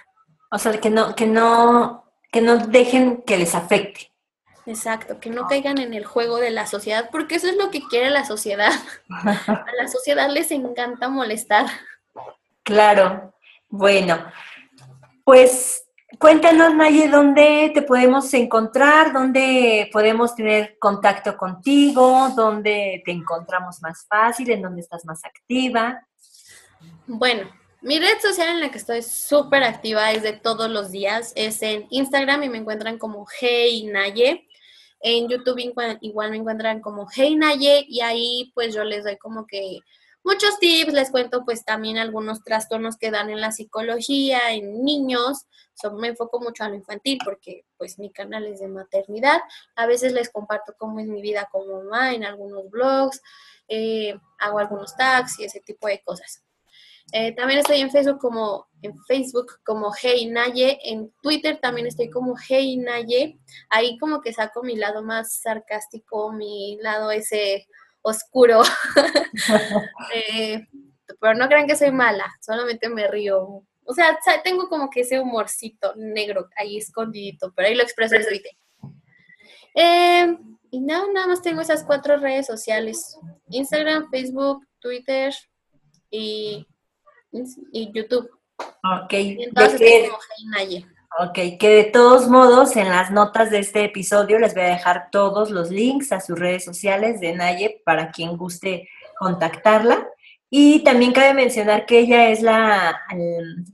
O 0.50 0.58
sea, 0.58 0.78
que 0.78 0.90
no, 0.90 1.14
que 1.14 1.26
no, 1.26 2.04
que 2.30 2.40
no 2.40 2.58
dejen 2.58 3.22
que 3.22 3.38
les 3.38 3.54
afecte. 3.54 4.09
Exacto, 4.70 5.18
que 5.18 5.30
no 5.30 5.48
caigan 5.48 5.78
en 5.78 5.94
el 5.94 6.04
juego 6.04 6.36
de 6.36 6.50
la 6.50 6.66
sociedad, 6.66 7.10
porque 7.10 7.34
eso 7.34 7.48
es 7.48 7.56
lo 7.56 7.70
que 7.70 7.82
quiere 7.88 8.08
la 8.08 8.24
sociedad. 8.24 8.70
A 9.08 9.66
la 9.76 9.88
sociedad 9.88 10.30
les 10.30 10.52
encanta 10.52 11.08
molestar. 11.08 11.66
Claro, 12.62 13.34
bueno, 13.68 14.24
pues 15.24 15.84
Cuéntanos, 16.18 16.74
Naye, 16.74 17.08
dónde 17.08 17.70
te 17.72 17.82
podemos 17.82 18.34
encontrar, 18.34 19.12
dónde 19.12 19.88
podemos 19.92 20.34
tener 20.34 20.76
contacto 20.78 21.36
contigo, 21.36 22.30
dónde 22.36 23.00
te 23.06 23.12
encontramos 23.12 23.80
más 23.80 24.04
fácil, 24.06 24.50
en 24.50 24.60
dónde 24.60 24.82
estás 24.82 25.04
más 25.06 25.24
activa. 25.24 26.04
Bueno, 27.06 27.48
mi 27.80 27.98
red 27.98 28.20
social 28.20 28.48
en 28.48 28.60
la 28.60 28.70
que 28.70 28.78
estoy 28.78 29.02
súper 29.02 29.62
activa 29.62 30.10
es 30.12 30.22
de 30.22 30.32
todos 30.32 30.68
los 30.68 30.90
días, 30.90 31.32
es 31.36 31.62
en 31.62 31.86
Instagram 31.90 32.42
y 32.42 32.48
me 32.50 32.58
encuentran 32.58 32.98
como 32.98 33.24
Hey 33.40 33.86
Naye. 33.86 34.48
En 35.00 35.28
YouTube 35.28 35.58
igual 36.00 36.30
me 36.30 36.36
encuentran 36.36 36.80
como 36.80 37.08
Hey 37.10 37.36
Naye 37.36 37.84
y 37.88 38.00
ahí 38.00 38.52
pues 38.54 38.74
yo 38.74 38.84
les 38.84 39.04
doy 39.04 39.16
como 39.16 39.46
que 39.46 39.80
muchos 40.22 40.58
tips, 40.58 40.92
les 40.92 41.10
cuento 41.10 41.44
pues 41.44 41.64
también 41.64 41.98
algunos 41.98 42.42
trastornos 42.42 42.96
que 42.96 43.10
dan 43.10 43.30
en 43.30 43.40
la 43.40 43.52
psicología, 43.52 44.52
en 44.52 44.84
niños, 44.84 45.46
me 45.98 46.08
enfoco 46.08 46.40
mucho 46.40 46.64
a 46.64 46.68
lo 46.68 46.74
infantil 46.74 47.18
porque 47.24 47.64
pues 47.78 47.98
mi 47.98 48.10
canal 48.10 48.46
es 48.46 48.60
de 48.60 48.68
maternidad, 48.68 49.40
a 49.76 49.86
veces 49.86 50.12
les 50.12 50.30
comparto 50.30 50.74
cómo 50.76 51.00
es 51.00 51.06
mi 51.06 51.22
vida 51.22 51.48
como 51.50 51.82
mamá 51.82 52.12
en 52.12 52.24
algunos 52.24 52.68
blogs, 52.70 53.22
eh, 53.68 54.14
hago 54.38 54.58
algunos 54.58 54.94
tags 54.96 55.38
y 55.40 55.44
ese 55.44 55.60
tipo 55.60 55.86
de 55.86 56.02
cosas. 56.02 56.42
Eh, 57.12 57.32
también 57.34 57.60
estoy 57.60 57.80
en 57.80 57.90
Facebook 57.90 58.18
como 58.18 58.68
en 58.82 58.98
Facebook 59.04 59.60
como 59.64 59.92
Hey 59.92 60.26
Naye, 60.26 60.78
en 60.84 61.12
Twitter 61.22 61.58
también 61.60 61.86
estoy 61.86 62.10
como 62.10 62.34
Hey 62.48 62.76
Naye. 62.76 63.38
Ahí 63.68 63.98
como 63.98 64.20
que 64.20 64.32
saco 64.32 64.62
mi 64.62 64.76
lado 64.76 65.02
más 65.02 65.40
sarcástico, 65.40 66.32
mi 66.32 66.78
lado 66.80 67.10
ese 67.10 67.66
oscuro. 68.02 68.62
Eh, 70.14 70.66
pero 71.20 71.34
no 71.34 71.48
crean 71.48 71.66
que 71.66 71.76
soy 71.76 71.92
mala, 71.92 72.26
solamente 72.40 72.88
me 72.88 73.06
río. 73.06 73.64
O 73.84 73.94
sea, 73.94 74.18
tengo 74.42 74.68
como 74.68 74.90
que 74.90 75.00
ese 75.00 75.20
humorcito 75.20 75.94
negro 75.96 76.48
ahí 76.56 76.76
escondidito, 76.76 77.52
pero 77.54 77.68
ahí 77.68 77.74
lo 77.74 77.82
expreso 77.82 78.16
en 78.16 78.26
Twitter. 78.26 78.52
Eh, 79.74 80.36
y 80.70 80.80
nada, 80.80 81.06
nada 81.12 81.26
más 81.28 81.42
tengo 81.42 81.60
esas 81.60 81.84
cuatro 81.84 82.16
redes 82.16 82.46
sociales. 82.46 83.18
Instagram, 83.48 84.10
Facebook, 84.10 84.66
Twitter 84.80 85.32
y, 86.10 86.66
y 87.72 87.92
YouTube. 87.92 88.30
Ok. 88.58 89.12
entonces 89.12 90.10
como 90.10 90.18
Ok, 91.18 91.58
que 91.58 91.68
de 91.68 91.84
todos 91.84 92.28
modos 92.28 92.76
en 92.76 92.88
las 92.88 93.10
notas 93.10 93.50
de 93.50 93.58
este 93.58 93.82
episodio 93.82 94.38
les 94.38 94.54
voy 94.54 94.62
a 94.62 94.68
dejar 94.68 95.08
todos 95.10 95.50
los 95.50 95.70
links 95.70 96.12
a 96.12 96.20
sus 96.20 96.38
redes 96.38 96.64
sociales 96.64 97.20
de 97.20 97.34
Naye 97.34 97.82
para 97.84 98.12
quien 98.12 98.36
guste 98.36 98.88
contactarla. 99.18 100.08
Y 100.48 100.84
también 100.84 101.12
cabe 101.12 101.34
mencionar 101.34 101.84
que 101.84 101.98
ella 101.98 102.30
es 102.30 102.42
la 102.42 103.00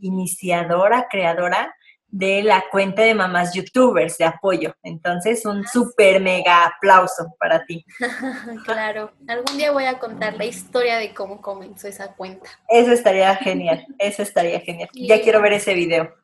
iniciadora, 0.01 1.09
creadora 1.11 1.76
de 2.09 2.43
la 2.43 2.65
cuenta 2.71 3.03
de 3.03 3.15
mamás 3.15 3.53
youtubers 3.55 4.17
de 4.19 4.25
apoyo. 4.25 4.75
Entonces, 4.83 5.45
un 5.45 5.65
ah, 5.65 5.71
súper 5.71 6.21
mega 6.21 6.65
aplauso 6.65 7.27
para 7.39 7.65
ti. 7.67 7.85
claro, 8.65 9.13
algún 9.29 9.59
día 9.59 9.73
voy 9.73 9.85
a 9.85 9.99
contar 9.99 10.37
la 10.37 10.45
historia 10.45 10.99
de 10.99 11.13
cómo 11.13 11.41
comenzó 11.41 11.89
esa 11.89 12.15
cuenta. 12.15 12.49
Eso 12.69 12.93
estaría 12.93 13.35
genial, 13.37 13.87
eso 13.99 14.23
estaría 14.23 14.61
genial. 14.61 14.89
Ya 14.95 15.21
quiero 15.21 15.43
ver 15.43 15.55
ese 15.55 15.75
video. 15.75 16.15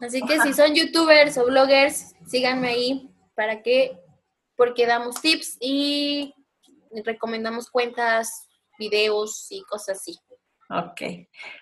Así 0.00 0.22
que 0.22 0.40
si 0.40 0.52
son 0.52 0.74
youtubers 0.74 1.38
o 1.38 1.46
bloggers, 1.46 2.14
síganme 2.26 2.68
ahí 2.68 3.10
para 3.34 3.62
que, 3.62 3.98
porque 4.56 4.86
damos 4.86 5.20
tips 5.20 5.56
y 5.60 6.34
recomendamos 7.04 7.70
cuentas, 7.70 8.46
videos 8.78 9.46
y 9.50 9.62
cosas 9.62 9.98
así. 9.98 10.18
Ok. 10.70 11.02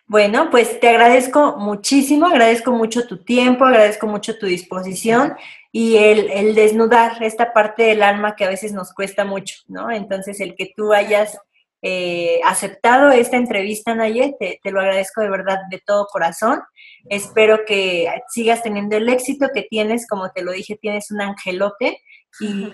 Bueno, 0.07 0.48
pues 0.50 0.78
te 0.78 0.88
agradezco 0.88 1.57
muchísimo, 1.59 2.26
agradezco 2.26 2.70
mucho 2.72 3.07
tu 3.07 3.24
tiempo, 3.24 3.64
agradezco 3.64 4.07
mucho 4.07 4.38
tu 4.38 4.46
disposición 4.46 5.34
y 5.72 5.96
el, 5.96 6.55
desnudar 6.55 7.22
esta 7.22 7.53
parte 7.53 7.84
del 7.84 8.03
alma 8.03 8.36
que 8.36 8.44
a 8.44 8.48
veces 8.48 8.72
nos 8.72 8.92
cuesta 8.92 9.24
mucho, 9.24 9.57
¿no? 9.68 9.90
Entonces, 9.90 10.40
el 10.40 10.55
que 10.55 10.72
tú 10.76 10.92
hayas 10.92 11.38
eh, 11.80 12.40
aceptado 12.44 13.11
esta 13.11 13.36
entrevista, 13.36 13.94
Naye, 13.94 14.36
te, 14.38 14.61
te, 14.62 14.70
lo 14.70 14.80
agradezco 14.80 15.20
de 15.20 15.30
verdad 15.30 15.59
de 15.70 15.82
todo 15.84 16.07
corazón. 16.07 16.61
Espero 17.09 17.64
que 17.66 18.09
sigas 18.28 18.62
teniendo 18.62 18.96
el 18.96 19.09
éxito 19.09 19.48
que 19.53 19.62
tienes, 19.62 20.07
como 20.07 20.30
te 20.30 20.42
lo 20.42 20.53
dije, 20.53 20.78
tienes 20.80 21.11
un 21.11 21.20
angelote 21.22 22.00
y 22.40 22.72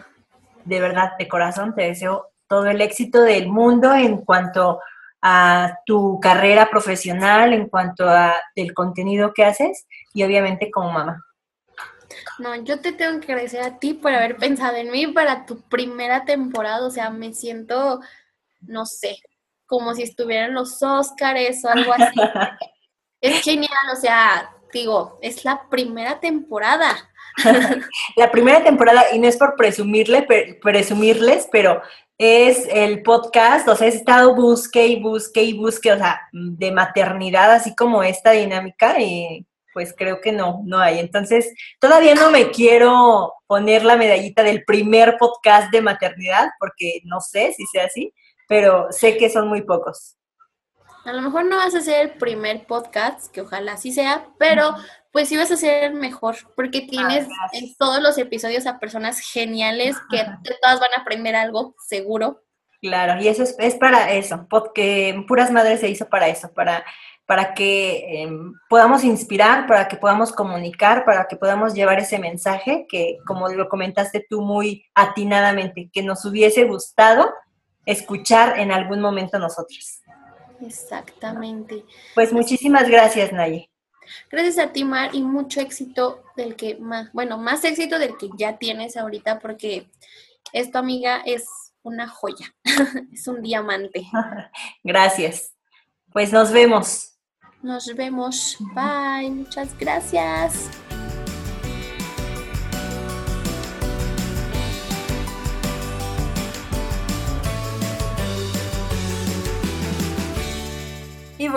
de 0.68 0.80
verdad, 0.80 1.12
de 1.18 1.28
corazón, 1.28 1.74
te 1.74 1.82
deseo 1.82 2.26
todo 2.46 2.66
el 2.66 2.80
éxito 2.80 3.22
del 3.22 3.48
mundo 3.48 3.94
en 3.94 4.18
cuanto 4.18 4.70
a 4.70 4.78
tu 5.86 6.20
carrera 6.20 6.70
profesional, 6.70 7.52
en 7.52 7.68
cuanto 7.68 8.08
a 8.08 8.34
el 8.54 8.72
contenido 8.72 9.32
que 9.34 9.44
haces 9.44 9.86
y 10.14 10.22
obviamente 10.22 10.70
como 10.70 10.92
mamá. 10.92 11.24
No, 12.38 12.54
yo 12.54 12.80
te 12.80 12.92
tengo 12.92 13.20
que 13.20 13.32
agradecer 13.32 13.62
a 13.62 13.78
ti 13.78 13.94
por 13.94 14.12
haber 14.12 14.36
pensado 14.36 14.76
en 14.76 14.90
mí 14.90 15.08
para 15.08 15.44
tu 15.44 15.60
primera 15.62 16.24
temporada, 16.24 16.86
o 16.86 16.90
sea, 16.90 17.10
me 17.10 17.34
siento, 17.34 18.00
no 18.60 18.86
sé, 18.86 19.18
como 19.66 19.94
si 19.94 20.02
estuvieran 20.02 20.54
los 20.54 20.82
Óscares 20.82 21.64
o 21.64 21.68
algo 21.68 21.92
así. 21.92 22.14
es 23.20 23.42
genial, 23.42 23.70
o 23.92 23.96
sea, 23.96 24.50
digo, 24.72 25.18
es 25.20 25.44
la 25.44 25.68
primera 25.68 26.20
temporada. 26.20 26.96
la 28.16 28.30
primera 28.30 28.62
temporada, 28.62 29.04
y 29.12 29.18
no 29.18 29.28
es 29.28 29.36
por 29.36 29.56
presumirle, 29.56 30.26
presumirles, 30.62 31.48
pero 31.50 31.82
es 32.18 32.68
el 32.70 33.02
podcast, 33.02 33.68
o 33.68 33.76
sea, 33.76 33.86
he 33.86 33.90
estado 33.90 34.34
busque 34.34 34.86
y 34.86 35.00
busque 35.00 35.42
y 35.44 35.56
busque, 35.56 35.92
o 35.92 35.96
sea, 35.96 36.20
de 36.32 36.72
maternidad, 36.72 37.52
así 37.52 37.74
como 37.76 38.02
esta 38.02 38.32
dinámica, 38.32 39.00
y 39.00 39.46
pues 39.72 39.94
creo 39.96 40.20
que 40.20 40.32
no, 40.32 40.62
no 40.64 40.78
hay. 40.78 40.98
Entonces, 40.98 41.54
todavía 41.78 42.16
no 42.16 42.32
me 42.32 42.50
quiero 42.50 43.34
poner 43.46 43.84
la 43.84 43.96
medallita 43.96 44.42
del 44.42 44.64
primer 44.64 45.16
podcast 45.18 45.70
de 45.70 45.80
maternidad, 45.80 46.48
porque 46.58 47.00
no 47.04 47.20
sé 47.20 47.52
si 47.56 47.64
sea 47.66 47.84
así, 47.84 48.12
pero 48.48 48.88
sé 48.90 49.16
que 49.16 49.30
son 49.30 49.48
muy 49.48 49.62
pocos. 49.62 50.17
A 51.08 51.12
lo 51.14 51.22
mejor 51.22 51.46
no 51.46 51.56
vas 51.56 51.74
a 51.74 51.80
ser 51.80 52.02
el 52.02 52.18
primer 52.18 52.66
podcast, 52.66 53.32
que 53.32 53.40
ojalá 53.40 53.72
así 53.72 53.92
sea, 53.92 54.28
pero 54.38 54.74
pues 55.10 55.30
sí 55.30 55.38
vas 55.38 55.50
a 55.50 55.56
ser 55.56 55.94
mejor, 55.94 56.36
porque 56.54 56.82
tienes 56.82 57.26
en 57.52 57.74
todos 57.76 58.02
los 58.02 58.18
episodios 58.18 58.66
a 58.66 58.78
personas 58.78 59.18
geniales 59.20 59.96
que 60.10 60.18
todas 60.60 60.80
van 60.80 60.90
a 60.94 61.00
aprender 61.00 61.34
algo, 61.34 61.74
seguro. 61.88 62.42
Claro, 62.82 63.18
y 63.22 63.26
eso 63.26 63.42
es, 63.42 63.74
para 63.76 64.12
eso, 64.12 64.46
porque 64.50 65.24
Puras 65.26 65.50
Madres 65.50 65.80
se 65.80 65.88
hizo 65.88 66.10
para 66.10 66.28
eso, 66.28 66.52
para, 66.52 66.84
para 67.24 67.54
que 67.54 68.22
em, 68.22 68.52
podamos 68.68 69.02
inspirar, 69.02 69.66
para 69.66 69.88
que 69.88 69.96
podamos 69.96 70.30
comunicar, 70.30 71.06
para 71.06 71.26
que 71.26 71.36
podamos 71.36 71.72
llevar 71.72 71.98
ese 72.00 72.18
mensaje 72.18 72.84
que, 72.86 73.16
como 73.26 73.48
lo 73.48 73.70
comentaste 73.70 74.26
tú 74.28 74.42
muy 74.42 74.84
atinadamente, 74.94 75.88
que 75.90 76.02
nos 76.02 76.22
hubiese 76.26 76.64
gustado 76.64 77.32
escuchar 77.86 78.58
en 78.58 78.72
algún 78.72 79.00
momento 79.00 79.38
nosotros. 79.38 79.97
Exactamente. 80.60 81.84
Pues 82.14 82.32
muchísimas 82.32 82.88
gracias, 82.88 83.32
Naye. 83.32 83.70
Gracias 84.30 84.58
a 84.58 84.72
ti, 84.72 84.84
Mar, 84.84 85.10
y 85.12 85.22
mucho 85.22 85.60
éxito 85.60 86.22
del 86.36 86.56
que 86.56 86.76
más, 86.76 87.12
bueno, 87.12 87.38
más 87.38 87.64
éxito 87.64 87.98
del 87.98 88.16
que 88.16 88.30
ya 88.36 88.56
tienes 88.58 88.96
ahorita, 88.96 89.38
porque 89.38 89.90
esta 90.52 90.78
amiga 90.78 91.22
es 91.24 91.46
una 91.82 92.08
joya, 92.08 92.54
es 93.12 93.26
un 93.28 93.42
diamante. 93.42 94.06
Gracias. 94.84 95.52
Pues 96.12 96.32
nos 96.32 96.52
vemos. 96.52 97.18
Nos 97.62 97.94
vemos. 97.94 98.56
Bye. 98.74 99.30
Muchas 99.30 99.76
gracias. 99.78 100.70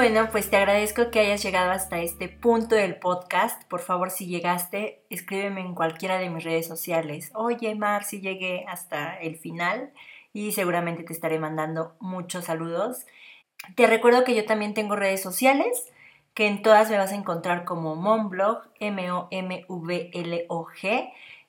Bueno, 0.01 0.29
pues 0.31 0.49
te 0.49 0.57
agradezco 0.57 1.11
que 1.11 1.19
hayas 1.19 1.43
llegado 1.43 1.69
hasta 1.69 1.99
este 1.99 2.27
punto 2.27 2.73
del 2.73 2.95
podcast. 2.95 3.63
Por 3.65 3.81
favor, 3.81 4.09
si 4.09 4.25
llegaste, 4.25 5.03
escríbeme 5.11 5.61
en 5.61 5.75
cualquiera 5.75 6.17
de 6.17 6.27
mis 6.31 6.43
redes 6.43 6.65
sociales. 6.65 7.29
Oye, 7.35 7.75
Mar, 7.75 8.03
si 8.03 8.19
llegué 8.19 8.65
hasta 8.67 9.15
el 9.19 9.37
final 9.37 9.93
y 10.33 10.53
seguramente 10.53 11.03
te 11.03 11.13
estaré 11.13 11.37
mandando 11.37 11.93
muchos 11.99 12.45
saludos. 12.45 13.05
Te 13.75 13.85
recuerdo 13.85 14.23
que 14.23 14.33
yo 14.33 14.43
también 14.43 14.73
tengo 14.73 14.95
redes 14.95 15.21
sociales, 15.21 15.91
que 16.33 16.47
en 16.47 16.63
todas 16.63 16.89
me 16.89 16.97
vas 16.97 17.11
a 17.11 17.15
encontrar 17.15 17.63
como 17.63 17.95
Monblog, 17.95 18.71
M-O-M-V-L-O-G, 18.79 19.53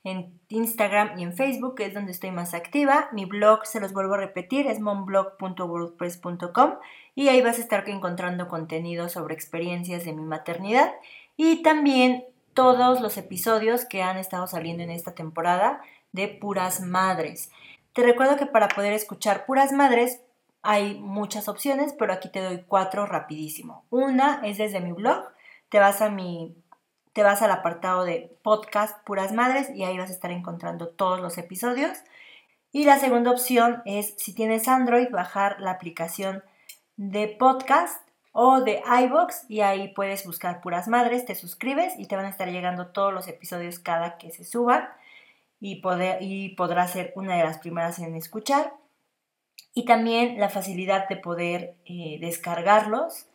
en 0.05 0.41
Instagram 0.49 1.19
y 1.19 1.23
en 1.23 1.35
Facebook, 1.35 1.77
que 1.77 1.87
es 1.87 1.95
donde 1.95 2.13
estoy 2.13 2.31
más 2.31 2.55
activa. 2.55 3.09
Mi 3.13 3.25
blog, 3.25 3.67
se 3.67 3.81
los 3.81 3.93
vuelvo 3.93 4.15
a 4.15 4.19
repetir, 4.19 4.67
es 4.67 4.81
monblog.wordpress.com 4.81 6.75
y 7.15 7.29
ahí 7.29 7.41
vas 7.43 7.59
a 7.59 7.63
estar 7.63 7.89
encontrando 7.89 8.49
contenido 8.49 9.09
sobre 9.09 9.35
experiencias 9.35 10.05
de 10.05 10.13
mi 10.13 10.23
maternidad 10.23 10.93
y 11.37 11.63
también 11.63 12.25
todos 12.55 13.01
los 13.01 13.17
episodios 13.17 13.85
que 13.85 14.03
han 14.03 14.17
estado 14.19 14.47
saliendo 14.47 14.83
en 14.83 14.91
esta 14.91 15.15
temporada 15.15 15.81
de 16.13 16.29
Puras 16.29 16.81
Madres. 16.81 17.51
Te 17.93 18.03
recuerdo 18.03 18.37
que 18.37 18.47
para 18.47 18.69
poder 18.69 18.93
escuchar 18.93 19.47
Puras 19.47 19.73
Madres 19.73 20.21
hay 20.63 20.99
muchas 21.01 21.49
opciones, 21.49 21.95
pero 21.99 22.13
aquí 22.13 22.29
te 22.29 22.41
doy 22.41 22.65
cuatro 22.67 23.07
rapidísimo. 23.07 23.85
Una 23.91 24.41
es 24.45 24.59
desde 24.59 24.81
mi 24.81 24.93
blog, 24.93 25.25
te 25.69 25.79
vas 25.79 26.01
a 26.03 26.11
mi 26.11 26.55
te 27.13 27.23
vas 27.23 27.43
al 27.43 27.51
apartado 27.51 28.05
de 28.05 28.37
podcast 28.43 29.05
Puras 29.05 29.33
Madres 29.33 29.71
y 29.71 29.85
ahí 29.85 29.99
vas 29.99 30.11
a 30.11 30.15
estar 30.15 30.31
encontrando 30.31 30.89
todos 30.89 31.21
los 31.21 31.37
episodios. 31.39 31.99
Y 32.73 32.85
la 32.85 32.99
segunda 32.99 33.31
opción 33.31 33.83
es, 33.85 34.15
si 34.17 34.35
tienes 34.35 34.67
Android, 34.67 35.11
bajar 35.11 35.61
la 35.61 35.73
aplicación 35.73 36.43
de 36.97 37.29
podcast 37.29 38.03
o 38.33 38.63
de 38.63 38.83
iBox 39.05 39.45
y 39.49 39.61
ahí 39.61 39.89
puedes 39.89 40.25
buscar 40.25 40.63
Puras 40.63 40.89
Madres, 40.89 41.27
te 41.27 41.35
suscribes 41.35 41.99
y 41.99 42.07
te 42.07 42.17
van 42.17 42.25
a 42.25 42.31
estar 42.31 42.49
llegando 42.49 42.87
todos 42.87 43.13
los 43.13 43.29
episodios 43.29 43.79
cada 43.79 44.17
que 44.17 44.31
se 44.31 44.45
suban 44.45 44.89
y, 45.61 45.83
poder, 45.83 46.23
y 46.23 46.51
podrás 46.51 46.93
ser 46.93 47.13
una 47.15 47.37
de 47.37 47.45
las 47.45 47.59
primeras 47.59 47.99
en 47.99 48.17
escuchar. 48.17 48.73
Y 49.75 49.85
también 49.85 50.39
la 50.39 50.49
facilidad 50.49 51.09
de 51.09 51.17
poder 51.17 51.77
eh, 51.85 52.19
descargarlos 52.21 53.27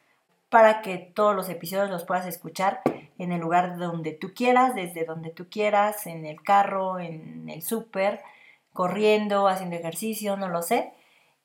para 0.49 0.81
que 0.81 0.97
todos 0.97 1.35
los 1.35 1.49
episodios 1.49 1.89
los 1.89 2.05
puedas 2.05 2.25
escuchar 2.25 2.81
en 3.17 3.31
el 3.31 3.41
lugar 3.41 3.77
donde 3.77 4.13
tú 4.13 4.33
quieras, 4.33 4.75
desde 4.75 5.05
donde 5.05 5.31
tú 5.31 5.49
quieras, 5.49 6.07
en 6.07 6.25
el 6.25 6.41
carro, 6.41 6.99
en 6.99 7.49
el 7.49 7.61
súper, 7.61 8.21
corriendo, 8.73 9.47
haciendo 9.47 9.75
ejercicio, 9.75 10.37
no 10.37 10.47
lo 10.47 10.61
sé. 10.61 10.93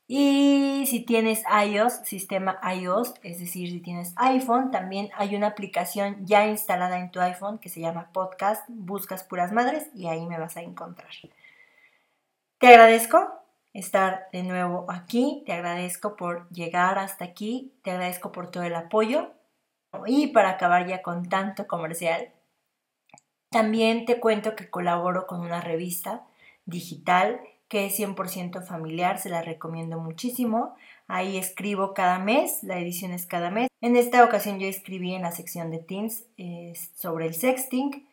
Y 0.07 0.85
si 0.89 1.01
tienes 1.01 1.43
iOS, 1.67 1.95
sistema 2.05 2.61
iOS, 2.75 3.15
es 3.23 3.39
decir, 3.39 3.71
si 3.71 3.81
tienes 3.81 4.13
iPhone, 4.17 4.71
también 4.71 5.11
hay 5.17 5.35
una 5.35 5.49
aplicación 5.49 6.27
ya 6.27 6.47
instalada 6.47 6.99
en 6.99 7.11
tu 7.11 7.21
iPhone 7.21 7.59
que 7.59 7.71
se 7.71 7.81
llama 7.81 8.11
Podcast, 8.13 8.65
buscas 8.69 9.25
puras 9.25 9.53
madres 9.53 9.89
y 9.95 10.09
ahí 10.09 10.27
me 10.27 10.39
vas 10.39 10.57
a 10.57 10.63
encontrar. 10.63 11.11
Te 12.59 12.67
agradezco 12.67 13.42
estar 13.73 14.29
de 14.33 14.43
nuevo 14.43 14.87
aquí, 14.91 15.43
te 15.47 15.53
agradezco 15.53 16.17
por 16.17 16.49
llegar 16.51 16.99
hasta 16.99 17.25
aquí, 17.25 17.73
te 17.83 17.91
agradezco 17.91 18.33
por 18.33 18.51
todo 18.51 18.65
el 18.65 18.75
apoyo 18.75 19.33
y 20.07 20.29
para 20.29 20.51
acabar 20.51 20.87
ya 20.87 21.03
con 21.03 21.29
tanto 21.29 21.67
comercial, 21.67 22.31
también 23.51 24.07
te 24.07 24.19
cuento 24.21 24.57
que 24.57 24.71
colaboro 24.71 25.27
con 25.27 25.41
una 25.41 25.61
revista 25.61 26.25
digital 26.65 27.41
que 27.69 27.87
es 27.87 27.99
100% 27.99 28.63
familiar, 28.67 29.19
se 29.19 29.31
la 29.31 29.41
recomiendo 29.41 29.99
muchísimo. 29.99 30.75
Ahí 31.07 31.39
escribo 31.39 31.95
cada 31.95 32.19
mes, 32.19 32.63
la 32.63 32.79
edición 32.79 33.13
es 33.13 33.25
cada 33.27 33.51
mes. 33.51 33.69
En 33.81 33.97
esta 33.97 34.25
ocasión 34.25 34.59
yo 34.59 34.67
escribí 34.67 35.15
en 35.15 35.23
la 35.23 35.33
sección 35.33 35.71
de 35.71 35.79
Teams 35.79 36.25
sobre 36.95 37.27
el 37.27 37.35
sexting. 37.35 38.07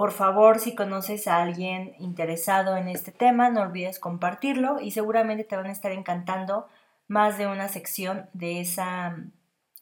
Por 0.00 0.12
favor, 0.12 0.60
si 0.60 0.74
conoces 0.74 1.28
a 1.28 1.42
alguien 1.42 1.94
interesado 1.98 2.78
en 2.78 2.88
este 2.88 3.12
tema, 3.12 3.50
no 3.50 3.60
olvides 3.60 3.98
compartirlo 3.98 4.80
y 4.80 4.92
seguramente 4.92 5.44
te 5.44 5.56
van 5.56 5.66
a 5.66 5.72
estar 5.72 5.92
encantando 5.92 6.66
más 7.06 7.36
de 7.36 7.46
una 7.46 7.68
sección 7.68 8.26
de 8.32 8.62
esa 8.62 9.18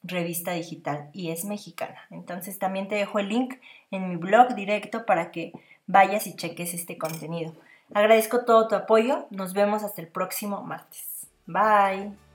revista 0.02 0.50
digital 0.50 1.08
y 1.12 1.30
es 1.30 1.44
mexicana. 1.44 2.00
Entonces 2.10 2.58
también 2.58 2.88
te 2.88 2.96
dejo 2.96 3.20
el 3.20 3.28
link 3.28 3.60
en 3.92 4.08
mi 4.08 4.16
blog 4.16 4.56
directo 4.56 5.06
para 5.06 5.30
que 5.30 5.52
vayas 5.86 6.26
y 6.26 6.34
cheques 6.34 6.74
este 6.74 6.98
contenido. 6.98 7.52
Agradezco 7.94 8.44
todo 8.44 8.66
tu 8.66 8.74
apoyo. 8.74 9.28
Nos 9.30 9.52
vemos 9.52 9.84
hasta 9.84 10.00
el 10.00 10.08
próximo 10.08 10.64
martes. 10.64 11.28
Bye. 11.46 12.27